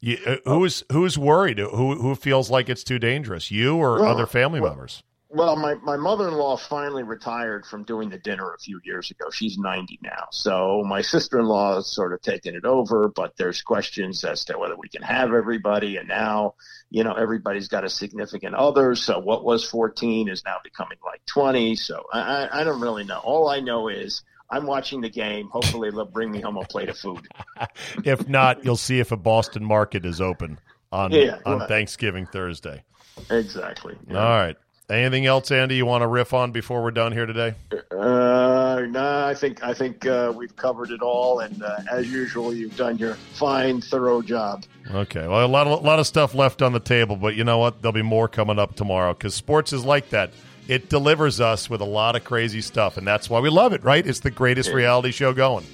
You, 0.00 0.16
uh, 0.26 0.36
who's 0.46 0.82
who's 0.90 1.18
worried? 1.18 1.58
Who 1.58 1.96
who 2.00 2.14
feels 2.14 2.50
like 2.50 2.70
it's 2.70 2.84
too 2.84 2.98
dangerous? 2.98 3.50
You 3.50 3.76
or 3.76 4.00
Well, 4.00 4.06
other 4.08 4.26
family 4.26 4.60
well- 4.60 4.70
members? 4.70 5.02
Well, 5.32 5.54
my, 5.54 5.74
my 5.74 5.96
mother 5.96 6.26
in 6.26 6.34
law 6.34 6.56
finally 6.56 7.04
retired 7.04 7.64
from 7.64 7.84
doing 7.84 8.10
the 8.10 8.18
dinner 8.18 8.52
a 8.52 8.58
few 8.58 8.80
years 8.84 9.12
ago. 9.12 9.30
She's 9.30 9.56
90 9.58 10.00
now. 10.02 10.26
So 10.32 10.82
my 10.84 11.02
sister 11.02 11.38
in 11.38 11.46
law 11.46 11.78
is 11.78 11.86
sort 11.86 12.12
of 12.12 12.20
taking 12.20 12.56
it 12.56 12.64
over, 12.64 13.08
but 13.08 13.36
there's 13.36 13.62
questions 13.62 14.24
as 14.24 14.44
to 14.46 14.58
whether 14.58 14.74
we 14.76 14.88
can 14.88 15.02
have 15.02 15.32
everybody. 15.32 15.98
And 15.98 16.08
now, 16.08 16.54
you 16.90 17.04
know, 17.04 17.12
everybody's 17.12 17.68
got 17.68 17.84
a 17.84 17.88
significant 17.88 18.56
other. 18.56 18.96
So 18.96 19.20
what 19.20 19.44
was 19.44 19.64
14 19.64 20.28
is 20.28 20.42
now 20.44 20.56
becoming 20.64 20.98
like 21.04 21.24
20. 21.26 21.76
So 21.76 22.06
I, 22.12 22.48
I, 22.52 22.64
don't 22.64 22.80
really 22.80 23.04
know. 23.04 23.18
All 23.18 23.48
I 23.48 23.60
know 23.60 23.86
is 23.86 24.24
I'm 24.50 24.66
watching 24.66 25.00
the 25.00 25.10
game. 25.10 25.48
Hopefully 25.50 25.90
they'll 25.92 26.06
bring 26.06 26.32
me 26.32 26.40
home 26.40 26.56
a 26.56 26.64
plate 26.64 26.88
of 26.88 26.98
food. 26.98 27.28
If 28.04 28.28
not, 28.28 28.64
you'll 28.64 28.76
see 28.76 28.98
if 28.98 29.12
a 29.12 29.16
Boston 29.16 29.64
market 29.64 30.04
is 30.04 30.20
open 30.20 30.58
on 30.90 31.12
Yeah, 31.12 31.38
on 31.46 31.60
right. 31.60 31.68
Thanksgiving 31.68 32.26
Thursday. 32.26 32.82
Exactly. 33.30 33.96
All 34.10 34.16
right. 34.16 34.56
Anything 34.90 35.26
else, 35.26 35.52
Andy? 35.52 35.76
You 35.76 35.86
want 35.86 36.02
to 36.02 36.08
riff 36.08 36.34
on 36.34 36.50
before 36.50 36.82
we're 36.82 36.90
done 36.90 37.12
here 37.12 37.26
today? 37.26 37.54
Uh, 37.92 38.86
no, 38.88 39.24
I 39.24 39.34
think 39.34 39.62
I 39.62 39.72
think 39.72 40.04
uh, 40.04 40.32
we've 40.34 40.54
covered 40.56 40.90
it 40.90 41.00
all, 41.00 41.40
and 41.40 41.62
uh, 41.62 41.78
as 41.90 42.10
usual, 42.10 42.52
you've 42.52 42.76
done 42.76 42.98
your 42.98 43.14
fine, 43.34 43.80
thorough 43.80 44.20
job. 44.20 44.64
Okay. 44.90 45.26
Well, 45.26 45.44
a 45.44 45.46
lot 45.46 45.68
of 45.68 45.80
a 45.80 45.86
lot 45.86 46.00
of 46.00 46.06
stuff 46.08 46.34
left 46.34 46.60
on 46.60 46.72
the 46.72 46.80
table, 46.80 47.14
but 47.14 47.36
you 47.36 47.44
know 47.44 47.58
what? 47.58 47.80
There'll 47.80 47.92
be 47.92 48.02
more 48.02 48.26
coming 48.26 48.58
up 48.58 48.74
tomorrow 48.74 49.14
because 49.14 49.34
sports 49.34 49.72
is 49.72 49.84
like 49.84 50.10
that. 50.10 50.32
It 50.66 50.88
delivers 50.88 51.40
us 51.40 51.70
with 51.70 51.80
a 51.80 51.86
lot 51.86 52.16
of 52.16 52.24
crazy 52.24 52.60
stuff, 52.60 52.96
and 52.96 53.06
that's 53.06 53.30
why 53.30 53.38
we 53.38 53.48
love 53.48 53.72
it. 53.72 53.84
Right? 53.84 54.04
It's 54.04 54.20
the 54.20 54.30
greatest 54.30 54.72
reality 54.72 55.12
show 55.12 55.32
going. 55.32 55.64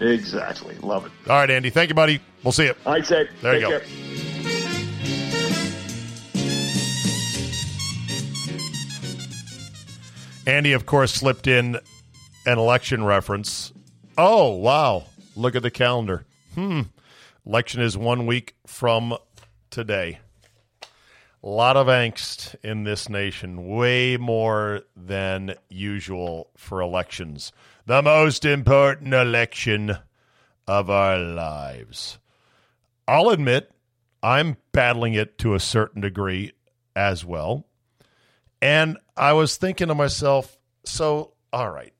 Exactly, 0.00 0.76
love 0.76 1.06
it. 1.06 1.12
All 1.28 1.36
right, 1.36 1.50
Andy. 1.50 1.70
Thank 1.70 1.88
you, 1.88 1.94
buddy. 1.94 2.20
We'll 2.44 2.52
see 2.52 2.66
you. 2.66 2.74
All 2.84 2.92
right, 2.92 3.04
Zach. 3.04 3.28
There 3.40 3.54
you 3.54 3.60
go. 3.60 3.80
care. 3.80 4.37
Andy, 10.48 10.72
of 10.72 10.86
course, 10.86 11.12
slipped 11.12 11.46
in 11.46 11.78
an 12.46 12.58
election 12.58 13.04
reference. 13.04 13.70
Oh, 14.16 14.52
wow. 14.52 15.04
Look 15.36 15.54
at 15.54 15.62
the 15.62 15.70
calendar. 15.70 16.24
Hmm. 16.54 16.82
Election 17.44 17.82
is 17.82 17.98
one 17.98 18.24
week 18.24 18.56
from 18.66 19.18
today. 19.68 20.20
A 21.42 21.48
lot 21.48 21.76
of 21.76 21.88
angst 21.88 22.56
in 22.64 22.84
this 22.84 23.10
nation, 23.10 23.68
way 23.68 24.16
more 24.16 24.84
than 24.96 25.54
usual 25.68 26.48
for 26.56 26.80
elections. 26.80 27.52
The 27.84 28.00
most 28.00 28.46
important 28.46 29.12
election 29.12 29.98
of 30.66 30.88
our 30.88 31.18
lives. 31.18 32.18
I'll 33.06 33.28
admit, 33.28 33.70
I'm 34.22 34.56
battling 34.72 35.12
it 35.12 35.36
to 35.40 35.52
a 35.52 35.60
certain 35.60 36.00
degree 36.00 36.52
as 36.96 37.22
well. 37.22 37.66
And 38.62 38.96
I 39.18 39.32
was 39.32 39.56
thinking 39.56 39.88
to 39.88 39.94
myself, 39.94 40.58
so, 40.84 41.32
all 41.52 41.70
right, 41.70 41.92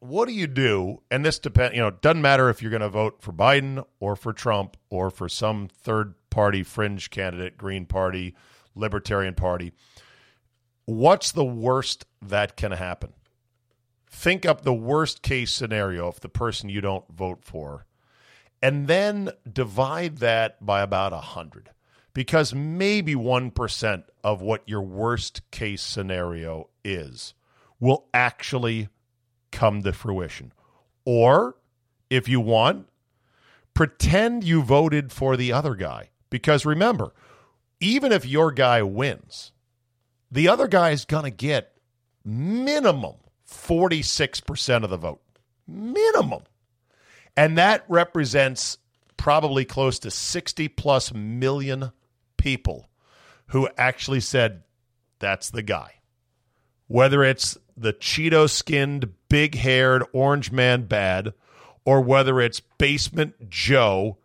what 0.00 0.26
do 0.26 0.34
you 0.34 0.48
do? 0.48 1.00
And 1.10 1.24
this 1.24 1.38
depends, 1.38 1.76
you 1.76 1.80
know, 1.80 1.90
doesn't 1.90 2.22
matter 2.22 2.50
if 2.50 2.60
you're 2.60 2.70
going 2.70 2.82
to 2.82 2.88
vote 2.88 3.22
for 3.22 3.32
Biden 3.32 3.84
or 4.00 4.16
for 4.16 4.32
Trump 4.32 4.76
or 4.90 5.10
for 5.10 5.28
some 5.28 5.68
third 5.68 6.14
party 6.28 6.64
fringe 6.64 7.10
candidate, 7.10 7.56
Green 7.56 7.86
Party, 7.86 8.34
Libertarian 8.74 9.34
Party. 9.34 9.72
What's 10.86 11.30
the 11.30 11.44
worst 11.44 12.04
that 12.20 12.56
can 12.56 12.72
happen? 12.72 13.12
Think 14.10 14.44
up 14.44 14.62
the 14.62 14.74
worst 14.74 15.22
case 15.22 15.52
scenario 15.52 16.08
if 16.08 16.18
the 16.18 16.28
person 16.28 16.68
you 16.68 16.80
don't 16.80 17.08
vote 17.10 17.44
for, 17.44 17.86
and 18.60 18.88
then 18.88 19.30
divide 19.50 20.18
that 20.18 20.64
by 20.64 20.82
about 20.82 21.12
a 21.12 21.16
100 21.16 21.70
because 22.14 22.54
maybe 22.54 23.14
1% 23.14 24.04
of 24.22 24.42
what 24.42 24.62
your 24.66 24.82
worst 24.82 25.50
case 25.50 25.82
scenario 25.82 26.68
is 26.84 27.34
will 27.80 28.06
actually 28.12 28.88
come 29.50 29.82
to 29.82 29.92
fruition. 29.92 30.52
Or 31.04 31.56
if 32.10 32.28
you 32.28 32.40
want, 32.40 32.88
pretend 33.74 34.44
you 34.44 34.62
voted 34.62 35.12
for 35.12 35.36
the 35.36 35.52
other 35.52 35.74
guy. 35.74 36.10
Because 36.30 36.64
remember, 36.64 37.12
even 37.80 38.12
if 38.12 38.26
your 38.26 38.52
guy 38.52 38.82
wins, 38.82 39.52
the 40.30 40.48
other 40.48 40.68
guy 40.68 40.90
is 40.90 41.04
going 41.04 41.24
to 41.24 41.30
get 41.30 41.76
minimum 42.24 43.16
46% 43.48 44.84
of 44.84 44.90
the 44.90 44.96
vote. 44.96 45.20
Minimum. 45.66 46.42
And 47.36 47.58
that 47.58 47.84
represents 47.88 48.78
probably 49.16 49.64
close 49.64 49.98
to 50.00 50.10
60 50.10 50.68
plus 50.68 51.12
million 51.14 51.92
people 52.42 52.88
who 53.46 53.68
actually 53.78 54.18
said, 54.18 54.64
that's 55.20 55.50
the 55.50 55.62
guy. 55.62 55.92
Whether 56.88 57.22
it's 57.22 57.56
the 57.76 57.92
Cheeto 57.92 58.50
skinned, 58.50 59.12
big 59.28 59.54
haired, 59.54 60.02
orange 60.12 60.50
man 60.50 60.86
bad, 60.86 61.34
or 61.84 62.00
whether 62.00 62.40
it's 62.40 62.58
Basement 62.58 63.48
Joe 63.48 64.18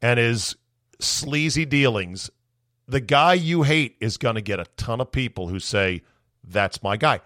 and 0.00 0.20
his 0.20 0.54
sleazy 1.00 1.64
dealings, 1.64 2.30
the 2.86 3.00
guy 3.00 3.34
you 3.34 3.64
hate 3.64 3.96
is 4.00 4.16
going 4.16 4.36
to 4.36 4.40
get 4.40 4.60
a 4.60 4.66
ton 4.76 5.00
of 5.00 5.10
people 5.10 5.48
who 5.48 5.58
say, 5.58 6.02
that's 6.44 6.84
my 6.84 6.96
guy. 6.96 7.20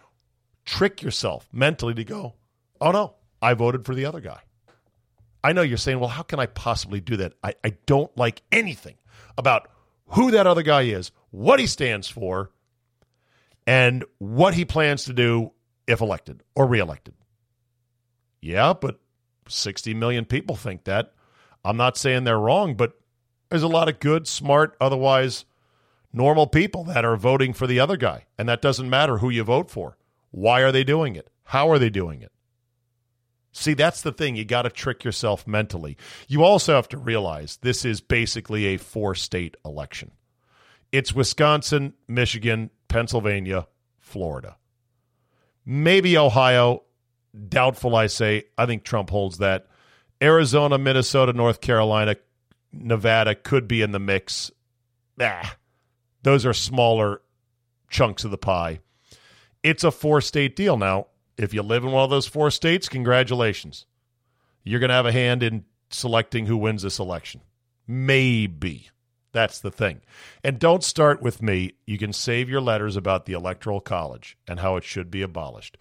Trick 0.65 1.03
yourself 1.03 1.47
mentally 1.53 1.93
to 1.95 2.05
go, 2.05 2.35
oh 2.81 2.93
no, 2.93 3.15
I 3.43 3.53
voted 3.53 3.85
for 3.85 3.95
the 3.95 4.07
other 4.07 4.21
guy. 4.21 4.41
I 5.45 5.53
know 5.53 5.63
you're 5.63 5.77
saying, 5.77 6.01
well, 6.01 6.09
how 6.09 6.23
can 6.23 6.41
I 6.41 6.47
possibly 6.47 7.01
do 7.01 7.19
that? 7.19 7.35
I, 7.45 7.55
I 7.63 7.75
don't 7.85 8.15
like 8.17 8.41
anything 8.51 8.97
about 9.37 9.69
who 10.11 10.31
that 10.33 10.47
other 10.47 10.63
guy 10.63 10.83
is, 10.83 11.13
what 11.31 11.61
he 11.61 11.67
stands 11.67 12.09
for, 12.09 12.51
and 13.67 14.05
what 14.19 14.55
he 14.55 14.65
plans 14.65 15.05
to 15.05 15.13
do 15.13 15.53
if 15.87 16.01
elected 16.01 16.43
or 16.55 16.67
reelected. 16.67 17.15
Yeah, 18.41 18.73
but 18.73 19.01
60 19.49 19.95
million 19.95 20.25
people 20.25 20.57
think 20.57 20.85
that. 20.85 21.13
I'm 21.65 21.77
not 21.77 21.97
saying 21.97 22.25
they're 22.25 22.39
wrong, 22.39 22.75
but 22.75 22.99
there's 23.51 23.63
a 23.63 23.69
lot 23.69 23.89
of 23.89 24.01
good, 24.01 24.27
smart, 24.27 24.77
otherwise 24.81 25.45
normal 26.13 26.47
people 26.47 26.85
that 26.85 27.05
are 27.05 27.17
voting 27.17 27.53
for 27.53 27.67
the 27.67 27.81
other 27.81 27.97
guy. 27.97 28.27
And 28.39 28.49
that 28.49 28.63
doesn't 28.63 28.89
matter 28.89 29.19
who 29.19 29.31
you 29.31 29.45
vote 29.45 29.71
for. 29.71 29.97
Why 30.31 30.61
are 30.63 30.73
they 30.73 30.85
doing 30.85 31.17
it? 31.17 31.29
How 31.45 31.71
are 31.71 31.79
they 31.79 31.91
doing 31.91 32.23
it? 32.23 32.33
See, 33.53 33.75
that's 33.75 34.03
the 34.03 34.13
thing. 34.13 34.37
You 34.37 34.45
got 34.45 34.63
to 34.63 34.71
trick 34.71 35.05
yourself 35.05 35.47
mentally. 35.47 35.97
You 36.29 36.45
also 36.45 36.75
have 36.75 36.89
to 36.91 36.99
realize 36.99 37.59
this 37.63 37.85
is 37.85 38.01
basically 38.01 38.67
a 38.67 38.77
four 38.77 39.15
state 39.15 39.57
election 39.65 40.13
it's 40.93 41.15
Wisconsin, 41.15 41.95
Michigan, 42.09 42.71
Pennsylvania, 42.89 43.67
Florida. 43.99 44.57
Maybe 45.65 46.17
Ohio. 46.19 46.83
Doubtful, 47.49 47.95
I 47.95 48.09
say. 48.09 48.45
I 48.59 48.67
think 48.67 48.83
Trump 48.83 49.11
holds 49.11 49.39
that. 49.39 49.67
Arizona, 50.21 50.79
Minnesota, 50.79 51.33
North 51.33 51.61
Carolina, 51.61 52.17
Nevada 52.73 53.35
could 53.35 53.69
be 53.69 53.83
in 53.83 53.93
the 53.93 54.01
mix. 54.01 54.51
Ah, 55.21 55.57
those 56.23 56.45
are 56.45 56.53
smaller 56.53 57.23
chunks 57.89 58.25
of 58.25 58.31
the 58.31 58.39
pie. 58.39 58.81
It's 59.63 59.85
a 59.85 59.91
four 59.91 60.21
state 60.21 60.57
deal. 60.57 60.77
Now, 60.77 61.07
if 61.41 61.55
you 61.55 61.63
live 61.63 61.85
in 61.85 61.91
one 61.91 62.05
of 62.05 62.11
those 62.11 62.27
four 62.27 62.51
states, 62.51 62.89
congratulations. 62.89 63.87
You're 64.63 64.79
going 64.79 64.91
to 64.91 64.95
have 64.95 65.07
a 65.07 65.13
hand 65.13 65.43
in 65.43 65.65
selecting 65.89 66.45
who 66.45 66.57
wins 66.57 66.83
this 66.83 66.99
election. 66.99 67.41
Maybe. 67.87 68.91
That's 69.33 69.59
the 69.59 69.71
thing. 69.71 70.03
And 70.45 70.59
don't 70.59 70.85
start 70.85 71.23
with 71.23 71.41
me. 71.41 71.73
You 71.87 71.97
can 71.97 72.13
save 72.13 72.51
your 72.51 72.61
letters 72.61 72.95
about 72.95 73.25
the 73.25 73.33
Electoral 73.33 73.81
College 73.81 74.37
and 74.47 74.61
how 74.61 74.77
it 74.77 74.85
should 74.85 75.11
be 75.11 75.23
abolished. 75.23 75.79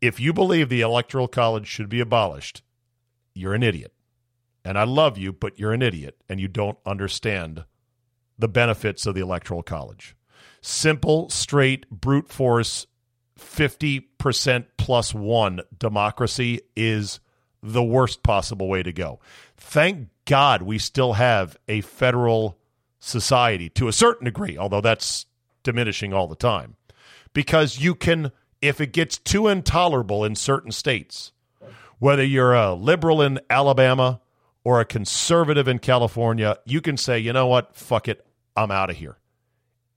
If 0.00 0.20
you 0.20 0.32
believe 0.32 0.68
the 0.68 0.82
Electoral 0.82 1.26
College 1.28 1.66
should 1.66 1.88
be 1.88 2.00
abolished, 2.00 2.62
you're 3.34 3.54
an 3.54 3.64
idiot. 3.64 3.92
And 4.64 4.78
I 4.78 4.84
love 4.84 5.18
you, 5.18 5.32
but 5.32 5.58
you're 5.58 5.72
an 5.72 5.82
idiot 5.82 6.16
and 6.28 6.38
you 6.38 6.46
don't 6.46 6.78
understand 6.86 7.64
the 8.38 8.48
benefits 8.48 9.06
of 9.06 9.16
the 9.16 9.22
Electoral 9.22 9.64
College. 9.64 10.14
Simple, 10.62 11.30
straight, 11.30 11.90
brute 11.90 12.28
force, 12.28 12.86
50% 13.40 14.66
plus 14.76 15.14
one 15.14 15.60
democracy 15.78 16.60
is 16.76 17.20
the 17.62 17.82
worst 17.82 18.22
possible 18.22 18.68
way 18.68 18.82
to 18.82 18.92
go. 18.92 19.20
Thank 19.56 20.08
God 20.24 20.62
we 20.62 20.78
still 20.78 21.14
have 21.14 21.56
a 21.68 21.80
federal 21.80 22.58
society 22.98 23.68
to 23.70 23.88
a 23.88 23.92
certain 23.92 24.24
degree, 24.24 24.56
although 24.56 24.80
that's 24.80 25.26
diminishing 25.62 26.12
all 26.12 26.28
the 26.28 26.36
time. 26.36 26.76
Because 27.32 27.78
you 27.78 27.94
can, 27.94 28.32
if 28.60 28.80
it 28.80 28.92
gets 28.92 29.18
too 29.18 29.48
intolerable 29.48 30.24
in 30.24 30.34
certain 30.34 30.72
states, 30.72 31.32
whether 31.98 32.24
you're 32.24 32.54
a 32.54 32.74
liberal 32.74 33.22
in 33.22 33.40
Alabama 33.48 34.20
or 34.64 34.80
a 34.80 34.84
conservative 34.84 35.68
in 35.68 35.78
California, 35.78 36.56
you 36.64 36.80
can 36.80 36.96
say, 36.96 37.18
you 37.18 37.32
know 37.32 37.46
what, 37.46 37.76
fuck 37.76 38.08
it, 38.08 38.24
I'm 38.56 38.70
out 38.70 38.90
of 38.90 38.96
here. 38.96 39.18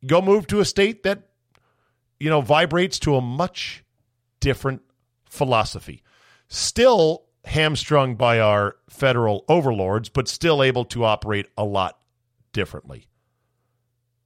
Go 0.06 0.22
move 0.22 0.48
to 0.48 0.60
a 0.60 0.66
state 0.66 1.04
that, 1.04 1.30
you 2.20 2.30
know, 2.30 2.42
vibrates 2.42 3.00
to 3.00 3.16
a 3.16 3.22
much 3.22 3.84
different 4.40 4.82
philosophy. 5.26 6.04
Still 6.48 7.26
hamstrung 7.46 8.16
by 8.16 8.40
our 8.40 8.76
federal 8.90 9.44
overlords, 9.48 10.10
but 10.10 10.28
still 10.28 10.64
able 10.64 10.86
to 10.86 11.04
operate 11.04 11.48
a 11.58 11.64
lot 11.64 12.00
differently. 12.54 13.08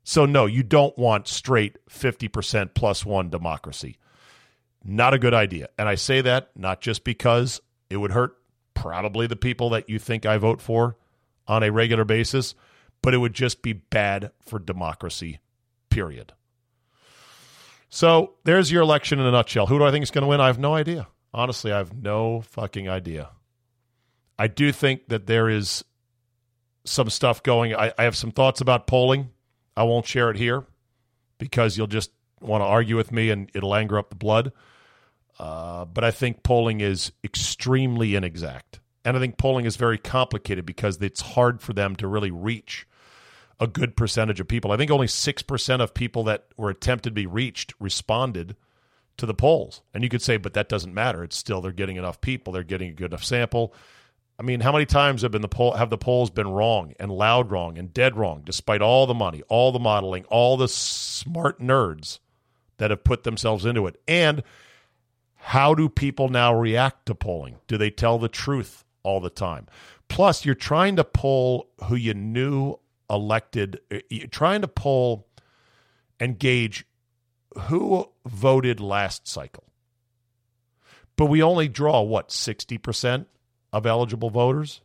So, 0.03 0.25
no, 0.25 0.45
you 0.45 0.63
don't 0.63 0.97
want 0.97 1.27
straight 1.27 1.77
50% 1.89 2.73
plus 2.73 3.05
one 3.05 3.29
democracy. 3.29 3.97
Not 4.83 5.13
a 5.13 5.19
good 5.19 5.33
idea. 5.33 5.67
And 5.77 5.89
I 5.89 5.95
say 5.95 6.21
that 6.21 6.51
not 6.55 6.79
just 6.79 7.03
because 7.03 7.59
it 7.89 7.97
would 7.97 8.11
hurt 8.11 8.37
probably 8.73 9.27
the 9.27 9.35
people 9.35 9.71
that 9.71 9.89
you 9.89 9.99
think 9.99 10.25
I 10.25 10.37
vote 10.37 10.61
for 10.61 10.95
on 11.47 11.63
a 11.63 11.71
regular 11.71 12.05
basis, 12.05 12.55
but 13.01 13.13
it 13.13 13.17
would 13.17 13.33
just 13.33 13.61
be 13.61 13.73
bad 13.73 14.31
for 14.45 14.59
democracy, 14.59 15.39
period. 15.89 16.33
So 17.89 18.33
there's 18.43 18.71
your 18.71 18.81
election 18.81 19.19
in 19.19 19.25
a 19.25 19.31
nutshell. 19.31 19.67
Who 19.67 19.79
do 19.79 19.85
I 19.85 19.91
think 19.91 20.03
is 20.03 20.11
going 20.11 20.23
to 20.23 20.27
win? 20.27 20.41
I 20.41 20.47
have 20.47 20.59
no 20.59 20.73
idea. 20.73 21.07
Honestly, 21.33 21.71
I 21.71 21.77
have 21.77 21.93
no 21.93 22.41
fucking 22.41 22.89
idea. 22.89 23.29
I 24.39 24.47
do 24.47 24.71
think 24.71 25.07
that 25.07 25.27
there 25.27 25.49
is 25.49 25.83
some 26.85 27.09
stuff 27.09 27.43
going. 27.43 27.75
I, 27.75 27.93
I 27.97 28.03
have 28.03 28.15
some 28.15 28.31
thoughts 28.31 28.61
about 28.61 28.87
polling. 28.87 29.29
I 29.75 29.83
won't 29.83 30.05
share 30.05 30.29
it 30.29 30.37
here 30.37 30.65
because 31.37 31.77
you'll 31.77 31.87
just 31.87 32.11
want 32.41 32.61
to 32.61 32.65
argue 32.65 32.95
with 32.95 33.11
me 33.11 33.29
and 33.29 33.49
it'll 33.53 33.75
anger 33.75 33.97
up 33.97 34.09
the 34.09 34.15
blood. 34.15 34.51
Uh, 35.39 35.85
but 35.85 36.03
I 36.03 36.11
think 36.11 36.43
polling 36.43 36.81
is 36.81 37.11
extremely 37.23 38.15
inexact. 38.15 38.79
And 39.05 39.15
I 39.15 39.19
think 39.19 39.37
polling 39.37 39.65
is 39.65 39.75
very 39.75 39.97
complicated 39.97 40.65
because 40.65 40.97
it's 41.01 41.21
hard 41.21 41.61
for 41.61 41.73
them 41.73 41.95
to 41.97 42.07
really 42.07 42.31
reach 42.31 42.87
a 43.59 43.67
good 43.67 43.95
percentage 43.95 44.39
of 44.39 44.47
people. 44.47 44.71
I 44.71 44.77
think 44.77 44.91
only 44.91 45.07
6% 45.07 45.81
of 45.81 45.93
people 45.93 46.23
that 46.25 46.45
were 46.57 46.69
attempted 46.69 47.09
to 47.09 47.15
be 47.15 47.25
reached 47.25 47.73
responded 47.79 48.55
to 49.17 49.25
the 49.25 49.33
polls. 49.33 49.81
And 49.93 50.03
you 50.03 50.09
could 50.09 50.21
say, 50.21 50.37
but 50.37 50.53
that 50.53 50.69
doesn't 50.69 50.93
matter. 50.93 51.23
It's 51.23 51.35
still 51.35 51.61
they're 51.61 51.71
getting 51.71 51.97
enough 51.97 52.21
people, 52.21 52.53
they're 52.53 52.63
getting 52.63 52.89
a 52.89 52.93
good 52.93 53.11
enough 53.11 53.23
sample. 53.23 53.73
I 54.39 54.43
mean, 54.43 54.59
how 54.59 54.71
many 54.71 54.85
times 54.85 55.23
have 55.23 55.31
been 55.31 55.41
the 55.41 55.47
poll 55.47 55.73
have 55.73 55.89
the 55.89 55.97
polls 55.97 56.29
been 56.29 56.47
wrong 56.47 56.93
and 56.99 57.11
loud 57.11 57.49
wrong 57.49 57.79
and 57.79 57.91
dead 57.91 58.15
wrong, 58.15 58.43
despite 58.45 58.83
all 58.83 59.07
the 59.07 59.15
money, 59.15 59.41
all 59.47 59.71
the 59.71 59.79
modeling, 59.79 60.25
all 60.25 60.57
the 60.57 60.67
smart 60.67 61.59
nerds 61.59 62.19
that 62.77 62.91
have 62.91 63.03
put 63.03 63.23
themselves 63.23 63.65
into 63.65 63.87
it? 63.87 63.99
And 64.07 64.43
how 65.33 65.73
do 65.73 65.89
people 65.89 66.29
now 66.29 66.53
react 66.53 67.07
to 67.07 67.15
polling? 67.15 67.55
Do 67.67 67.77
they 67.77 67.89
tell 67.89 68.19
the 68.19 68.29
truth 68.29 68.85
all 69.01 69.19
the 69.19 69.31
time? 69.31 69.65
Plus, 70.07 70.45
you're 70.45 70.53
trying 70.53 70.97
to 70.97 71.03
poll 71.03 71.69
who 71.85 71.95
you 71.95 72.13
knew 72.13 72.77
elected. 73.09 73.79
Uh, 73.91 73.99
trying 74.31 74.61
to 74.61 74.67
pull 74.67 75.27
and 76.19 76.39
gauge 76.39 76.85
who 77.61 78.09
voted 78.25 78.79
last 78.79 79.27
cycle. 79.27 79.63
But 81.15 81.25
we 81.25 81.41
only 81.41 81.67
draw 81.67 82.01
what 82.01 82.29
60% 82.29 83.25
of 83.73 83.85
eligible 83.85 84.29
voters. 84.29 84.81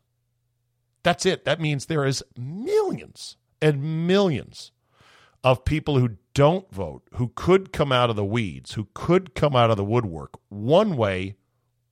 That's 1.02 1.26
it. 1.26 1.44
That 1.44 1.60
means 1.60 1.86
there 1.86 2.06
is 2.06 2.24
millions 2.36 3.36
and 3.60 4.06
millions 4.06 4.72
of 5.44 5.64
people 5.64 5.98
who 5.98 6.16
don't 6.34 6.70
vote, 6.72 7.02
who 7.14 7.32
could 7.34 7.72
come 7.72 7.92
out 7.92 8.08
of 8.08 8.16
the 8.16 8.24
weeds, 8.24 8.74
who 8.74 8.88
could 8.94 9.34
come 9.34 9.54
out 9.54 9.70
of 9.70 9.76
the 9.76 9.84
woodwork 9.84 10.38
one 10.48 10.96
way 10.96 11.36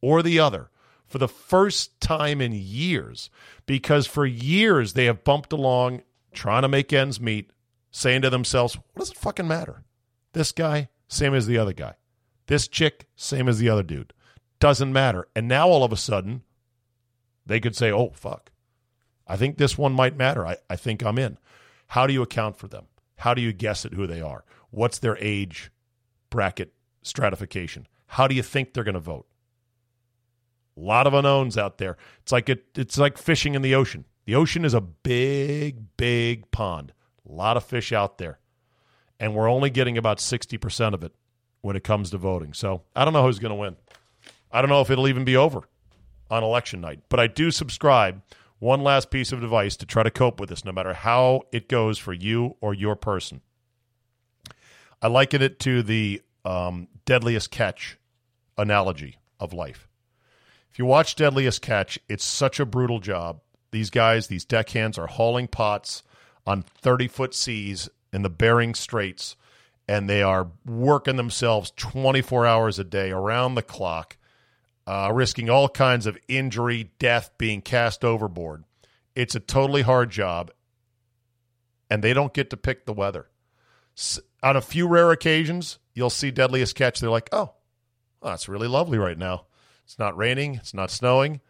or 0.00 0.22
the 0.22 0.38
other 0.38 0.70
for 1.06 1.18
the 1.18 1.28
first 1.28 2.00
time 2.00 2.40
in 2.40 2.52
years 2.52 3.30
because 3.66 4.06
for 4.06 4.24
years 4.24 4.92
they 4.92 5.06
have 5.06 5.24
bumped 5.24 5.52
along 5.52 6.02
trying 6.32 6.62
to 6.62 6.68
make 6.68 6.92
ends 6.92 7.20
meet, 7.20 7.52
saying 7.90 8.22
to 8.22 8.30
themselves, 8.30 8.76
what 8.76 9.00
does 9.00 9.10
it 9.10 9.16
fucking 9.16 9.48
matter? 9.48 9.84
This 10.32 10.52
guy, 10.52 10.88
same 11.08 11.34
as 11.34 11.46
the 11.46 11.58
other 11.58 11.72
guy. 11.72 11.94
This 12.46 12.68
chick, 12.68 13.06
same 13.16 13.48
as 13.48 13.58
the 13.58 13.68
other 13.68 13.82
dude. 13.82 14.12
Doesn't 14.58 14.92
matter. 14.92 15.28
And 15.34 15.48
now 15.48 15.68
all 15.68 15.84
of 15.84 15.92
a 15.92 15.96
sudden, 15.96 16.42
they 17.46 17.60
could 17.60 17.74
say, 17.74 17.90
oh, 17.90 18.10
fuck. 18.10 18.50
I 19.26 19.36
think 19.36 19.56
this 19.56 19.78
one 19.78 19.92
might 19.92 20.16
matter. 20.16 20.46
I, 20.46 20.56
I 20.68 20.76
think 20.76 21.02
I'm 21.02 21.18
in. 21.18 21.38
How 21.88 22.06
do 22.06 22.12
you 22.12 22.22
account 22.22 22.56
for 22.56 22.68
them? 22.68 22.86
How 23.16 23.34
do 23.34 23.42
you 23.42 23.52
guess 23.52 23.84
at 23.84 23.94
who 23.94 24.06
they 24.06 24.20
are? 24.20 24.44
What's 24.70 24.98
their 24.98 25.16
age 25.18 25.70
bracket 26.30 26.72
stratification? 27.02 27.86
How 28.06 28.26
do 28.26 28.34
you 28.34 28.42
think 28.42 28.72
they're 28.72 28.84
going 28.84 28.94
to 28.94 29.00
vote? 29.00 29.26
A 30.76 30.80
lot 30.80 31.06
of 31.06 31.14
unknowns 31.14 31.58
out 31.58 31.78
there. 31.78 31.96
It's 32.22 32.32
like 32.32 32.48
it, 32.48 32.64
it's 32.74 32.98
like 32.98 33.18
fishing 33.18 33.54
in 33.54 33.62
the 33.62 33.74
ocean. 33.74 34.04
The 34.30 34.36
ocean 34.36 34.64
is 34.64 34.74
a 34.74 34.80
big, 34.80 35.96
big 35.96 36.52
pond. 36.52 36.92
A 37.28 37.32
lot 37.32 37.56
of 37.56 37.64
fish 37.64 37.92
out 37.92 38.18
there. 38.18 38.38
And 39.18 39.34
we're 39.34 39.50
only 39.50 39.70
getting 39.70 39.98
about 39.98 40.18
60% 40.18 40.94
of 40.94 41.02
it 41.02 41.12
when 41.62 41.74
it 41.74 41.82
comes 41.82 42.10
to 42.10 42.16
voting. 42.16 42.54
So 42.54 42.82
I 42.94 43.04
don't 43.04 43.12
know 43.12 43.24
who's 43.24 43.40
going 43.40 43.50
to 43.50 43.56
win. 43.56 43.74
I 44.52 44.62
don't 44.62 44.68
know 44.68 44.82
if 44.82 44.88
it'll 44.88 45.08
even 45.08 45.24
be 45.24 45.36
over 45.36 45.62
on 46.30 46.44
election 46.44 46.80
night. 46.80 47.00
But 47.08 47.18
I 47.18 47.26
do 47.26 47.50
subscribe 47.50 48.22
one 48.60 48.84
last 48.84 49.10
piece 49.10 49.32
of 49.32 49.42
advice 49.42 49.76
to 49.78 49.84
try 49.84 50.04
to 50.04 50.12
cope 50.12 50.38
with 50.38 50.50
this, 50.50 50.64
no 50.64 50.70
matter 50.70 50.94
how 50.94 51.42
it 51.50 51.68
goes 51.68 51.98
for 51.98 52.12
you 52.12 52.54
or 52.60 52.72
your 52.72 52.94
person. 52.94 53.40
I 55.02 55.08
liken 55.08 55.42
it 55.42 55.58
to 55.58 55.82
the 55.82 56.22
um, 56.44 56.86
deadliest 57.04 57.50
catch 57.50 57.98
analogy 58.56 59.16
of 59.40 59.52
life. 59.52 59.88
If 60.70 60.78
you 60.78 60.84
watch 60.84 61.16
Deadliest 61.16 61.62
Catch, 61.62 61.98
it's 62.08 62.24
such 62.24 62.60
a 62.60 62.64
brutal 62.64 63.00
job. 63.00 63.40
These 63.70 63.90
guys, 63.90 64.26
these 64.26 64.44
deckhands, 64.44 64.98
are 64.98 65.06
hauling 65.06 65.48
pots 65.48 66.02
on 66.46 66.62
30 66.62 67.08
foot 67.08 67.34
seas 67.34 67.88
in 68.12 68.22
the 68.22 68.30
Bering 68.30 68.74
Straits, 68.74 69.36
and 69.86 70.08
they 70.08 70.22
are 70.22 70.50
working 70.66 71.16
themselves 71.16 71.72
24 71.76 72.46
hours 72.46 72.78
a 72.78 72.84
day 72.84 73.10
around 73.10 73.54
the 73.54 73.62
clock, 73.62 74.16
uh, 74.86 75.10
risking 75.12 75.48
all 75.48 75.68
kinds 75.68 76.06
of 76.06 76.18
injury, 76.28 76.90
death, 76.98 77.30
being 77.38 77.60
cast 77.60 78.04
overboard. 78.04 78.64
It's 79.14 79.34
a 79.34 79.40
totally 79.40 79.82
hard 79.82 80.10
job, 80.10 80.50
and 81.88 82.02
they 82.02 82.12
don't 82.12 82.34
get 82.34 82.50
to 82.50 82.56
pick 82.56 82.86
the 82.86 82.92
weather. 82.92 83.28
S- 83.96 84.20
on 84.42 84.56
a 84.56 84.60
few 84.62 84.88
rare 84.88 85.10
occasions, 85.10 85.78
you'll 85.94 86.10
see 86.10 86.30
Deadliest 86.30 86.74
Catch. 86.74 87.00
They're 87.00 87.10
like, 87.10 87.28
oh, 87.32 87.52
well, 88.20 88.32
that's 88.32 88.48
really 88.48 88.68
lovely 88.68 88.98
right 88.98 89.18
now. 89.18 89.46
It's 89.84 89.98
not 89.98 90.16
raining, 90.16 90.54
it's 90.54 90.74
not 90.74 90.90
snowing, 90.90 91.40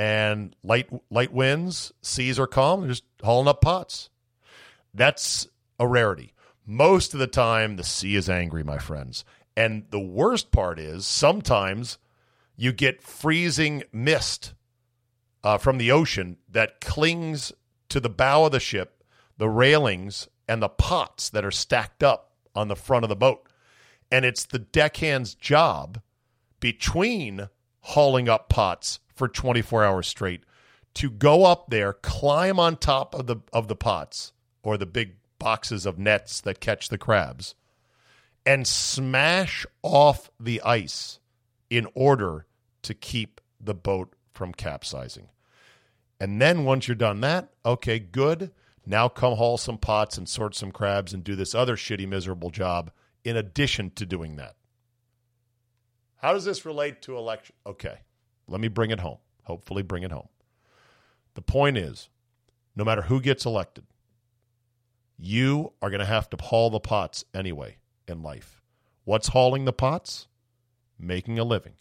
and 0.00 0.56
light 0.64 0.88
light 1.10 1.30
winds, 1.30 1.92
seas 2.00 2.38
are 2.38 2.46
calm, 2.46 2.88
just 2.88 3.04
hauling 3.22 3.48
up 3.48 3.60
pots. 3.60 4.08
That's 4.94 5.46
a 5.78 5.86
rarity. 5.86 6.32
Most 6.64 7.12
of 7.12 7.20
the 7.20 7.26
time 7.26 7.76
the 7.76 7.84
sea 7.84 8.16
is 8.16 8.30
angry, 8.30 8.64
my 8.64 8.78
friends. 8.78 9.26
And 9.58 9.84
the 9.90 10.00
worst 10.00 10.52
part 10.52 10.78
is 10.78 11.04
sometimes 11.04 11.98
you 12.56 12.72
get 12.72 13.02
freezing 13.02 13.82
mist 13.92 14.54
uh, 15.44 15.58
from 15.58 15.76
the 15.76 15.92
ocean 15.92 16.38
that 16.48 16.80
clings 16.80 17.52
to 17.90 18.00
the 18.00 18.08
bow 18.08 18.46
of 18.46 18.52
the 18.52 18.60
ship, 18.60 19.04
the 19.36 19.50
railings, 19.50 20.28
and 20.48 20.62
the 20.62 20.70
pots 20.70 21.28
that 21.28 21.44
are 21.44 21.50
stacked 21.50 22.02
up 22.02 22.32
on 22.54 22.68
the 22.68 22.76
front 22.76 23.04
of 23.04 23.10
the 23.10 23.16
boat. 23.16 23.46
And 24.10 24.24
it's 24.24 24.46
the 24.46 24.60
deckhand's 24.60 25.34
job 25.34 26.00
between 26.58 27.50
hauling 27.80 28.30
up 28.30 28.48
pots 28.48 28.98
for 29.20 29.28
24 29.28 29.84
hours 29.84 30.08
straight 30.08 30.44
to 30.94 31.10
go 31.10 31.44
up 31.44 31.68
there, 31.68 31.92
climb 31.92 32.58
on 32.58 32.74
top 32.74 33.14
of 33.14 33.26
the 33.26 33.36
of 33.52 33.68
the 33.68 33.76
pots 33.76 34.32
or 34.62 34.78
the 34.78 34.86
big 34.86 35.16
boxes 35.38 35.84
of 35.84 35.98
nets 35.98 36.40
that 36.40 36.58
catch 36.58 36.88
the 36.88 36.96
crabs 36.96 37.54
and 38.46 38.66
smash 38.66 39.66
off 39.82 40.30
the 40.40 40.62
ice 40.62 41.20
in 41.68 41.86
order 41.94 42.46
to 42.80 42.94
keep 42.94 43.42
the 43.60 43.74
boat 43.74 44.14
from 44.32 44.54
capsizing. 44.54 45.28
And 46.18 46.40
then 46.40 46.64
once 46.64 46.88
you're 46.88 46.94
done 46.94 47.20
that, 47.20 47.50
okay, 47.62 47.98
good. 47.98 48.52
Now 48.86 49.10
come 49.10 49.36
haul 49.36 49.58
some 49.58 49.76
pots 49.76 50.16
and 50.16 50.26
sort 50.26 50.54
some 50.54 50.72
crabs 50.72 51.12
and 51.12 51.22
do 51.22 51.36
this 51.36 51.54
other 51.54 51.76
shitty, 51.76 52.08
miserable 52.08 52.48
job 52.48 52.90
in 53.22 53.36
addition 53.36 53.90
to 53.96 54.06
doing 54.06 54.36
that. 54.36 54.56
How 56.16 56.32
does 56.32 56.46
this 56.46 56.64
relate 56.64 57.02
to 57.02 57.18
election? 57.18 57.54
Okay, 57.66 57.98
let 58.50 58.60
me 58.60 58.68
bring 58.68 58.90
it 58.90 59.00
home. 59.00 59.18
Hopefully, 59.44 59.82
bring 59.82 60.02
it 60.02 60.12
home. 60.12 60.28
The 61.34 61.42
point 61.42 61.78
is 61.78 62.10
no 62.76 62.84
matter 62.84 63.02
who 63.02 63.20
gets 63.20 63.46
elected, 63.46 63.84
you 65.16 65.72
are 65.80 65.90
going 65.90 66.00
to 66.00 66.06
have 66.06 66.28
to 66.30 66.36
haul 66.36 66.70
the 66.70 66.80
pots 66.80 67.24
anyway 67.32 67.78
in 68.06 68.22
life. 68.22 68.60
What's 69.04 69.28
hauling 69.28 69.64
the 69.64 69.72
pots? 69.72 70.26
Making 70.98 71.38
a 71.38 71.44
living, 71.44 71.74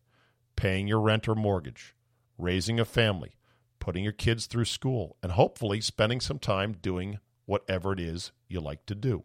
paying 0.55 0.87
your 0.87 1.01
rent 1.01 1.27
or 1.27 1.35
mortgage, 1.35 1.95
raising 2.37 2.79
a 2.79 2.85
family, 2.85 3.35
putting 3.79 4.03
your 4.03 4.13
kids 4.13 4.45
through 4.45 4.65
school, 4.65 5.17
and 5.21 5.33
hopefully 5.33 5.81
spending 5.81 6.21
some 6.21 6.39
time 6.39 6.77
doing 6.81 7.19
whatever 7.45 7.91
it 7.93 7.99
is 7.99 8.31
you 8.47 8.61
like 8.61 8.85
to 8.85 8.95
do. 8.95 9.23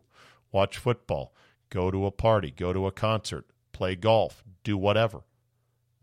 Watch 0.51 0.79
football, 0.79 1.35
go 1.71 1.91
to 1.91 2.07
a 2.07 2.11
party, 2.11 2.51
go 2.51 2.73
to 2.73 2.87
a 2.87 2.93
concert, 2.93 3.47
play 3.73 3.95
golf, 3.97 4.43
do 4.63 4.77
whatever. 4.77 5.23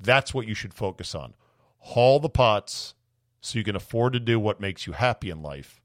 That's 0.01 0.33
what 0.33 0.47
you 0.47 0.53
should 0.53 0.73
focus 0.73 1.13
on. 1.15 1.33
Haul 1.79 2.19
the 2.19 2.29
pots 2.29 2.93
so 3.41 3.57
you 3.57 3.63
can 3.65 3.75
afford 3.75 4.13
to 4.13 4.19
do 4.19 4.39
what 4.39 4.59
makes 4.59 4.85
you 4.85 4.93
happy 4.93 5.29
in 5.29 5.41
life. 5.41 5.81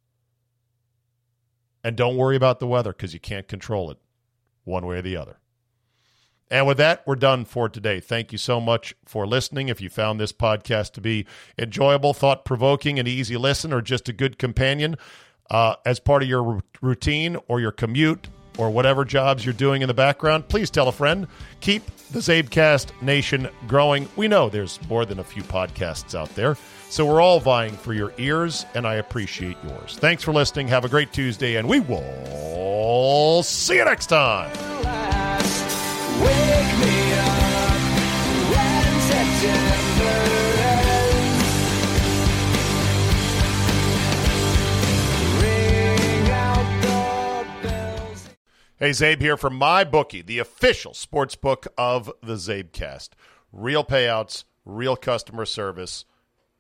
And 1.83 1.97
don't 1.97 2.17
worry 2.17 2.37
about 2.37 2.61
the 2.61 2.67
weather 2.67 2.93
because 2.93 3.15
you 3.15 3.21
can't 3.21 3.49
control 3.49 3.91
it 3.91 3.99
one 4.65 4.87
way 4.87 4.99
or 4.99 5.03
the 5.03 5.17
other. 5.17 5.39
And 6.51 6.67
with 6.67 6.77
that, 6.79 7.03
we're 7.07 7.17
done 7.17 7.45
for 7.45 7.69
today. 7.69 7.99
Thank 7.99 8.31
you 8.31 8.39
so 8.39 8.61
much 8.61 8.95
for 9.05 9.27
listening. 9.27 9.69
If 9.69 9.81
you 9.81 9.89
found 9.89 10.21
this 10.21 10.33
podcast 10.33 10.93
to 10.93 11.01
be 11.01 11.27
enjoyable, 11.59 12.15
thought 12.15 12.45
provoking, 12.45 12.99
an 12.99 13.07
easy 13.07 13.37
listen, 13.37 13.73
or 13.73 13.83
just 13.83 14.09
a 14.09 14.13
good 14.13 14.39
companion 14.39 14.97
uh, 15.51 15.77
as 15.85 15.99
part 15.99 16.23
of 16.23 16.29
your 16.29 16.55
r- 16.55 16.61
routine 16.81 17.37
or 17.49 17.61
your 17.61 17.73
commute 17.73 18.29
or 18.59 18.71
whatever 18.71 19.05
jobs 19.05 19.45
you're 19.45 19.55
doing 19.55 19.83
in 19.83 19.89
the 19.89 19.95
background, 19.95 20.49
please 20.49 20.71
tell 20.71 20.89
a 20.89 20.93
friend. 20.93 21.27
Keep 21.61 21.85
the 22.11 22.21
Czabecast 22.21 23.03
Nation 23.03 23.49
growing. 23.67 24.09
We 24.17 24.29
know 24.29 24.49
there's 24.49 24.79
more 24.89 25.05
than 25.05 25.19
a 25.19 25.25
few 25.25 25.43
podcasts 25.43 26.15
out 26.19 26.35
there, 26.35 26.57
so 26.89 27.05
we're 27.05 27.21
all 27.21 27.41
vying 27.41 27.77
for 27.77 27.93
your 27.93 28.13
ears, 28.19 28.65
and 28.75 28.87
I 28.87 28.95
appreciate 28.95 29.57
yours. 29.65 29.97
Thanks 29.99 30.23
for 30.23 30.33
listening. 30.33 30.69
Have 30.69 30.85
a 30.85 30.89
great 30.89 31.13
Tuesday, 31.13 31.57
and 31.57 31.69
we 31.69 31.81
will 31.81 33.43
see 33.43 33.77
you 33.77 33.85
next 33.85 34.07
time. 34.07 34.53
Hey, 48.79 48.91
Czabe 48.91 49.23
here 49.23 49.39
from 49.39 49.59
MyBookie, 49.59 50.27
the 50.27 50.39
official 50.39 50.93
sports 50.93 51.35
book 51.35 51.67
of 51.79 52.13
the 52.23 52.35
Czabecast. 52.35 53.09
Real 53.51 53.83
payouts, 53.83 54.45
real 54.67 54.97
customer 54.97 55.47
service, 55.47 56.05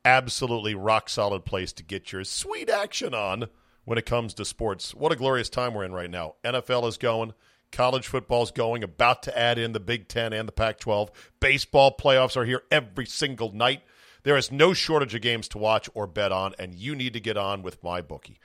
absolutely 0.02 0.74
rock 0.74 1.10
solid 1.10 1.44
place 1.44 1.74
to 1.74 1.82
get 1.82 2.12
your 2.12 2.24
sweet 2.24 2.70
action 2.70 3.12
on 3.12 3.48
when 3.84 3.98
it 3.98 4.06
comes 4.06 4.32
to 4.32 4.46
sports. 4.46 4.94
What 4.94 5.12
a 5.12 5.16
glorious 5.16 5.50
time 5.50 5.74
we're 5.74 5.84
in 5.84 5.92
right 5.92 6.08
now. 6.08 6.36
NFL 6.42 6.88
is 6.88 6.96
going, 6.96 7.34
college 7.70 8.06
football 8.06 8.44
is 8.44 8.50
going, 8.50 8.82
about 8.82 9.22
to 9.24 9.38
add 9.38 9.58
in 9.58 9.72
the 9.72 9.78
Big 9.78 10.08
Ten 10.08 10.32
and 10.32 10.48
the 10.48 10.52
Pac 10.52 10.78
12. 10.78 11.10
Baseball 11.38 11.94
playoffs 12.00 12.34
are 12.34 12.46
here 12.46 12.62
every 12.70 13.04
single 13.04 13.52
night. 13.52 13.82
There 14.22 14.38
is 14.38 14.50
no 14.50 14.72
shortage 14.72 15.14
of 15.14 15.20
games 15.20 15.48
to 15.48 15.58
watch 15.58 15.90
or 15.92 16.06
bet 16.06 16.32
on, 16.32 16.54
and 16.58 16.74
you 16.74 16.94
need 16.94 17.12
to 17.12 17.20
get 17.20 17.36
on 17.36 17.60
with 17.60 17.82
MyBookie. 17.82 18.38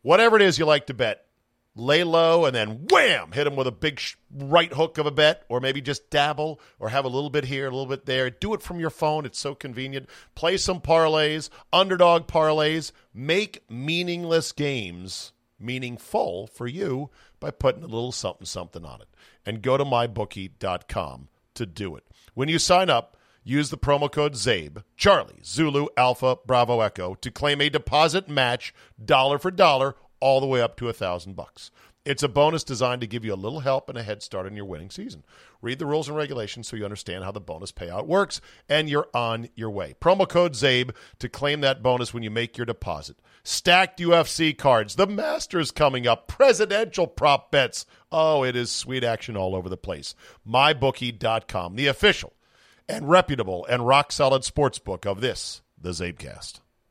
Whatever 0.00 0.36
it 0.36 0.42
is 0.42 0.58
you 0.58 0.64
like 0.64 0.86
to 0.86 0.94
bet, 0.94 1.26
lay 1.80 2.04
low 2.04 2.44
and 2.44 2.54
then 2.54 2.86
wham, 2.90 3.32
hit 3.32 3.44
them 3.44 3.56
with 3.56 3.66
a 3.66 3.72
big 3.72 4.00
right 4.32 4.72
hook 4.72 4.98
of 4.98 5.06
a 5.06 5.10
bet, 5.10 5.44
or 5.48 5.60
maybe 5.60 5.80
just 5.80 6.10
dabble 6.10 6.60
or 6.78 6.90
have 6.90 7.04
a 7.04 7.08
little 7.08 7.30
bit 7.30 7.44
here, 7.44 7.66
a 7.66 7.70
little 7.70 7.86
bit 7.86 8.06
there. 8.06 8.30
Do 8.30 8.54
it 8.54 8.62
from 8.62 8.78
your 8.78 8.90
phone. 8.90 9.24
It's 9.24 9.38
so 9.38 9.54
convenient. 9.54 10.08
Play 10.34 10.56
some 10.56 10.80
parlays, 10.80 11.48
underdog 11.72 12.26
parlays. 12.26 12.92
Make 13.14 13.68
meaningless 13.70 14.52
games 14.52 15.32
meaningful 15.58 16.46
for 16.46 16.66
you 16.66 17.10
by 17.38 17.50
putting 17.50 17.82
a 17.82 17.86
little 17.86 18.12
something 18.12 18.46
something 18.46 18.84
on 18.84 19.00
it. 19.00 19.08
And 19.44 19.62
go 19.62 19.76
to 19.76 19.84
mybookie.com 19.84 21.28
to 21.54 21.66
do 21.66 21.96
it. 21.96 22.04
When 22.34 22.48
you 22.48 22.58
sign 22.58 22.90
up, 22.90 23.16
use 23.42 23.70
the 23.70 23.78
promo 23.78 24.10
code 24.10 24.34
CZABE, 24.34 24.84
Charlie, 24.96 25.40
Zulu, 25.44 25.86
Alpha, 25.96 26.36
Bravo, 26.46 26.80
Echo 26.80 27.14
to 27.14 27.30
claim 27.30 27.60
a 27.60 27.70
deposit 27.70 28.28
match 28.28 28.74
dollar 29.02 29.38
for 29.38 29.50
dollar 29.50 29.96
all 30.20 30.40
the 30.40 30.46
way 30.46 30.60
up 30.60 30.76
to 30.76 30.88
a 30.88 30.92
thousand 30.92 31.34
bucks. 31.34 31.70
It's 32.04 32.22
a 32.22 32.28
bonus 32.28 32.64
designed 32.64 33.02
to 33.02 33.06
give 33.06 33.26
you 33.26 33.34
a 33.34 33.36
little 33.36 33.60
help 33.60 33.90
and 33.90 33.98
a 33.98 34.02
head 34.02 34.22
start 34.22 34.46
in 34.46 34.56
your 34.56 34.64
winning 34.64 34.88
season. 34.88 35.22
Read 35.60 35.78
the 35.78 35.84
rules 35.84 36.08
and 36.08 36.16
regulations 36.16 36.66
so 36.66 36.76
you 36.76 36.84
understand 36.84 37.24
how 37.24 37.30
the 37.30 37.40
bonus 37.40 37.72
payout 37.72 38.06
works, 38.06 38.40
and 38.70 38.88
you're 38.88 39.08
on 39.12 39.50
your 39.54 39.70
way. 39.70 39.94
Promo 40.00 40.26
code 40.26 40.54
CZABE 40.54 40.94
to 41.18 41.28
claim 41.28 41.60
that 41.60 41.82
bonus 41.82 42.14
when 42.14 42.22
you 42.22 42.30
make 42.30 42.56
your 42.56 42.64
deposit. 42.64 43.16
Stacked 43.42 44.00
UFC 44.00 44.56
cards, 44.56 44.96
the 44.96 45.06
Masters 45.06 45.70
coming 45.70 46.06
up, 46.06 46.26
presidential 46.26 47.06
prop 47.06 47.50
bets. 47.50 47.84
Oh, 48.10 48.44
it 48.44 48.56
is 48.56 48.70
sweet 48.70 49.04
action 49.04 49.36
all 49.36 49.54
over 49.54 49.68
the 49.68 49.76
place. 49.76 50.14
MyBookie.com, 50.48 51.76
the 51.76 51.86
official 51.86 52.32
and 52.90 53.08
reputable 53.08 53.64
and 53.66 53.86
rock 53.86 54.10
solid 54.10 54.44
sports 54.44 54.78
book 54.78 55.06
of 55.06 55.20
this, 55.20 55.62
the 55.80 55.90
Czabecast. 55.90 56.60